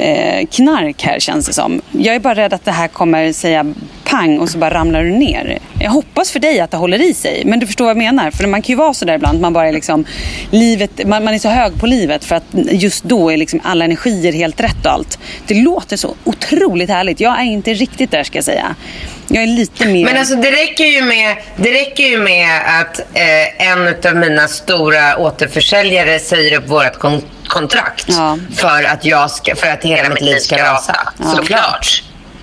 eh, 0.00 0.46
knark 0.46 1.02
här 1.02 1.20
känns 1.20 1.46
det 1.46 1.52
som. 1.52 1.82
Jag 1.92 2.14
är 2.14 2.20
bara 2.20 2.34
rädd 2.34 2.52
att 2.52 2.64
det 2.64 2.70
här 2.70 2.88
kommer 2.88 3.32
säga 3.32 3.74
pang 4.04 4.38
och 4.38 4.48
så 4.48 4.58
bara 4.58 4.74
ramlar 4.74 5.02
du 5.02 5.10
ner. 5.10 5.58
Jag 5.80 5.90
hoppas 5.90 6.30
för 6.30 6.40
dig 6.40 6.60
att 6.60 6.70
det 6.70 6.76
håller 6.76 7.02
i 7.10 7.14
sig. 7.14 7.42
Men 7.46 7.60
du 7.60 7.66
förstår 7.66 7.84
vad 7.84 7.90
jag 7.90 7.98
menar. 7.98 8.30
För 8.30 8.46
man 8.46 8.62
kan 8.62 8.72
ju 8.72 8.76
vara 8.76 8.94
så 8.94 9.04
där 9.04 9.14
ibland. 9.14 9.40
Man 9.40 9.52
bara 9.52 9.68
är 9.68 9.72
liksom, 9.72 10.04
livet, 10.50 11.06
man, 11.06 11.24
man 11.24 11.34
är 11.34 11.38
så 11.38 11.48
hög 11.48 11.80
på 11.80 11.86
livet 11.86 12.24
för 12.24 12.36
att 12.36 12.44
just 12.70 13.04
då 13.04 13.32
är 13.32 13.36
liksom 13.36 13.60
alla 13.62 13.84
energier 13.84 14.32
helt 14.32 14.60
rätt 14.60 14.86
och 14.86 14.92
allt. 14.92 15.18
Det 15.46 15.54
låter 15.54 15.96
så 15.96 16.14
otroligt 16.24 16.90
härligt. 16.90 17.20
Jag 17.20 17.40
är 17.40 17.44
inte 17.44 17.74
riktigt 17.74 18.10
där 18.10 18.24
ska 18.24 18.38
jag 18.38 18.44
säga. 18.44 18.74
Jag 19.32 19.42
är 19.42 19.46
lite 19.46 19.86
mer... 19.86 20.04
Men 20.04 20.16
alltså 20.16 20.34
det 20.36 20.50
räcker 20.50 20.84
ju 20.84 21.02
med, 21.02 21.36
det 21.56 21.70
räcker 21.72 22.04
ju 22.04 22.18
med 22.18 22.60
att 22.80 22.98
eh, 22.98 23.66
en 23.68 23.94
av 24.06 24.16
mina 24.16 24.48
stora 24.48 25.16
återförsäljare 25.16 26.18
säger 26.18 26.58
upp 26.58 26.68
vårt 26.68 26.98
kon- 26.98 27.24
kontrakt 27.48 28.04
Ja. 28.08 28.38
för, 28.56 28.82
att 28.84 29.04
jag 29.04 29.30
ska, 29.30 29.56
för 29.56 29.66
att 29.66 29.84
hela 29.84 30.08
mitt 30.08 30.20
liv 30.20 30.38
ska 30.38 30.56
rasa. 30.72 31.12
Såklart. 31.36 32.02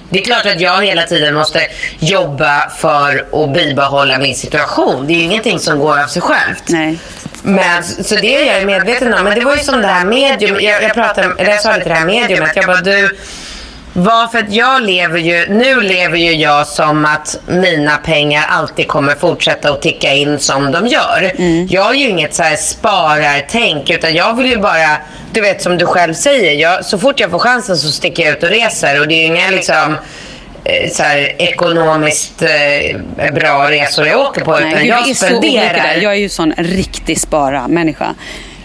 Det 0.10 0.20
är 0.20 0.24
klart 0.24 0.46
att 0.46 0.62
jag 0.62 0.86
hela 0.86 1.04
tiden 1.04 1.34
måste 1.34 1.68
jobba 2.00 2.70
för 2.78 3.26
att 3.44 3.54
bibehålla 3.54 4.18
min 4.18 4.36
situation. 4.36 5.08
Det 5.08 5.14
är 5.14 5.16
ju 5.16 5.22
ingenting 5.24 5.60
som 5.60 5.80
går 5.80 6.00
av 6.04 6.08
sig 6.08 6.22
självt. 6.22 6.64
Nej. 6.68 7.00
Men, 7.44 7.84
så 7.84 8.16
det 8.16 8.36
är 8.50 8.56
jag 8.56 8.66
medveten 8.66 9.14
om. 9.14 9.24
Men 9.24 9.40
det 9.40 9.46
var 9.46 9.56
ju 9.56 9.64
som 9.64 9.82
det 9.82 9.88
här 9.88 10.06
medium. 10.06 10.58
Jag, 10.62 10.84
jag, 10.84 10.94
pratade, 10.94 11.34
eller 11.40 11.52
jag 11.52 11.62
sa 11.62 11.78
lite 11.78 11.90
det 11.90 11.96
här 11.96 12.06
mediumet. 12.06 12.52
Jag 12.56 12.66
bara, 12.66 12.82
du, 12.82 13.18
var 13.98 14.28
för 14.28 14.38
att 14.38 14.54
jag 14.54 14.82
lever 14.82 15.20
ju, 15.20 15.46
nu 15.50 15.82
lever 15.82 16.18
ju 16.18 16.32
jag 16.32 16.68
som 16.68 17.06
att 17.06 17.40
mina 17.48 17.98
pengar 17.98 18.46
alltid 18.50 18.88
kommer 18.88 19.16
fortsätta 19.16 19.70
att 19.70 19.82
ticka 19.82 20.14
in 20.14 20.40
som 20.40 20.72
de 20.72 20.88
gör. 20.88 21.32
Jag 21.70 21.82
har 21.84 21.94
ju 21.94 22.10
inget 22.10 22.36
så 22.36 22.44
här 22.44 22.56
sparartänk 22.56 23.90
utan 23.90 24.14
jag 24.16 24.38
vill 24.38 24.46
ju 24.46 24.58
bara, 24.58 24.98
du 25.32 25.42
vet 25.42 25.62
som 25.62 25.78
du 25.78 25.86
själv 25.86 26.14
säger, 26.14 26.52
jag, 26.52 26.86
så 26.86 26.98
fort 26.98 27.20
jag 27.20 27.32
får 27.32 27.40
chansen 27.40 27.78
så 27.78 27.92
sticker 27.92 28.24
jag 28.24 28.38
ut 28.38 28.44
och 28.44 28.50
reser 28.50 29.02
och 29.02 29.08
det 29.08 29.14
är 29.14 29.20
ju 29.20 29.26
inga 29.26 29.50
liksom 29.50 29.96
eh, 30.64 30.92
så 30.92 31.04
här, 31.04 31.42
ekonomiskt 31.42 32.42
eh, 32.42 33.32
bra 33.34 33.72
resor 33.72 34.08
jag 34.08 34.20
åker 34.20 34.42
på 34.42 34.60
Nej, 34.60 34.74
utan 34.74 34.88
jag 34.88 35.06
där. 35.06 35.14
spenderar. 35.14 35.96
Jag 36.02 36.12
är 36.14 36.18
ju 36.18 36.30
sån 36.30 36.54
riktig 36.58 37.20
spara-människa. 37.20 38.16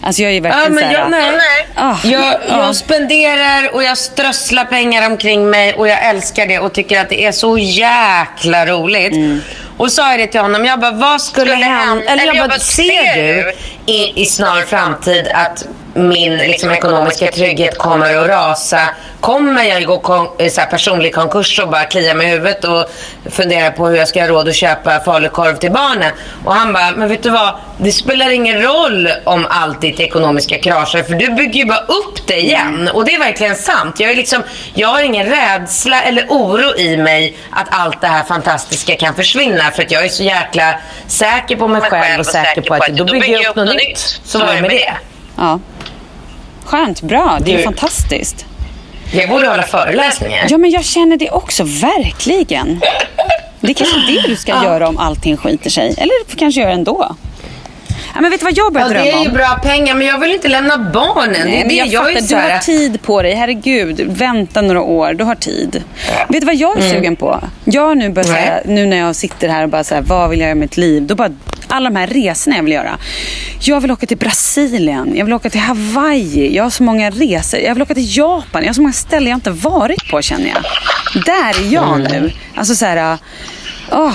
Alltså 0.05 0.21
jag 0.21 0.31
är 0.31 0.35
Ja, 0.35 0.41
verkligen 0.41 0.73
men 0.73 0.83
såhär... 0.83 0.93
jag, 0.93 1.11
nej. 1.11 1.67
Ah, 1.75 1.95
jag, 2.03 2.23
ja. 2.47 2.65
jag 2.65 2.75
spenderar 2.75 3.75
och 3.75 3.83
jag 3.83 3.97
strösslar 3.97 4.65
pengar 4.65 5.11
omkring 5.11 5.49
mig 5.49 5.73
och 5.73 5.87
jag 5.87 6.05
älskar 6.05 6.47
det 6.47 6.59
och 6.59 6.73
tycker 6.73 7.01
att 7.01 7.09
det 7.09 7.25
är 7.25 7.31
så 7.31 7.57
jäkla 7.57 8.65
roligt. 8.65 9.13
Mm. 9.13 9.41
Och 9.83 9.91
sa 9.91 10.09
jag 10.11 10.19
det 10.19 10.27
till 10.27 10.41
honom, 10.41 10.65
jag 10.65 10.79
bara, 10.79 10.91
vad 10.91 11.21
skulle 11.21 11.53
hända? 11.55 12.03
Eller 12.11 12.33
jag 12.35 12.49
bara, 12.49 12.59
ser 12.59 13.15
du 13.15 13.53
i, 13.85 14.21
i 14.21 14.25
snar 14.25 14.61
framtid 14.61 15.27
att 15.33 15.65
min 15.95 16.37
liksom, 16.37 16.71
ekonomiska 16.71 17.31
trygghet 17.31 17.77
kommer 17.77 18.15
att 18.17 18.27
rasa? 18.27 18.79
Kommer 19.19 19.63
jag 19.63 19.85
gå 19.85 19.99
kon- 19.99 20.27
eh, 20.39 20.49
så 20.49 20.61
här, 20.61 20.67
personlig 20.67 21.15
konkurs 21.15 21.59
och 21.59 21.69
bara 21.69 21.83
klia 21.83 22.13
mig 22.13 22.27
i 22.27 22.29
huvudet 22.29 22.65
och 22.65 22.85
fundera 23.31 23.71
på 23.71 23.87
hur 23.87 23.97
jag 23.97 24.07
ska 24.07 24.21
ha 24.21 24.27
råd 24.27 24.49
att 24.49 24.55
köpa 24.55 24.99
falukorv 24.99 25.55
till 25.55 25.71
barnen? 25.71 26.11
Och 26.45 26.53
han 26.53 26.73
bara, 26.73 26.91
men 26.91 27.09
vet 27.09 27.23
du 27.23 27.29
vad? 27.29 27.55
Det 27.77 27.91
spelar 27.91 28.29
ingen 28.29 28.61
roll 28.61 29.09
om 29.23 29.47
allt 29.49 29.81
ditt 29.81 29.99
ekonomiska 29.99 30.57
kraschar 30.57 31.03
för 31.03 31.13
du 31.15 31.29
bygger 31.29 31.59
ju 31.59 31.65
bara 31.65 31.79
upp 31.79 32.27
det 32.27 32.39
igen. 32.39 32.89
Och 32.93 33.05
det 33.05 33.13
är 33.15 33.19
verkligen 33.19 33.55
sant. 33.55 33.99
Jag, 33.99 34.11
är 34.11 34.15
liksom, 34.15 34.43
jag 34.73 34.87
har 34.87 35.01
ingen 35.01 35.25
rädsla 35.25 36.01
eller 36.01 36.25
oro 36.29 36.77
i 36.77 36.97
mig 36.97 37.37
att 37.51 37.67
allt 37.69 38.01
det 38.01 38.07
här 38.07 38.23
fantastiska 38.23 38.95
kan 38.95 39.15
försvinna 39.15 39.71
för 39.75 39.83
att 39.83 39.91
jag 39.91 40.05
är 40.05 40.09
så 40.09 40.23
jäkla 40.23 40.79
säker 41.07 41.55
på 41.55 41.67
mig 41.67 41.81
själv 41.81 42.19
och 42.19 42.25
säker 42.25 42.61
på 42.61 42.73
att 42.73 42.87
då 42.87 43.05
bygger 43.05 43.27
jag 43.41 43.49
upp 43.49 43.55
något 43.55 43.75
nytt. 43.75 44.21
Så 44.23 44.39
var 44.39 44.53
det 44.55 44.61
med 44.61 44.69
det. 44.71 44.93
Ja. 45.37 45.59
Skönt, 46.65 47.01
bra. 47.01 47.37
Det 47.41 47.51
är 47.51 47.51
ju 47.51 47.57
Du- 47.57 47.63
fantastiskt. 47.63 48.45
Jag 49.11 49.29
borde 49.29 49.47
hålla 49.47 49.63
föreläsningar. 49.63 50.45
Ja, 50.49 50.57
men 50.57 50.69
jag 50.71 50.83
känner 50.85 51.17
det 51.17 51.29
också, 51.31 51.63
verkligen. 51.63 52.81
Det 53.59 53.69
är 53.71 53.73
kanske 53.73 53.97
det 54.07 54.21
du 54.27 54.35
ska 54.35 54.51
göra 54.63 54.87
om 54.87 54.97
allting 54.97 55.37
skiter 55.37 55.69
sig. 55.69 55.95
Eller 55.97 56.29
du 56.31 56.35
kanske 56.37 56.61
göra 56.61 56.71
ändå. 56.71 57.15
Ja, 58.15 58.21
men 58.21 58.31
vet 58.31 58.39
du 58.39 58.43
vad 58.43 58.57
jag 58.57 58.73
börjar 58.73 58.87
Ja, 58.87 58.93
det 58.93 58.99
drömma 59.03 59.17
är 59.19 59.23
ju 59.23 59.29
om? 59.29 59.33
bra 59.35 59.59
pengar 59.63 59.95
men 59.95 60.07
jag 60.07 60.19
vill 60.19 60.31
inte 60.31 60.47
lämna 60.47 60.77
barnen. 60.77 61.33
det 61.33 61.43
Nej, 61.45 61.59
men 61.59 61.67
det. 61.67 61.73
jag, 61.75 61.87
jag 61.87 62.05
fattar, 62.07 62.21
så 62.21 62.35
du 62.35 62.41
här- 62.41 62.51
har 62.51 62.59
tid 62.59 63.01
på 63.01 63.21
dig. 63.21 63.33
Herregud, 63.35 64.01
vänta 64.07 64.61
några 64.61 64.81
år. 64.81 65.13
Du 65.13 65.23
har 65.23 65.35
tid. 65.35 65.83
Vet 66.29 66.41
du 66.41 66.45
vad 66.45 66.55
jag 66.55 66.77
är 66.77 66.89
sugen 66.93 67.15
på? 67.15 67.43
Jag 67.65 67.97
nu 67.97 68.05
Mm. 68.05 68.13
Nej. 68.15 68.25
säga, 68.25 68.59
nu 68.65 68.85
när 68.85 68.97
jag 68.97 69.15
sitter 69.15 69.49
här 69.49 69.63
och 69.63 69.69
bara 69.69 69.83
säger 69.83 70.01
vad 70.01 70.29
vill 70.29 70.39
jag 70.39 70.47
göra 70.47 70.55
med 70.55 70.61
mitt 70.61 70.77
liv? 70.77 71.03
Då 71.07 71.15
bara, 71.15 71.29
alla 71.67 71.89
de 71.89 71.95
här 71.95 72.07
resorna 72.07 72.55
jag 72.55 72.63
vill 72.63 72.73
göra. 72.73 72.97
Jag 73.59 73.81
vill 73.81 73.91
åka 73.91 74.05
till 74.05 74.17
Brasilien, 74.17 75.13
jag 75.15 75.25
vill 75.25 75.33
åka 75.33 75.49
till 75.49 75.61
Hawaii. 75.61 76.55
Jag 76.55 76.63
har 76.63 76.69
så 76.69 76.83
många 76.83 77.09
resor. 77.09 77.59
Jag 77.59 77.73
vill 77.73 77.83
åka 77.83 77.93
till 77.93 78.17
Japan. 78.17 78.61
Jag 78.61 78.69
har 78.69 78.73
så 78.73 78.81
många 78.81 78.93
ställen 78.93 79.29
jag 79.29 79.37
inte 79.37 79.51
varit 79.51 80.09
på 80.11 80.21
känner 80.21 80.47
jag. 80.49 80.63
Där 81.25 81.65
är 81.67 81.73
jag 81.73 81.99
Mm. 81.99 82.11
nu. 82.11 82.31
Alltså 82.55 82.75
så 82.75 82.85
här, 82.85 83.17
åh. 83.91 84.13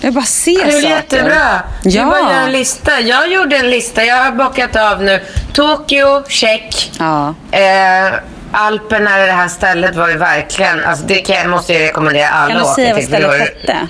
Jag 0.00 0.12
bara 0.14 0.24
ser 0.24 0.64
Det 0.64 0.72
är 0.72 0.72
saker. 0.72 0.88
jättebra. 0.88 1.62
Du 1.82 1.90
Ja. 1.90 2.04
bara 2.04 2.20
gör 2.32 2.40
en 2.46 2.52
lista. 2.52 3.00
Jag 3.00 3.32
gjorde 3.32 3.56
en 3.56 3.70
lista. 3.70 4.04
Jag 4.04 4.16
har 4.24 4.32
bockat 4.32 4.76
av 4.76 5.02
nu. 5.02 5.20
Tokyo, 5.52 6.22
check. 6.28 6.90
Ja. 6.98 7.34
Eh, 7.52 8.12
Alperna, 8.52 9.16
det 9.16 9.32
här 9.32 9.48
stället 9.48 9.96
var 9.96 10.08
ju 10.08 10.16
verkligen... 10.16 10.84
Alltså 10.84 11.04
det 11.06 11.14
kan, 11.14 11.50
måste 11.50 11.72
jag 11.72 11.82
rekommendera 11.82 12.28
alla 12.28 12.48
Kan 12.48 12.56
du 12.56 12.62
att 12.62 12.66
åka 12.66 12.74
säga 12.74 12.94
vad 12.94 13.00
till, 13.00 13.08
för 13.10 13.20
det 13.20 13.28
stället 13.28 13.40
hette? 13.66 13.88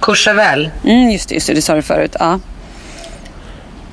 Courchevel. 0.00 0.70
Mm, 0.84 1.10
just 1.10 1.28
det, 1.28 1.34
just 1.34 1.46
det, 1.46 1.54
det 1.54 1.62
sa 1.62 1.74
du 1.74 1.82
förut. 1.82 2.16
Ja. 2.18 2.38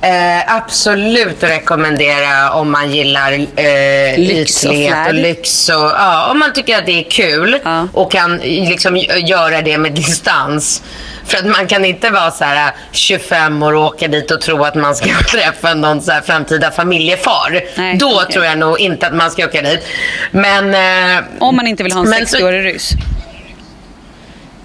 Eh, 0.00 0.54
absolut 0.56 1.42
rekommendera 1.42 2.52
om 2.52 2.70
man 2.72 2.90
gillar 2.92 3.32
eh, 3.32 4.18
Lyx 4.18 4.64
och 4.64 4.74
och 5.08 5.14
lyx. 5.14 5.68
Och, 5.68 5.74
ja, 5.74 6.28
om 6.30 6.38
man 6.38 6.52
tycker 6.52 6.78
att 6.78 6.86
det 6.86 6.92
är 7.06 7.10
kul 7.10 7.58
Ja. 7.64 7.88
och 7.92 8.12
kan 8.12 8.36
liksom 8.36 8.96
göra 9.26 9.62
det 9.62 9.78
med 9.78 9.92
distans. 9.92 10.82
För 11.26 11.38
att 11.38 11.44
man 11.46 11.66
kan 11.66 11.84
inte 11.84 12.10
vara 12.10 12.30
så 12.30 12.44
här 12.44 12.72
25 12.92 13.62
år 13.62 13.72
och 13.74 13.84
åka 13.84 14.08
dit 14.08 14.30
och 14.30 14.40
tro 14.40 14.64
att 14.64 14.74
man 14.74 14.94
ska 14.96 15.06
träffa 15.30 15.74
någon 15.74 16.02
så 16.02 16.12
här 16.12 16.20
framtida 16.20 16.70
familjefar. 16.70 17.60
Nej, 17.76 17.96
Då 17.96 18.14
okej. 18.22 18.32
tror 18.32 18.44
jag 18.44 18.58
nog 18.58 18.80
inte 18.80 19.06
att 19.06 19.14
man 19.14 19.30
ska 19.30 19.44
åka 19.44 19.62
dit. 19.62 19.86
Men, 20.30 20.74
eh, 21.18 21.24
Om 21.40 21.56
man 21.56 21.66
inte 21.66 21.82
vill 21.82 21.92
ha 21.92 22.00
en 22.00 22.10
Men 22.10 22.26
så- 22.26 22.36
60-årig 22.36 22.64
ryss. 22.74 22.90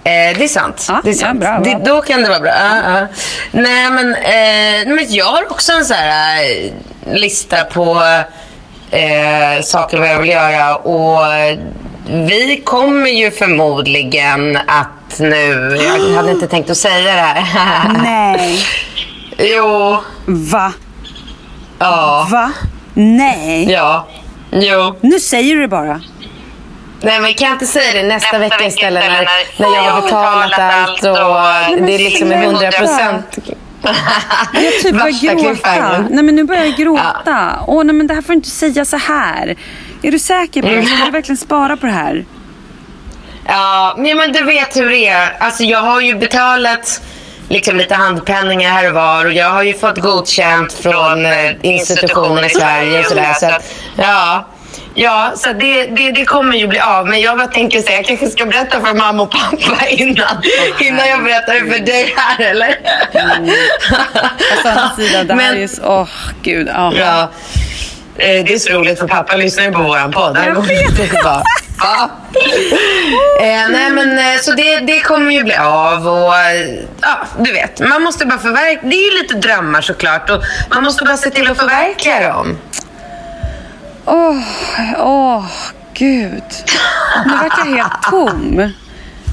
Eh, 0.04 0.38
det 0.38 0.44
är 0.44 0.48
sant. 0.48 0.86
Ja, 0.90 1.02
det 1.04 1.10
är 1.10 1.14
ja, 1.14 1.20
sant. 1.20 1.40
bra, 1.40 1.60
bra. 1.60 1.74
Det, 1.80 1.86
då 1.86 2.02
kan 2.02 2.22
det 2.22 2.30
vara 2.30 2.40
bra. 2.40 2.52
Ja, 2.60 2.76
ja. 3.00 3.08
Nej, 3.52 3.90
men, 3.90 4.16
eh, 4.16 4.96
men 4.96 5.06
jag 5.10 5.26
har 5.26 5.52
också 5.52 5.72
en 5.72 5.86
så 5.86 5.94
här, 5.94 6.44
eh, 6.44 6.72
lista 7.14 7.64
på 7.64 8.04
eh, 8.92 9.62
saker 9.64 9.98
vad 9.98 10.08
jag 10.10 10.20
vill 10.20 10.30
göra. 10.30 10.76
Och 10.76 11.34
eh, 11.34 11.58
vi 12.08 12.62
kommer 12.66 13.10
ju 13.10 13.32
förmodligen 13.32 14.58
att 14.68 14.88
nu... 15.20 15.78
Jag 15.84 16.16
hade 16.16 16.32
inte 16.32 16.48
tänkt 16.48 16.70
att 16.70 16.78
säga 16.78 17.16
det 17.16 17.22
här. 17.22 17.94
Nej. 18.04 18.60
jo. 19.38 19.98
Va? 20.26 20.74
Ja. 21.80 22.28
Va? 22.32 22.52
Nej. 22.94 23.72
Ja. 23.72 24.08
Jo. 24.52 24.96
Nu 25.02 25.20
säger 25.20 25.56
du 25.56 25.62
det 25.62 25.68
bara. 25.68 26.02
Nej, 27.02 27.20
men 27.20 27.34
kan 27.34 27.48
jag 27.48 27.56
inte 27.56 27.68
säga 27.68 28.02
det 28.02 28.08
nästa, 28.08 28.38
vecka 28.38 28.66
istället 28.66 29.04
när, 29.04 29.28
när 29.58 29.76
jag 29.76 29.92
har 29.92 30.02
betalat 30.02 30.60
allt 30.60 31.04
och 31.04 31.86
det 31.86 31.96
är 31.96 32.00
liksom 32.00 32.32
är 32.32 32.44
100 32.44 32.72
procent. 32.72 33.38
Jag 34.54 34.74
typ 34.84 34.92
börjar 34.92 35.44
gråta. 35.44 36.06
Nej, 36.10 36.24
men 36.24 36.36
nu 36.36 36.44
börjar 36.44 36.64
jag 36.64 36.76
gråta. 36.76 37.64
Åh, 37.68 37.84
nej, 37.84 37.96
men 37.96 38.08
det 38.08 38.14
här 38.14 38.22
får 38.22 38.28
du 38.28 38.34
inte 38.34 38.50
säga 38.50 38.86
så 38.86 38.98
här. 38.98 39.56
Är 40.02 40.12
du 40.12 40.20
säker 40.20 40.62
på 40.62 40.68
det? 40.68 40.76
Vill 40.76 41.00
du 41.06 41.12
verkligen 41.12 41.38
spara 41.38 41.78
på 41.78 41.86
det 41.86 41.92
här? 41.92 42.26
Ja, 43.52 43.96
men 43.98 44.18
men 44.18 44.32
du 44.32 44.44
vet 44.44 44.78
hur 44.78 44.90
det 44.90 45.08
är. 45.08 45.38
Alltså, 45.40 45.64
jag 45.64 45.80
har 45.80 46.02
ju 46.02 46.16
betalat 46.16 47.02
liksom 47.50 47.78
lite 47.78 47.96
handpenningar 47.96 48.70
här 48.70 48.88
och 48.88 48.94
var 48.94 49.26
och 49.26 49.34
jag 49.34 49.50
har 49.50 49.64
ju 49.64 49.74
fått 49.74 49.98
godkänt 49.98 50.74
från 50.74 51.26
eh, 51.26 51.52
institutioner 51.62 52.46
i 52.46 52.50
Sverige 52.50 53.00
och 53.00 53.06
sådär. 53.06 53.34
Så 53.34 53.46
att, 53.46 53.74
ja. 53.98 54.48
Ja, 54.94 55.34
så 55.36 55.54
det, 55.54 55.86
det, 55.86 56.12
det 56.12 56.26
kommer 56.26 56.58
ju 56.58 56.68
bli 56.68 56.80
av. 56.80 57.08
Men 57.08 57.22
jag 57.22 57.38
bara 57.38 57.48
tänker 57.48 57.82
så 57.82 57.92
jag 57.92 58.06
kanske 58.06 58.28
ska 58.28 58.46
berätta 58.46 58.82
för 58.82 58.94
mamma 58.94 59.24
och 59.24 59.32
pappa 59.32 59.88
innan, 59.90 60.44
innan 60.80 61.08
jag 61.10 61.24
berättar 61.24 61.54
det 61.54 61.72
för 61.72 61.86
dig 61.86 62.14
här, 62.18 62.46
eller? 62.46 62.80
Mm. 63.14 63.50
Alltså, 64.52 64.96
sida, 65.02 65.24
det 65.24 65.34
här 65.34 65.54
är 65.54 65.60
ju 65.60 65.68
så... 65.68 65.82
Åh, 65.84 66.10
gud. 66.42 66.68
Ja. 66.74 66.94
Ja. 66.96 67.30
Eh, 68.20 68.44
Det 68.46 68.54
är 68.54 68.60
så 68.60 68.74
roligt 68.74 69.00
för 69.00 69.08
pappa 69.08 69.36
lyssnar 69.36 69.64
ju 69.64 69.72
på 69.72 69.82
våran 69.84 70.12
podd. 70.12 70.38
Han 70.38 70.56
bara, 71.24 71.44
Va? 71.84 72.10
Eh, 73.40 73.70
nej 73.70 73.90
men 73.92 74.18
eh, 74.18 74.40
så 74.42 74.52
det, 74.52 74.80
det 74.80 75.00
kommer 75.00 75.32
ju 75.32 75.44
bli 75.44 75.56
av 75.56 76.08
och 76.08 76.34
ja, 77.02 77.18
du 77.40 77.52
vet. 77.54 77.80
Man 77.80 78.02
måste 78.04 78.26
bara 78.26 78.40
förverkliga. 78.40 78.90
Det 78.92 78.96
är 78.96 79.12
ju 79.16 79.22
lite 79.22 79.36
drömmar 79.36 79.82
såklart 79.82 80.30
och 80.30 80.42
man 80.74 80.84
måste 80.84 81.04
bara 81.04 81.18
se 81.18 81.30
till 81.30 81.52
att 81.52 81.58
förverkliga 81.58 82.28
dem. 82.34 82.58
Åh, 84.06 84.38
åh, 84.98 85.46
gud. 85.94 86.44
Nu 87.26 87.32
vart 87.32 87.58
jag 87.58 87.66
helt 87.66 88.02
tom. 88.12 88.74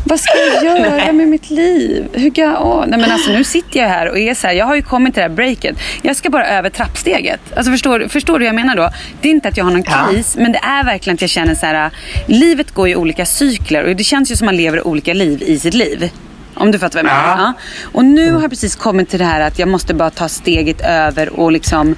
Vad 0.08 0.20
ska 0.20 0.32
jag 0.38 0.64
göra 0.64 1.12
med 1.12 1.28
mitt 1.28 1.50
liv? 1.50 2.04
Hur 2.12 2.32
jag, 2.34 2.66
åh. 2.66 2.84
Nej, 2.86 3.00
men 3.00 3.10
alltså, 3.10 3.32
nu 3.32 3.44
sitter 3.44 3.80
jag 3.80 3.88
här 3.88 4.08
och 4.10 4.18
är 4.18 4.34
så 4.34 4.46
här, 4.46 4.54
jag 4.54 4.66
har 4.66 4.74
ju 4.74 4.82
kommit 4.82 5.14
till 5.14 5.20
det 5.20 5.28
här 5.28 5.34
breaket. 5.36 5.76
Jag 6.02 6.16
ska 6.16 6.30
bara 6.30 6.46
över 6.48 6.70
trappsteget. 6.70 7.40
Alltså, 7.56 7.72
förstår, 7.72 8.08
förstår 8.08 8.32
du 8.38 8.44
vad 8.44 8.48
jag 8.48 8.54
menar 8.54 8.76
då? 8.76 8.90
Det 9.20 9.28
är 9.28 9.32
inte 9.32 9.48
att 9.48 9.56
jag 9.56 9.64
har 9.64 9.72
någon 9.72 9.84
Ja. 9.86 10.08
kris, 10.10 10.36
men 10.38 10.52
det 10.52 10.58
är 10.58 10.84
verkligen 10.84 11.14
att 11.14 11.20
jag 11.20 11.30
känner 11.30 11.54
så 11.54 11.66
här, 11.66 11.90
livet 12.26 12.74
går 12.74 12.88
i 12.88 12.96
olika 12.96 13.26
cykler 13.26 13.84
och 13.84 13.96
det 13.96 14.04
känns 14.04 14.30
ju 14.32 14.36
som 14.36 14.44
man 14.44 14.56
lever 14.56 14.86
olika 14.86 15.14
liv 15.14 15.42
i 15.42 15.58
sitt 15.58 15.74
liv. 15.74 16.10
Om 16.54 16.70
du 16.70 16.78
fattar 16.78 17.02
vad 17.02 17.10
jag 17.10 17.16
menar. 17.20 17.38
Ja. 17.38 17.52
Och 17.92 18.04
nu 18.04 18.32
har 18.32 18.40
jag 18.40 18.50
precis 18.50 18.76
kommit 18.76 19.08
till 19.08 19.18
det 19.18 19.24
här 19.24 19.40
att 19.40 19.58
jag 19.58 19.68
måste 19.68 19.94
bara 19.94 20.10
ta 20.10 20.28
steget 20.28 20.80
över 20.80 21.28
och 21.40 21.52
liksom 21.52 21.96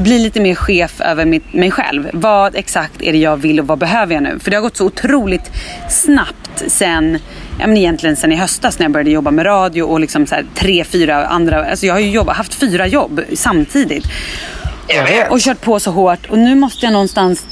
bli 0.00 0.18
lite 0.18 0.40
mer 0.40 0.54
chef 0.54 1.00
över 1.00 1.24
mitt, 1.24 1.52
mig 1.52 1.70
själv. 1.70 2.10
Vad 2.12 2.56
exakt 2.56 3.02
är 3.02 3.12
det 3.12 3.18
jag 3.18 3.36
vill 3.36 3.60
och 3.60 3.66
vad 3.66 3.78
behöver 3.78 4.14
jag 4.14 4.22
nu? 4.22 4.38
För 4.38 4.50
det 4.50 4.56
har 4.56 4.62
gått 4.62 4.76
så 4.76 4.86
otroligt 4.86 5.50
snabbt 5.88 6.62
sen, 6.66 7.18
ja 7.58 7.66
men 7.66 7.76
egentligen 7.76 8.16
sen 8.16 8.32
i 8.32 8.36
höstas 8.36 8.78
när 8.78 8.84
jag 8.84 8.92
började 8.92 9.10
jobba 9.10 9.30
med 9.30 9.46
radio 9.46 9.82
och 9.82 10.00
liksom 10.00 10.26
så 10.26 10.34
här 10.34 10.44
tre, 10.54 10.84
fyra 10.84 11.26
andra, 11.26 11.64
alltså 11.70 11.86
jag 11.86 11.94
har 11.94 12.00
ju 12.00 12.10
jobbat, 12.10 12.36
haft 12.36 12.54
fyra 12.54 12.86
jobb 12.86 13.20
samtidigt. 13.34 14.04
Och 15.30 15.40
kört 15.40 15.60
på 15.60 15.80
så 15.80 15.90
hårt 15.90 16.26
och 16.30 16.38
nu 16.38 16.54
måste 16.54 16.86
jag 16.86 16.92
någonstans 16.92 17.46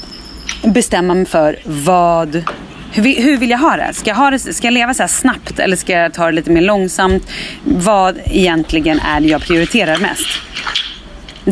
bestämma 0.63 1.13
mig 1.13 1.25
för 1.25 1.59
vad 1.65 2.43
hur 2.91 3.03
vill, 3.03 3.23
hur 3.23 3.37
vill 3.37 3.49
jag 3.49 3.57
ha 3.57 3.75
det? 3.75 3.93
Ska 3.93 4.09
jag, 4.09 4.15
ha 4.15 4.31
det? 4.31 4.39
ska 4.39 4.67
jag 4.67 4.73
leva 4.73 4.93
så 4.93 5.07
snabbt 5.07 5.59
eller 5.59 5.75
ska 5.75 5.93
jag 5.93 6.13
ta 6.13 6.25
det 6.25 6.31
lite 6.31 6.51
mer 6.51 6.61
långsamt? 6.61 7.27
Vad 7.63 8.19
egentligen 8.25 8.99
är 8.99 9.19
det 9.19 9.27
jag 9.27 9.41
prioriterar 9.41 9.97
mest? 9.97 10.27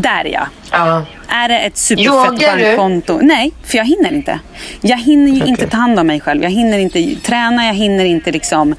Där 0.02 0.26
är 0.26 0.34
jag. 0.34 0.48
Ja. 0.72 1.06
Är 1.30 1.50
det 1.50 1.60
ett 1.60 1.78
superfett 1.78 2.41
Yogar 2.41 2.58
du? 2.58 2.64
bankkonto? 2.64 3.20
Nej, 3.22 3.52
för 3.64 3.78
jag 3.78 3.86
hinner 3.86 4.14
inte. 4.14 4.39
Jag 4.82 4.98
hinner 4.98 5.32
ju 5.32 5.45
inte 5.45 5.68
ta 5.68 5.78
hand 5.78 6.00
om 6.00 6.08
mig 6.08 6.20
själv. 6.20 6.43
Jag 6.43 6.50
hinner 6.50 6.80
inte 6.80 7.16
träna, 7.24 7.66
jag 7.66 7.74
hinner 7.74 8.06
inte 8.06 8.32
liksom... 8.32 8.76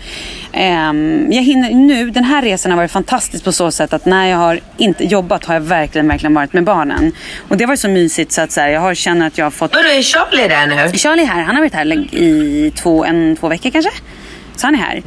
ehm, 0.52 1.26
jag 1.30 1.42
hinner 1.42 1.70
nu, 1.70 2.10
den 2.10 2.24
här 2.24 2.42
resan 2.42 2.72
har 2.72 2.76
varit 2.76 2.90
fantastisk 2.90 3.44
på 3.44 3.52
så 3.52 3.70
sätt 3.70 3.92
att 3.92 4.04
när 4.04 4.26
jag 4.26 4.38
har 4.38 4.60
inte 4.76 5.04
jobbat 5.04 5.44
har 5.44 5.54
jag 5.54 5.60
verkligen, 5.60 6.08
verkligen 6.08 6.34
varit 6.34 6.52
med 6.52 6.64
barnen. 6.64 7.12
Och 7.48 7.56
det 7.56 7.66
var 7.66 7.76
så 7.76 7.88
mysigt 7.88 8.32
så 8.32 8.40
att 8.40 8.52
så 8.52 8.60
här, 8.60 8.68
jag 8.68 8.80
har, 8.80 8.94
känner 8.94 9.26
att 9.26 9.38
jag 9.38 9.44
har 9.44 9.50
fått... 9.50 9.74
Vadå, 9.74 9.88
är 9.88 10.02
Charlie 10.02 10.48
där 10.48 10.66
nu? 10.66 10.98
Charlie 10.98 11.22
är 11.22 11.26
här, 11.26 11.42
han 11.42 11.54
har 11.54 11.62
varit 11.62 11.74
här 11.74 12.14
i 12.14 12.72
två, 12.76 13.04
en, 13.04 13.36
två 13.40 13.48
veckor 13.48 13.70
kanske. 13.70 13.90
Så 14.60 14.66
han 14.66 14.74
är 14.74 14.78
här. 14.78 15.02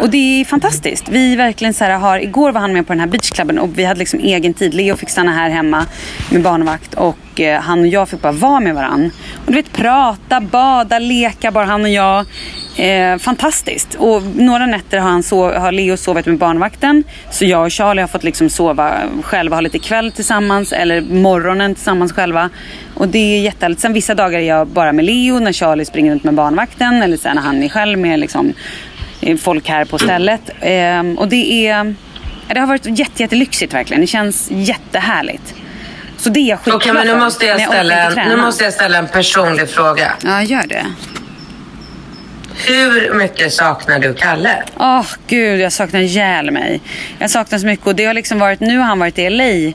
Och 0.00 0.10
det 0.10 0.40
är 0.40 0.44
fantastiskt. 0.44 1.08
Vi 1.08 1.36
verkligen 1.36 1.74
så 1.74 1.84
här 1.84 1.98
har, 1.98 2.18
igår 2.18 2.52
var 2.52 2.60
han 2.60 2.72
med 2.72 2.86
på 2.86 2.92
den 2.92 3.00
här 3.00 3.06
beachklubben 3.06 3.58
och 3.58 3.78
vi 3.78 3.84
hade 3.84 3.98
liksom 3.98 4.20
egen 4.20 4.54
tid. 4.54 4.74
Leo 4.74 4.96
fick 4.96 5.10
stanna 5.10 5.32
här 5.32 5.50
hemma 5.50 5.86
med 6.30 6.42
barnvakt 6.42 6.94
och 6.94 7.40
eh, 7.40 7.60
han 7.60 7.80
och 7.80 7.86
jag 7.86 8.08
fick 8.08 8.22
bara 8.22 8.32
vara 8.32 8.60
med 8.60 8.74
varann. 8.74 9.10
Och 9.46 9.52
du 9.52 9.52
vet 9.52 9.72
prata, 9.72 10.40
bada, 10.40 10.98
leka 10.98 11.50
bara 11.50 11.64
han 11.64 11.82
och 11.82 11.88
jag. 11.88 12.26
Eh, 12.76 13.18
fantastiskt. 13.18 13.94
Och 13.94 14.22
några 14.22 14.66
nätter 14.66 14.98
har, 14.98 15.10
han 15.10 15.22
sov, 15.22 15.54
har 15.54 15.72
Leo 15.72 15.96
sovit 15.96 16.26
med 16.26 16.38
barnvakten. 16.38 17.04
Så 17.30 17.44
jag 17.44 17.64
och 17.64 17.72
Charlie 17.72 18.00
har 18.00 18.08
fått 18.08 18.24
liksom 18.24 18.50
sova 18.50 18.98
själva, 19.22 19.56
ha 19.56 19.60
lite 19.60 19.78
kväll 19.78 20.12
tillsammans 20.12 20.72
eller 20.72 21.00
morgonen 21.00 21.74
tillsammans 21.74 22.12
själva. 22.12 22.50
Och 22.94 23.08
det 23.08 23.18
är 23.18 23.40
jättehärligt. 23.40 23.80
Sen 23.80 23.92
vissa 23.92 24.14
dagar 24.14 24.38
är 24.38 24.48
jag 24.48 24.66
bara 24.66 24.92
med 24.92 25.04
Leo 25.04 25.38
när 25.38 25.52
Charlie 25.52 25.84
springer 25.84 26.12
runt 26.12 26.24
med 26.24 26.34
barnvakten. 26.34 27.02
Eller 27.02 27.16
sen 27.16 27.36
när 27.36 27.42
han 27.42 27.62
är 27.62 27.68
själv 27.68 27.98
med 27.98 28.20
liksom, 28.20 28.52
folk 29.38 29.68
här 29.68 29.84
på 29.84 29.98
stället. 29.98 30.40
Ehm, 30.60 31.18
och 31.18 31.28
det 31.28 31.66
är... 31.68 31.94
Det 32.48 32.60
har 32.60 32.66
varit 32.66 32.98
jätte, 32.98 33.22
jättelyxigt 33.22 33.74
verkligen. 33.74 34.00
Det 34.00 34.06
känns 34.06 34.48
jättehärligt. 34.50 35.54
Så 36.16 36.30
det 36.30 36.40
är 36.40 36.48
jag 36.48 36.58
skitglad 36.58 36.94
men 36.94 37.06
nu 37.06 37.16
måste, 37.16 37.46
jag 37.46 37.60
ställa, 37.60 38.08
nu 38.10 38.36
måste 38.36 38.64
jag 38.64 38.72
ställa 38.72 38.98
en 38.98 39.08
personlig 39.08 39.68
fråga. 39.70 40.12
Ja, 40.24 40.42
gör 40.42 40.66
det. 40.66 40.86
Hur 42.66 43.14
mycket 43.14 43.52
saknar 43.52 43.98
du 43.98 44.14
Kalle? 44.14 44.62
Åh 44.76 45.06
gud, 45.26 45.60
jag 45.60 45.72
saknar 45.72 46.00
ihjäl 46.00 46.50
mig. 46.50 46.80
Jag 47.18 47.30
saknar 47.30 47.58
så 47.58 47.66
mycket 47.66 47.86
och 47.86 47.94
det 47.94 48.04
har 48.04 48.14
liksom 48.14 48.38
varit, 48.38 48.60
nu 48.60 48.78
har 48.78 48.84
han 48.84 48.98
varit 48.98 49.18
i 49.18 49.30
LA 49.30 49.44
eh, 49.44 49.72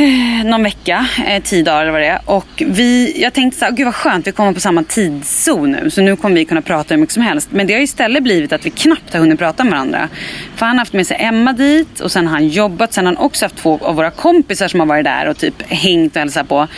Eh, 0.00 0.44
någon 0.44 0.62
vecka, 0.62 1.06
eh, 1.26 1.42
tio 1.42 1.62
dagar 1.62 1.82
eller 1.82 1.92
vad 1.92 2.00
det 2.00 2.06
är. 2.06 2.20
Och 2.24 2.62
vi, 2.66 3.20
jag 3.22 3.32
tänkte 3.32 3.58
så 3.58 3.64
här, 3.64 3.72
gud 3.72 3.84
vad 3.84 3.94
skönt, 3.94 4.26
vi 4.26 4.32
kommer 4.32 4.52
på 4.52 4.60
samma 4.60 4.82
tidszon 4.82 5.70
nu. 5.72 5.90
Så 5.90 6.02
nu 6.02 6.16
kommer 6.16 6.36
vi 6.36 6.44
kunna 6.44 6.62
prata 6.62 6.94
hur 6.94 7.00
mycket 7.00 7.14
som 7.14 7.22
helst. 7.22 7.48
Men 7.52 7.66
det 7.66 7.74
har 7.74 7.80
istället 7.80 8.22
blivit 8.22 8.52
att 8.52 8.66
vi 8.66 8.70
knappt 8.70 9.12
har 9.12 9.20
hunnit 9.20 9.38
prata 9.38 9.64
med 9.64 9.70
varandra. 9.70 10.08
För 10.56 10.66
han 10.66 10.76
har 10.76 10.78
haft 10.78 10.92
med 10.92 11.06
sig 11.06 11.16
Emma 11.20 11.52
dit 11.52 12.00
och 12.00 12.12
sen 12.12 12.26
har 12.26 12.34
han 12.34 12.48
jobbat. 12.48 12.92
Sen 12.92 13.06
har 13.06 13.14
han 13.14 13.24
också 13.24 13.44
haft 13.44 13.56
två 13.56 13.78
av 13.82 13.96
våra 13.96 14.10
kompisar 14.10 14.68
som 14.68 14.80
har 14.80 14.86
varit 14.86 15.04
där 15.04 15.26
och 15.26 15.36
typ 15.36 15.62
hängt 15.72 16.16
och 16.16 16.20
hälsat 16.20 16.48
på. 16.48 16.68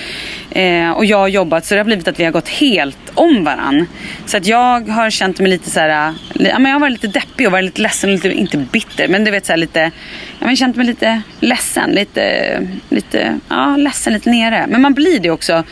Eh, 0.51 0.91
och 0.91 1.05
jag 1.05 1.19
har 1.19 1.29
jobbat 1.29 1.65
så 1.65 1.75
det 1.75 1.81
har 1.81 1.85
blivit 1.85 2.09
att 2.09 2.21
vi 2.21 2.25
har 2.25 2.31
gått 2.31 2.49
helt 2.49 2.99
om 3.15 3.45
varann. 3.45 3.87
Så 4.27 4.37
att 4.37 4.47
jag 4.47 4.89
har 4.89 5.11
känt 5.11 5.41
mig 5.41 5.51
lite 5.51 5.71
så 5.71 5.81
här, 5.81 6.15
ja, 6.35 6.59
men 6.59 6.65
jag 6.65 6.73
har 6.73 6.81
varit 6.81 7.03
lite 7.03 7.19
deppig 7.19 7.47
och 7.47 7.53
varit 7.53 7.65
lite 7.65 7.83
ledsen, 7.83 8.13
lite, 8.13 8.33
inte 8.33 8.57
bitter, 8.57 9.09
men 9.09 9.25
du 9.25 9.31
vet 9.31 9.47
så 9.47 9.53
här 9.53 9.57
lite, 9.57 9.91
jag 10.39 10.49
har 10.49 10.57
känt 10.57 10.77
mig 10.77 10.87
lite 10.87 11.23
ledsen, 11.41 11.91
lite, 11.91 12.67
lite, 12.89 13.39
ja 13.49 13.77
ledsen, 13.77 14.13
lite 14.13 14.31
nere. 14.31 14.67
Men 14.69 14.81
man 14.81 14.95
blir 14.95 15.21
det 15.21 15.31
också. 15.31 15.65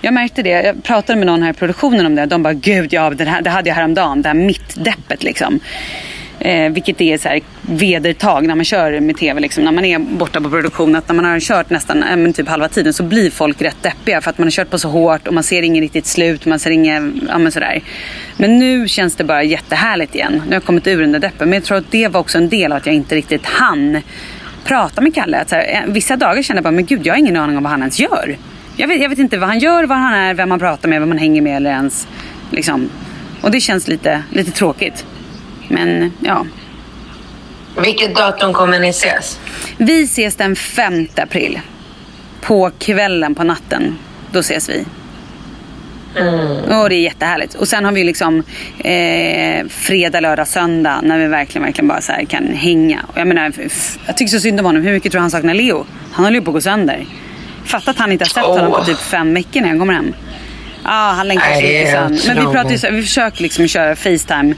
Jag 0.00 0.14
märkte 0.14 0.42
det, 0.42 0.50
jag 0.50 0.82
pratade 0.82 1.18
med 1.18 1.26
någon 1.26 1.42
här 1.42 1.50
i 1.50 1.54
produktionen 1.54 2.06
om 2.06 2.14
det, 2.14 2.26
de 2.26 2.42
bara 2.42 2.54
gud 2.54 2.92
ja, 2.92 3.10
det, 3.10 3.24
här, 3.24 3.42
det 3.42 3.50
hade 3.50 3.68
jag 3.68 3.76
häromdagen, 3.76 4.22
det 4.22 4.28
här 4.28 4.34
mittdeppet 4.34 5.22
liksom. 5.22 5.60
Eh, 6.44 6.72
vilket 6.72 7.00
är 7.00 7.18
så 7.18 7.28
här 7.28 7.40
vedertag 7.62 8.46
när 8.46 8.54
man 8.54 8.64
kör 8.64 9.00
med 9.00 9.16
tv. 9.16 9.40
Liksom, 9.40 9.64
när 9.64 9.72
man 9.72 9.84
är 9.84 9.98
borta 9.98 10.40
på 10.40 10.50
produktion. 10.50 10.96
Att 10.96 11.08
när 11.08 11.14
man 11.14 11.24
har 11.24 11.40
kört 11.40 11.70
nästan 11.70 12.02
eh, 12.02 12.32
typ 12.32 12.48
halva 12.48 12.68
tiden 12.68 12.92
så 12.92 13.02
blir 13.02 13.30
folk 13.30 13.62
rätt 13.62 13.82
deppiga. 13.82 14.20
För 14.20 14.30
att 14.30 14.38
man 14.38 14.46
har 14.46 14.50
kört 14.50 14.70
på 14.70 14.78
så 14.78 14.88
hårt 14.88 15.28
och 15.28 15.34
man 15.34 15.42
ser 15.42 15.62
inget 15.62 15.80
riktigt 15.80 16.06
slut. 16.06 16.46
Man 16.46 16.58
ser 16.58 16.70
inget, 16.70 17.02
ja, 17.28 17.38
men, 17.38 17.52
sådär. 17.52 17.82
men 18.36 18.58
nu 18.58 18.88
känns 18.88 19.16
det 19.16 19.24
bara 19.24 19.42
jättehärligt 19.42 20.14
igen. 20.14 20.32
Nu 20.32 20.48
har 20.48 20.54
jag 20.54 20.64
kommit 20.64 20.86
ur 20.86 21.00
den 21.00 21.12
där 21.12 21.18
deppen. 21.18 21.48
Men 21.48 21.56
jag 21.56 21.64
tror 21.64 21.78
att 21.78 21.90
det 21.90 22.08
var 22.08 22.20
också 22.20 22.38
en 22.38 22.48
del 22.48 22.72
av 22.72 22.78
att 22.78 22.86
jag 22.86 22.94
inte 22.94 23.14
riktigt 23.14 23.46
hann 23.46 24.00
prata 24.64 25.00
med 25.00 25.14
Kalle. 25.14 25.38
Att 25.38 25.48
så 25.48 25.54
här, 25.54 25.82
eh, 25.86 25.92
vissa 25.92 26.16
dagar 26.16 26.42
kände 26.42 26.58
jag 26.58 26.64
bara, 26.64 26.70
men 26.70 26.86
gud 26.86 27.06
jag 27.06 27.14
har 27.14 27.18
ingen 27.18 27.36
aning 27.36 27.56
om 27.56 27.62
vad 27.62 27.70
han 27.70 27.80
ens 27.80 28.00
gör. 28.00 28.36
Jag 28.76 28.88
vet, 28.88 29.02
jag 29.02 29.08
vet 29.08 29.18
inte 29.18 29.38
vad 29.38 29.48
han 29.48 29.58
gör, 29.58 29.84
vad 29.84 29.98
han 29.98 30.14
är, 30.14 30.34
vem 30.34 30.48
man 30.48 30.58
pratar 30.58 30.88
med, 30.88 31.00
vem 31.00 31.08
man 31.08 31.18
hänger 31.18 31.42
med 31.42 31.56
eller 31.56 31.70
ens 31.70 32.08
liksom. 32.50 32.90
Och 33.40 33.50
det 33.50 33.60
känns 33.60 33.88
lite, 33.88 34.22
lite 34.30 34.50
tråkigt. 34.50 35.04
Men 35.72 36.12
ja, 36.20 36.46
Vilket 37.82 38.16
datum 38.16 38.52
kommer 38.52 38.78
ni 38.80 38.88
ses? 38.88 39.38
vi 39.76 40.02
ses 40.04 40.36
den 40.36 40.56
5 40.56 41.08
april. 41.16 41.60
På 42.40 42.70
kvällen, 42.78 43.34
på 43.34 43.44
natten. 43.44 43.98
Då 44.32 44.38
ses 44.38 44.68
vi. 44.68 44.84
Och 46.68 46.88
det 46.88 46.94
är 46.94 47.02
jättehärligt. 47.02 47.54
Och 47.54 47.68
sen 47.68 47.84
har 47.84 47.92
vi 47.92 48.04
liksom 48.04 48.42
eh, 48.78 49.66
fredag, 49.68 50.20
lördag, 50.20 50.48
söndag 50.48 51.00
när 51.02 51.18
vi 51.18 51.26
verkligen, 51.26 51.64
verkligen 51.64 51.88
bara 51.88 52.00
så 52.00 52.12
kan 52.28 52.46
hänga. 52.46 53.00
Och 53.06 53.18
jag 53.18 53.26
menar, 53.28 53.52
jag 54.06 54.16
tycker 54.16 54.30
så 54.30 54.40
synd 54.40 54.60
om 54.60 54.66
honom. 54.66 54.82
Hur 54.82 54.92
mycket 54.92 55.12
tror 55.12 55.18
du 55.18 55.22
han 55.22 55.30
saknar 55.30 55.54
Leo? 55.54 55.86
Han 56.12 56.24
håller 56.24 56.38
ju 56.38 56.44
på 56.44 56.50
att 56.50 56.54
gå 56.54 56.60
sönder. 56.60 57.06
Fatta 57.64 57.90
att 57.90 57.98
han 57.98 58.12
inte 58.12 58.24
har 58.24 58.28
sett 58.28 58.44
Åh. 58.44 58.56
honom 58.58 58.72
på 58.72 58.84
typ 58.84 58.98
fem 58.98 59.34
veckor 59.34 59.60
när 59.60 59.68
han 59.68 59.78
kommer 59.78 59.94
hem. 59.94 60.14
Ja, 60.84 60.90
han 61.16 61.28
längtar 61.28 61.54
så 61.54 61.60
mycket 61.60 61.90
sen. 61.90 62.18
Men 62.36 62.46
vi, 62.46 62.52
pratar 62.52 62.70
ju, 62.70 62.78
så- 62.78 62.90
vi 62.90 63.02
försöker 63.02 63.42
liksom 63.42 63.68
köra 63.68 63.96
Facetime 63.96 64.54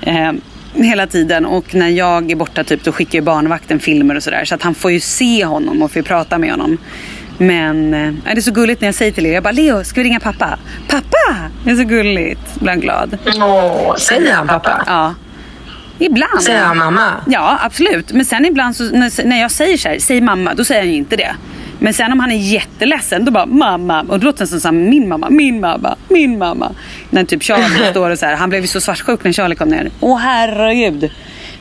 eh, 0.00 0.32
hela 0.74 1.06
tiden. 1.06 1.46
Och 1.46 1.74
när 1.74 1.88
jag 1.88 2.30
är 2.30 2.36
borta 2.36 2.64
typ, 2.64 2.84
då 2.84 2.92
skickar 2.92 3.14
ju 3.18 3.22
barnvakten 3.22 3.80
filmer 3.80 4.14
och 4.14 4.22
sådär. 4.22 4.44
Så 4.44 4.54
att 4.54 4.62
han 4.62 4.74
får 4.74 4.90
ju 4.90 5.00
se 5.00 5.44
honom 5.44 5.82
och 5.82 5.90
får 5.90 5.96
ju 5.96 6.02
prata 6.02 6.38
med 6.38 6.50
honom. 6.50 6.78
Men 7.38 7.94
eh, 7.94 8.12
det 8.24 8.30
är 8.30 8.40
så 8.40 8.52
gulligt 8.52 8.80
när 8.80 8.88
jag 8.88 8.94
säger 8.94 9.12
till 9.12 9.26
er. 9.26 9.32
Jag 9.32 9.42
bara, 9.42 9.52
Leo, 9.52 9.84
ska 9.84 10.00
vi 10.00 10.06
ringa 10.06 10.20
pappa? 10.20 10.58
Pappa! 10.88 11.50
Det 11.64 11.70
är 11.70 11.76
så 11.76 11.84
gulligt. 11.84 12.60
Blir 12.60 12.68
han 12.70 12.80
glad. 12.80 13.18
Åh, 13.26 13.96
säger 13.96 14.34
han 14.34 14.48
pappa? 14.48 14.84
Ja. 14.86 15.14
Ibland. 16.04 16.42
Säger 16.42 16.64
han 16.64 16.78
mamma? 16.78 17.10
Ja, 17.26 17.58
absolut. 17.62 18.12
Men 18.12 18.24
sen 18.24 18.44
ibland 18.44 18.76
så, 18.76 18.84
när, 18.84 19.26
när 19.26 19.40
jag 19.40 19.50
säger 19.50 19.76
så 19.76 19.88
här, 19.88 19.98
säg 19.98 20.20
mamma, 20.20 20.54
då 20.54 20.64
säger 20.64 20.80
han 20.80 20.90
ju 20.90 20.96
inte 20.96 21.16
det. 21.16 21.34
Men 21.78 21.94
sen 21.94 22.12
om 22.12 22.20
han 22.20 22.30
är 22.30 22.36
jätteledsen, 22.36 23.24
då 23.24 23.30
bara 23.32 23.46
mamma. 23.46 24.00
Och 24.08 24.20
då 24.20 24.24
låter 24.26 24.46
det 24.46 24.60
som 24.60 24.84
min 24.90 25.08
mamma, 25.08 25.30
min 25.30 25.60
mamma, 25.60 25.96
min 26.08 26.38
mamma. 26.38 26.72
När 27.10 27.24
typ 27.24 27.42
Charlie 27.42 27.86
står 27.90 28.10
och 28.10 28.18
så 28.18 28.26
här, 28.26 28.36
han 28.36 28.48
blev 28.48 28.62
ju 28.62 28.68
så 28.68 28.80
svartsjuk 28.80 29.24
när 29.24 29.32
Charlie 29.32 29.54
kom 29.54 29.68
ner. 29.68 29.90
Åh 30.00 30.18
herregud. 30.18 31.10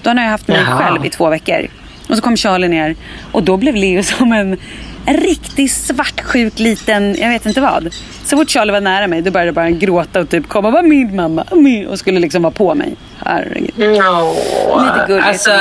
Då 0.01 0.09
har 0.09 0.15
jag 0.15 0.29
haft 0.29 0.47
mig 0.47 0.61
Jaha. 0.65 0.77
själv 0.77 1.05
i 1.05 1.09
två 1.09 1.29
veckor. 1.29 1.67
Och 2.09 2.15
så 2.15 2.21
kom 2.21 2.37
Charlie 2.37 2.67
ner 2.67 2.95
och 3.31 3.43
då 3.43 3.57
blev 3.57 3.75
Leo 3.75 4.03
som 4.17 4.33
en, 4.33 4.57
en 5.05 5.17
riktig 5.17 5.71
svartsjuk 5.71 6.59
liten, 6.59 7.15
jag 7.19 7.29
vet 7.29 7.45
inte 7.45 7.61
vad. 7.61 7.93
Så 8.25 8.37
fort 8.37 8.49
Charlie 8.49 8.71
var 8.71 8.81
nära 8.81 9.07
mig 9.07 9.21
då 9.21 9.31
började 9.31 9.47
jag 9.47 9.55
bara 9.55 9.69
gråta 9.69 10.19
och 10.19 10.29
typ 10.29 10.47
komma 10.47 10.67
och 10.67 10.73
bara 10.73 10.81
min 10.81 11.15
mamma, 11.15 11.45
min, 11.51 11.87
och 11.87 11.99
skulle 11.99 12.19
liksom 12.19 12.41
vara 12.41 12.53
på 12.53 12.75
mig. 12.75 12.95
Herregud. 13.25 13.73
No. 13.77 14.35
Lite 14.83 15.05
gulligt. 15.07 15.27
Alltså, 15.27 15.51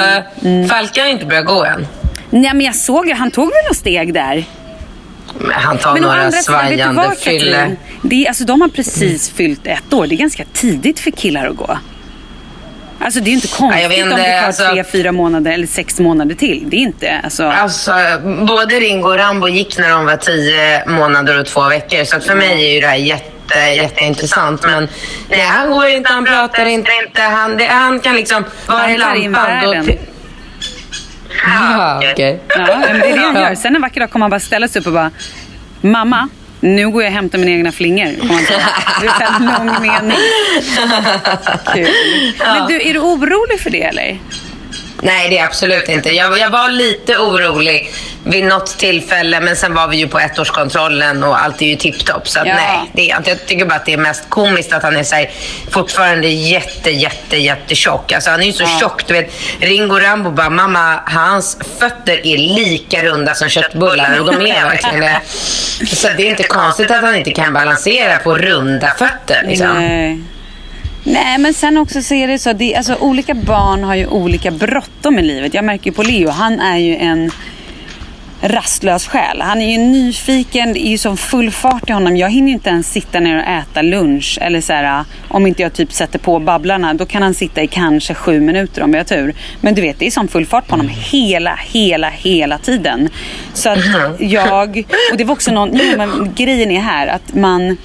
Mm. 0.44 0.68
Falke 0.68 1.00
har 1.00 1.08
inte 1.08 1.26
börjat 1.26 1.44
gå 1.46 1.64
än. 1.64 1.86
Nej 2.30 2.54
men 2.54 2.60
jag 2.60 2.74
såg 2.74 3.08
ju, 3.08 3.14
han 3.14 3.30
tog 3.30 3.44
väl 3.44 3.62
några 3.64 3.74
steg 3.74 4.14
där. 4.14 4.44
Men 5.38 5.52
Han 5.52 5.78
tar 5.78 5.92
Men 5.92 6.02
några 6.02 6.32
svajande 6.32 7.10
fylle. 7.20 7.76
Det 8.02 8.24
är, 8.24 8.28
alltså, 8.28 8.44
de 8.44 8.60
har 8.60 8.68
precis 8.68 9.30
fyllt 9.30 9.66
ett 9.66 9.92
år. 9.92 10.06
Det 10.06 10.14
är 10.14 10.16
ganska 10.16 10.44
tidigt 10.52 11.00
för 11.00 11.10
killar 11.10 11.46
att 11.46 11.56
gå. 11.56 11.78
Alltså 13.04 13.20
det 13.20 13.26
är 13.26 13.30
ju 13.30 13.34
inte 13.34 13.48
konstigt 13.48 13.82
jag 13.82 13.88
vet 13.88 14.02
om 14.02 14.10
inte, 14.10 14.22
det 14.22 14.40
tar 14.40 14.46
alltså- 14.46 14.68
tre, 14.72 14.84
fyra 14.84 15.12
månader 15.12 15.50
eller 15.52 15.66
sex 15.66 16.00
månader 16.00 16.34
till. 16.34 16.64
Det 16.70 16.76
är 16.76 16.80
inte, 16.80 17.20
alltså... 17.24 17.44
Alltså, 17.44 17.92
både 18.22 18.74
Ringo 18.74 19.08
och 19.08 19.16
Rambo 19.18 19.48
gick 19.48 19.78
när 19.78 19.90
de 19.90 20.06
var 20.06 20.16
tio 20.16 20.86
månader 20.86 21.40
och 21.40 21.46
två 21.46 21.68
veckor. 21.68 22.04
Så 22.04 22.16
att 22.16 22.24
för 22.24 22.34
mig 22.34 22.66
är 22.70 22.74
ju 22.74 22.80
det 22.80 22.86
här 22.86 22.96
jätte, 22.96 23.30
jätteintressant. 23.56 24.62
Men 24.62 24.88
nej, 25.30 25.40
han 25.40 25.70
går 25.70 25.86
inte, 25.86 26.12
han 26.12 26.24
pratar 26.24 26.66
inte. 26.66 26.90
inte 27.06 27.22
han, 27.22 27.56
det, 27.56 27.66
han 27.66 28.00
kan 28.00 28.16
liksom 28.16 28.44
vara 28.66 28.90
i 28.90 28.98
lampan. 28.98 29.96
Ja, 31.46 32.02
okej. 32.12 32.40
Ja, 32.48 32.66
men 32.66 33.00
det 33.00 33.10
är 33.10 33.16
det 33.16 33.22
han 33.22 33.34
gör. 33.34 33.54
Sen 33.54 33.76
en 33.76 33.82
vacker 33.82 34.00
dag 34.00 34.10
kommer 34.10 34.24
han 34.24 34.30
bara 34.30 34.40
ställa 34.40 34.68
sig 34.68 34.80
upp 34.80 34.86
och 34.86 34.92
bara 34.92 35.10
Mamma, 35.80 36.28
nu 36.60 36.90
går 36.90 37.02
jag 37.02 37.10
och 37.10 37.14
hämtar 37.14 37.38
mina 37.38 37.50
egna 37.50 37.72
flingor. 37.72 38.18
kommer. 38.20 38.42
Det 39.00 39.06
är 39.24 39.36
en 39.36 39.46
lång 39.46 39.82
mening. 39.82 40.18
Kul. 41.74 41.88
Men 42.38 42.66
du, 42.68 42.88
är 42.88 42.92
du 42.92 42.98
orolig 43.00 43.60
för 43.60 43.70
det 43.70 43.82
eller? 43.82 44.18
Nej, 45.02 45.28
det 45.30 45.38
är 45.38 45.44
absolut 45.44 45.88
inte. 45.88 46.10
Jag, 46.10 46.38
jag 46.38 46.50
var 46.50 46.68
lite 46.68 47.18
orolig 47.18 47.90
vid 48.24 48.44
något 48.44 48.78
tillfälle, 48.78 49.40
men 49.40 49.56
sen 49.56 49.74
var 49.74 49.88
vi 49.88 49.96
ju 49.96 50.08
på 50.08 50.18
ettårskontrollen 50.18 51.22
och 51.24 51.42
allt 51.42 51.62
är 51.62 51.66
ju 51.66 51.76
tipptopp. 51.76 52.28
Så 52.28 52.40
att, 52.40 52.46
Ja. 52.46 52.54
nej, 52.54 52.90
det 52.92 53.10
är, 53.10 53.16
inte. 53.16 53.30
jag 53.30 53.46
tycker 53.46 53.64
bara 53.66 53.74
att 53.74 53.86
det 53.86 53.92
är 53.92 53.96
mest 53.96 54.24
komiskt 54.28 54.72
att 54.72 54.82
han 54.82 54.96
är 54.96 55.02
så 55.02 55.14
här, 55.14 55.30
fortfarande 55.70 56.28
jätte, 56.28 56.90
jätte, 56.90 57.36
jättetjock. 57.36 58.12
Alltså, 58.12 58.30
han 58.30 58.40
är 58.40 58.44
ju 58.46 58.52
så 58.52 58.66
tjock. 58.80 59.06
Du 59.06 59.14
vet, 59.14 59.32
Ringo 59.60 59.98
Rambo 59.98 60.30
bara, 60.30 60.50
mamma, 60.50 61.00
hans 61.06 61.58
fötter 61.78 62.26
är 62.26 62.36
lika 62.38 63.02
runda 63.02 63.34
som 63.34 63.48
köttbullar 63.48 64.20
och 64.20 64.26
de 64.26 64.46
är 64.46 64.64
verkligen 64.64 65.00
det. 65.00 65.20
Så 65.86 66.08
det 66.16 66.22
är 66.22 66.30
inte 66.30 66.42
konstigt 66.42 66.90
att 66.90 67.02
han 67.02 67.14
inte 67.16 67.30
kan 67.30 67.52
balansera 67.52 68.18
på 68.18 68.34
runda 68.38 68.88
fötter. 68.98 69.42
Liksom. 69.46 69.68
Nej. 69.78 70.20
Nej, 71.04 71.38
men 71.38 71.54
sen 71.54 71.76
också 71.76 72.02
så 72.02 72.14
är 72.14 72.28
det 72.28 72.38
så. 72.38 72.52
Det, 72.52 72.74
alltså, 72.74 72.94
olika 72.94 73.34
barn 73.34 73.84
har 73.84 73.94
ju 73.94 74.06
olika 74.06 74.50
bråttom 74.50 75.18
i 75.18 75.22
livet. 75.22 75.54
Jag 75.54 75.64
märker 75.64 75.86
ju 75.86 75.92
på 75.92 76.02
Leo, 76.02 76.30
han 76.30 76.60
är 76.60 76.76
ju 76.76 76.96
en 76.96 77.30
rastlös 78.42 79.06
själ. 79.06 79.40
Han 79.40 79.60
är 79.60 79.70
ju 79.70 79.78
nyfiken, 79.78 80.72
det 80.72 80.86
är 80.86 80.90
ju 80.90 80.98
som 80.98 81.16
full 81.16 81.50
fart 81.50 81.90
i 81.90 81.92
honom. 81.92 82.16
Jag 82.16 82.30
hinner 82.30 82.48
ju 82.48 82.54
inte 82.54 82.70
ens 82.70 82.92
sitta 82.92 83.20
ner 83.20 83.36
och 83.36 83.44
äta 83.44 83.82
lunch. 83.82 84.38
Eller 84.40 84.60
så 84.60 84.72
här, 84.72 85.04
om 85.28 85.46
inte 85.46 85.62
jag 85.62 85.72
typ 85.72 85.92
sätter 85.92 86.18
på 86.18 86.38
babblarna, 86.38 86.94
då 86.94 87.06
kan 87.06 87.22
han 87.22 87.34
sitta 87.34 87.62
i 87.62 87.66
kanske 87.66 88.14
sju 88.14 88.40
minuter 88.40 88.82
om 88.82 88.92
vi 88.92 88.98
har 88.98 89.04
tur. 89.04 89.34
Men 89.60 89.74
du 89.74 89.82
vet, 89.82 89.98
det 89.98 90.06
är 90.06 90.10
som 90.10 90.28
full 90.28 90.46
fart 90.46 90.66
på 90.66 90.72
honom 90.72 90.88
hela, 90.88 91.58
hela, 91.62 92.10
hela 92.10 92.58
tiden. 92.58 93.08
Så 93.52 93.70
att 93.70 93.78
jag, 94.18 94.84
och 95.10 95.16
det 95.16 95.24
var 95.24 95.32
också 95.32 95.52
någon, 95.52 95.70
jo, 95.72 95.96
men 95.96 96.32
grejen 96.34 96.70
är 96.70 96.80
här 96.80 97.06
att 97.06 97.34
man 97.34 97.76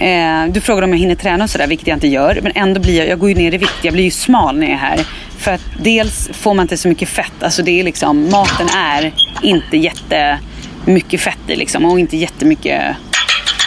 Eh, 0.00 0.46
du 0.52 0.60
frågar 0.60 0.82
om 0.82 0.90
jag 0.90 0.98
hinner 0.98 1.14
träna 1.14 1.44
och 1.44 1.50
sådär, 1.50 1.66
vilket 1.66 1.86
jag 1.86 1.96
inte 1.96 2.08
gör. 2.08 2.38
Men 2.42 2.52
ändå 2.54 2.80
blir 2.80 2.98
jag, 2.98 3.08
jag 3.08 3.18
går 3.18 3.28
ju 3.28 3.34
ner 3.34 3.54
i 3.54 3.58
vikt. 3.58 3.78
Jag 3.82 3.94
blir 3.94 4.04
ju 4.04 4.10
smal 4.10 4.58
när 4.58 4.66
jag 4.66 4.74
är 4.74 4.78
här. 4.78 5.00
För 5.38 5.52
att 5.52 5.62
dels 5.82 6.28
får 6.32 6.54
man 6.54 6.64
inte 6.64 6.76
så 6.76 6.88
mycket 6.88 7.08
fett. 7.08 7.42
Alltså 7.42 7.62
det 7.62 7.80
är 7.80 7.84
liksom, 7.84 8.30
maten 8.30 8.68
är 8.76 9.12
inte 9.42 9.76
jättemycket 9.76 11.20
fett 11.20 11.38
i 11.48 11.56
liksom. 11.56 11.84
Och 11.84 12.00
inte 12.00 12.16
jättemycket 12.16 12.96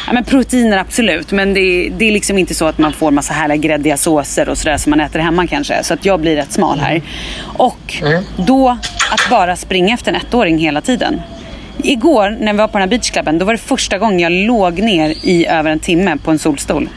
Ja, 0.08 0.14
men 0.14 0.24
proteiner 0.24 0.78
absolut, 0.78 1.32
men 1.32 1.54
det, 1.54 1.90
det 1.98 2.06
är 2.06 2.12
liksom 2.12 2.38
inte 2.38 2.56
så 2.56 2.66
att 2.66 2.78
man 2.78 2.94
får 2.94 3.12
massa 3.12 3.34
härliga 3.34 3.58
gräddiga 3.58 3.98
såser 3.98 4.50
och 4.50 4.58
sådär 4.58 4.78
som 4.78 4.90
man 4.90 5.00
äter 5.00 5.20
hemma 5.20 5.48
kanske. 5.48 5.84
Så 5.84 5.94
att 5.94 6.06
jag 6.06 6.20
blir 6.20 6.36
rätt 6.36 6.52
smal 6.52 6.80
här. 6.80 7.02
Och 7.44 8.04
då 8.38 8.70
att 9.12 9.30
bara 9.30 9.56
springa 9.56 9.94
efter 9.94 10.14
en 10.14 10.22
ettåring 10.22 10.58
hela 10.58 10.82
tiden. 10.82 11.22
Igår 11.84 12.38
när 12.40 12.54
vi 12.54 12.58
var 12.58 12.68
på 12.68 12.78
den 12.78 12.82
här 12.82 12.90
beachclubben, 12.90 13.38
då 13.38 13.46
var 13.46 13.54
det 13.54 13.60
första 13.60 13.98
gången 13.98 14.20
jag 14.20 14.32
låg 14.32 14.80
ner 14.80 15.10
i 15.22 15.46
över 15.48 15.72
en 15.72 15.80
timme 15.80 16.18
på 16.24 16.32
en 16.32 16.40
solstol. 16.40 16.90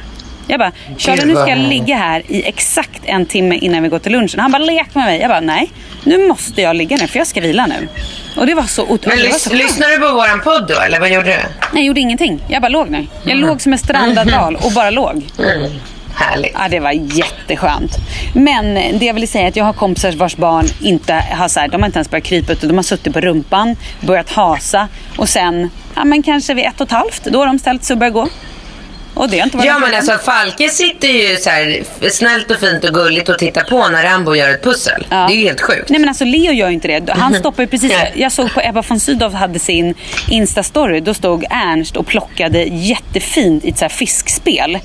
Jag 0.48 0.58
bara, 0.58 0.72
Charlie 0.98 1.24
nu 1.24 1.34
ska 1.34 1.48
jag 1.48 1.58
ligga 1.58 1.96
här 1.96 2.22
i 2.28 2.48
exakt 2.48 3.00
en 3.04 3.26
timme 3.26 3.56
innan 3.56 3.82
vi 3.82 3.88
går 3.88 3.98
till 3.98 4.12
lunchen. 4.12 4.40
Han 4.40 4.52
bara, 4.52 4.58
lek 4.58 4.94
med 4.94 5.04
mig. 5.04 5.20
Jag 5.20 5.28
bara, 5.28 5.40
nej, 5.40 5.70
nu 6.04 6.28
måste 6.28 6.62
jag 6.62 6.76
ligga 6.76 6.96
ner 6.96 7.06
för 7.06 7.18
jag 7.18 7.26
ska 7.26 7.40
vila 7.40 7.66
nu. 7.66 7.88
Och 8.36 8.46
det 8.46 8.54
var 8.54 8.62
så 8.62 8.82
otroligt. 8.82 9.06
Men 9.06 9.18
lys, 9.18 9.42
så 9.42 9.54
lyssnar 9.54 9.88
du 9.88 9.96
på 10.08 10.14
våran 10.14 10.40
podd 10.40 10.68
då, 10.68 10.80
eller 10.80 11.00
vad 11.00 11.10
gjorde 11.10 11.26
du? 11.26 11.38
Jag 11.78 11.84
gjorde 11.84 12.00
ingenting. 12.00 12.40
Jag 12.48 12.62
bara 12.62 12.68
låg 12.68 12.90
ner. 12.90 13.06
Jag 13.24 13.38
låg 13.38 13.60
som 13.60 13.72
en 13.72 13.78
strandad 13.78 14.30
val 14.30 14.56
och 14.56 14.72
bara 14.72 14.90
låg. 14.90 15.24
Mm. 15.38 15.70
Härligt. 16.16 16.52
Ja, 16.54 16.68
det 16.68 16.80
var 16.80 16.92
jätteskönt. 16.92 17.92
Men 18.34 18.74
det 18.98 19.06
jag 19.06 19.14
vill 19.14 19.28
säga 19.28 19.44
är 19.44 19.48
att 19.48 19.56
jag 19.56 19.64
har 19.64 19.72
kompisar 19.72 20.12
vars 20.12 20.36
barn 20.36 20.66
inte 20.80 21.14
har 21.14 21.48
så 21.48 21.60
här, 21.60 21.68
de 21.68 21.82
har 21.82 21.86
inte 21.86 21.98
ens 21.98 22.10
börjat 22.10 22.24
krypa 22.24 22.52
utan 22.52 22.68
de 22.68 22.76
har 22.76 22.82
suttit 22.82 23.12
på 23.12 23.20
rumpan, 23.20 23.76
börjat 24.00 24.30
hasa 24.30 24.88
och 25.16 25.28
sen, 25.28 25.70
ja 25.94 26.04
men 26.04 26.22
kanske 26.22 26.54
vid 26.54 26.64
ett 26.64 26.80
och 26.80 26.86
ett 26.86 26.92
halvt, 26.92 27.24
då 27.24 27.38
har 27.38 27.46
de 27.46 27.58
ställt 27.58 27.84
sig 27.84 27.94
och 27.94 27.98
börjat 27.98 28.14
gå. 28.14 28.28
Och 29.14 29.30
det 29.30 29.38
har 29.38 29.44
inte 29.44 29.56
varit 29.56 29.66
Ja 29.66 29.78
men 29.78 29.94
alltså 29.94 30.18
Falke 30.18 30.68
sitter 30.68 31.08
ju 31.08 31.36
så 31.36 31.50
här 31.50 31.82
snällt 32.10 32.50
och 32.50 32.56
fint 32.56 32.84
och 32.84 32.94
gulligt 32.94 33.28
och 33.28 33.38
tittar 33.38 33.62
på 33.62 33.88
när 33.88 34.02
Rambo 34.02 34.34
gör 34.34 34.50
ett 34.50 34.64
pussel. 34.64 35.06
Ja. 35.10 35.16
Det 35.16 35.34
är 35.34 35.36
ju 35.36 35.44
helt 35.44 35.60
sjukt. 35.60 35.90
Nej 35.90 36.00
men 36.00 36.08
alltså 36.08 36.24
Leo 36.24 36.52
gör 36.52 36.68
ju 36.68 36.74
inte 36.74 36.88
det. 36.88 37.12
Han 37.12 37.34
stoppar 37.34 37.62
ju 37.62 37.66
precis. 37.66 37.92
Jag 38.14 38.32
såg 38.32 38.54
på 38.54 38.60
Ebba 38.64 38.82
von 38.88 39.00
Sydow 39.00 39.34
hade 39.34 39.58
sin 39.58 39.94
Insta-story. 40.28 41.00
Då 41.00 41.14
stod 41.14 41.44
Ernst 41.50 41.96
och 41.96 42.06
plockade 42.06 42.62
jättefint 42.62 43.64
i 43.64 43.68
ett 43.68 43.78
så 43.78 43.84
här 43.84 43.88
fiskspel. 43.88 44.78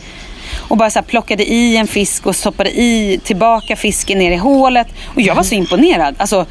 Och 0.72 0.78
bara 0.78 0.90
så 0.90 1.02
plockade 1.02 1.44
i 1.44 1.78
en 1.78 1.88
fisk 1.88 2.26
och 2.26 2.36
stoppade 2.36 2.70
i 2.70 3.20
tillbaka 3.24 3.76
fisken 3.76 4.18
ner 4.18 4.32
i 4.32 4.36
hålet. 4.36 4.88
Och 5.16 5.22
jag 5.22 5.36
var 5.36 5.44
så 5.44 5.56
imponerad. 5.56 6.16
Alltså, 6.18 6.46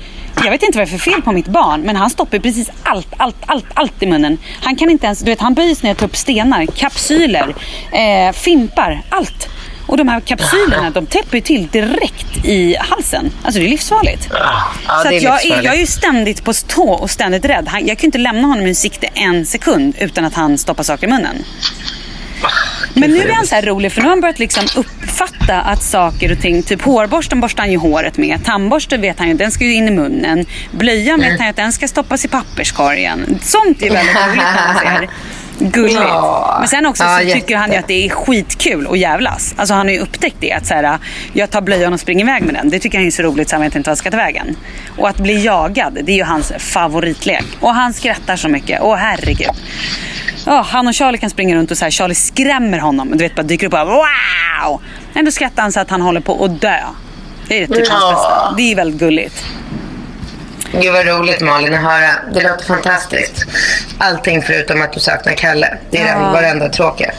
jag 0.45 0.51
vet 0.51 0.63
inte 0.63 0.79
vad 0.79 0.87
det 0.89 0.91
är 0.95 0.99
för 0.99 1.11
fel 1.11 1.23
på 1.23 1.33
mitt 1.33 1.49
barn, 1.49 1.81
men 1.81 1.97
han 1.97 2.11
stoppar 2.11 2.39
precis 2.39 2.71
allt, 2.83 3.09
allt, 3.17 3.37
allt, 3.47 3.65
allt 3.75 4.03
i 4.03 4.07
munnen. 4.07 4.39
Han 4.63 4.77
kan 4.77 4.91
inte 4.91 5.07
ens, 5.07 5.19
du 5.19 5.31
vet 5.31 5.41
han 5.41 5.55
böjer 5.55 5.75
sig 5.75 5.87
ner 5.87 5.91
och 5.91 5.99
tar 5.99 6.07
upp 6.07 6.17
stenar, 6.17 6.67
kapsyler, 6.67 7.55
eh, 7.93 8.33
fimpar, 8.33 9.03
allt. 9.09 9.49
Och 9.87 9.97
de 9.97 10.09
här 10.09 10.21
kapsylerna, 10.21 10.91
de 10.91 11.07
täpper 11.07 11.37
ju 11.37 11.41
till 11.41 11.67
direkt 11.67 12.45
i 12.45 12.77
halsen. 12.81 13.31
Alltså 13.43 13.61
det 13.61 13.67
är 13.67 13.71
livsfarligt. 13.71 14.29
Ja, 14.33 15.03
så 15.03 15.09
det 15.09 15.15
är 15.15 15.17
att 15.17 15.23
jag, 15.23 15.33
är, 15.33 15.37
livsfarligt. 15.37 15.65
jag 15.65 15.75
är 15.75 15.81
ju 15.81 15.87
ständigt 15.87 16.45
på 16.45 16.53
tå 16.53 16.93
och 16.93 17.11
ständigt 17.11 17.45
rädd. 17.45 17.69
Han, 17.69 17.87
jag 17.87 17.99
kan 17.99 18.09
inte 18.09 18.19
lämna 18.19 18.49
honom 18.49 18.67
i 18.67 18.75
sikte 18.75 19.07
en 19.07 19.47
sekund 19.47 19.95
utan 19.99 20.25
att 20.25 20.35
han 20.35 20.59
stoppar 20.59 20.83
saker 20.83 21.07
i 21.07 21.11
munnen. 21.11 21.45
Men 22.95 23.11
nu 23.11 23.21
är 23.21 23.33
han 23.33 23.47
så 23.47 23.55
här 23.55 23.63
rolig 23.63 23.93
för 23.93 24.01
nu 24.01 24.05
har 24.05 24.11
han 24.11 24.21
börjat 24.21 24.39
liksom 24.39 24.65
uppfatta 24.77 25.61
att 25.61 25.83
saker 25.83 26.33
och 26.33 26.41
ting, 26.41 26.63
typ 26.63 26.83
hårborsten 26.83 27.41
borstar 27.41 27.63
han 27.63 27.71
ju 27.71 27.79
håret 27.79 28.17
med. 28.17 28.45
Tandborsten 28.45 29.01
vet 29.01 29.19
han 29.19 29.29
ju, 29.29 29.35
den 29.35 29.51
ska 29.51 29.65
ju 29.65 29.75
in 29.75 29.89
i 29.89 29.91
munnen. 29.91 30.47
Blöjan 30.71 31.21
vet 31.21 31.39
han 31.39 31.47
ju 31.47 31.51
att 31.51 31.57
den 31.57 31.73
ska 31.73 31.89
stoppas 31.89 32.25
i 32.25 32.29
papperskorgen. 32.29 33.39
Sånt 33.43 33.83
är 33.83 33.87
ju 33.87 33.93
väldigt 33.93 34.17
roligt 34.17 34.37
när 34.37 34.67
man 34.67 34.77
ser. 34.77 35.09
Gulligt. 35.61 35.95
Ja. 36.01 36.57
Men 36.61 36.69
sen 36.69 36.87
också 36.87 37.05
Ja, 37.05 37.21
tycker 37.35 37.57
han 37.57 37.73
ju 37.73 37.77
att 37.79 37.87
det 37.89 38.07
är 38.07 38.11
skitkul 38.11 38.87
att 38.91 38.99
jävlas. 38.99 39.55
Alltså 39.57 39.75
han 39.75 39.87
har 39.87 39.93
ju 39.95 39.99
upptäckt 40.01 40.37
det 40.41 40.53
att 40.53 40.67
så 40.67 40.75
här, 40.75 40.99
jag 41.33 41.51
tar 41.51 41.61
blöjan 41.61 41.93
och 41.93 42.01
springer 42.01 42.25
iväg 42.25 42.43
med 42.43 42.55
den. 42.55 42.71
Det 42.71 42.79
tycker 42.79 42.99
han 42.99 43.07
är 43.07 43.11
så 43.11 43.23
roligt 43.23 43.49
så 43.49 43.57
han 43.57 43.63
vet 43.63 43.75
inte 43.77 43.89
vad 43.89 43.93
han 43.93 43.97
ska 43.97 44.11
ta 44.11 44.17
vägen. 44.17 44.57
Och 44.99 45.09
att 45.09 45.17
bli 45.17 45.45
jagad, 45.45 45.99
det 46.05 46.13
är 46.13 46.17
ju 46.17 46.25
hans 46.25 46.53
favoritlek. 46.59 47.45
Och 47.61 47.75
han 47.75 47.93
skrattar 47.93 48.37
så 48.37 48.49
mycket. 48.49 48.79
Åh 48.83 48.97
herregud. 48.97 49.51
Ja, 50.47 50.67
han 50.69 50.89
och 50.89 50.95
Charlie 50.95 51.19
kan 51.19 51.31
springa 51.31 51.57
runt 51.57 51.71
och 51.71 51.79
så 51.79 51.85
här, 51.85 51.91
Charlie 51.91 52.15
skrämmer 52.15 52.79
honom. 52.79 53.11
Du 53.11 53.17
vet, 53.19 53.35
bara 53.35 53.43
dyker 53.43 53.67
upp 53.67 53.73
och 53.73 53.87
bara 53.87 54.05
wow! 54.65 54.81
Ändå 55.15 55.31
skrattar 55.31 55.63
han 55.63 55.73
så 55.73 55.81
att 55.81 55.91
han 55.91 56.01
håller 56.01 56.21
på 56.21 56.45
att 56.45 56.61
dö. 56.61 56.77
Det 57.49 57.63
är 57.63 57.67
typ 57.67 57.89
hans 57.89 57.91
Ja. 58.03 58.11
bästa. 58.13 58.55
Det 58.57 58.73
är 58.73 58.77
väldigt 58.77 59.01
gulligt. 59.01 59.45
Gud 60.73 60.93
vad 60.93 61.07
roligt 61.07 61.41
Malin 61.41 61.75
att 61.75 61.81
höra. 61.83 62.11
Det 62.35 62.41
låter 62.41 62.65
fantastiskt. 62.65 63.45
Allting 63.99 64.43
förutom 64.43 64.83
att 64.83 64.93
du 64.93 65.01
saknar 65.01 65.33
Kalle. 65.35 65.77
Det 65.91 65.99
är 65.99 66.07
Ja. 66.07 66.13
den 66.15 66.33
varenda 66.33 66.69
tråkiga. 66.69 67.11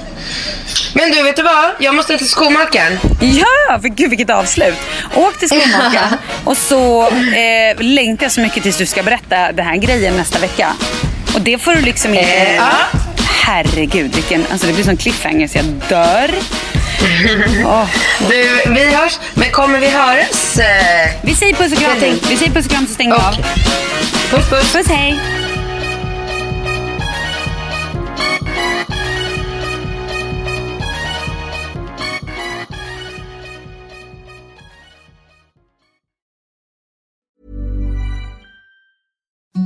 Men 0.94 1.12
du, 1.12 1.24
vet 1.24 1.36
du 1.36 1.44
vad? 1.44 1.72
Jag 1.80 1.96
måste 1.96 2.18
till 2.18 2.30
skomakaren. 2.30 3.00
Ja, 3.22 3.80
för 3.82 3.88
gud 3.88 4.10
vilket 4.10 4.30
avslut. 4.30 4.76
Åk 5.16 5.40
till 5.40 5.48
skomakaren 5.50 6.18
och 6.46 6.58
så 6.58 7.08
eh, 7.08 7.78
längtar 7.80 8.26
jag 8.26 8.32
så 8.32 8.42
mycket 8.42 8.64
tills 8.64 8.78
du 8.78 8.86
ska 8.86 9.04
berätta 9.04 9.52
den 9.52 9.66
här 9.66 9.78
grejen 9.78 10.14
nästa 10.18 10.40
vecka. 10.40 10.68
Och 11.36 11.42
det 11.42 11.58
får 11.58 11.72
du 11.72 11.82
liksom 11.82 12.14
inte... 12.14 12.32
Eh, 12.32 12.56
ja. 12.56 12.70
Herregud, 13.44 14.16
vilken, 14.16 14.46
alltså 14.52 14.68
det 14.68 14.74
blir 14.74 14.84
sån 14.84 14.98
cliffhanger 14.98 15.48
så 15.48 15.58
jag 15.58 15.66
dör. 15.66 16.32
Åh. 17.66 17.88
Du, 18.30 18.72
vi 18.74 18.96
hörs. 18.96 19.20
Men 19.34 19.52
kommer 19.52 19.80
vi 19.80 19.90
höras? 19.90 20.58
Eh? 20.60 21.10
Vi 21.24 21.36
säger 21.36 21.54
puss 21.54 21.72
och 21.72 21.78
kram. 21.78 21.98
Vi 22.30 22.38
säger 22.38 22.52
puss 22.52 22.66
och 22.66 22.72
kram 22.72 22.88
så 22.88 22.94
stänger 22.94 23.16
vi 23.16 23.22
av. 23.22 23.36
Puss, 24.32 24.50
puss. 24.50 24.74
Puss, 24.74 24.88
hej. 24.88 25.20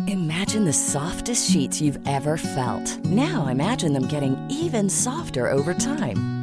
Imagine 0.07 0.65
the 0.65 0.73
softest 0.73 1.51
sheets 1.51 1.81
you've 1.81 2.01
ever 2.07 2.37
felt. 2.37 3.03
Now 3.05 3.47
imagine 3.47 3.93
them 3.93 4.07
getting 4.07 4.37
even 4.49 4.89
softer 4.89 5.51
over 5.51 5.73
time. 5.73 6.34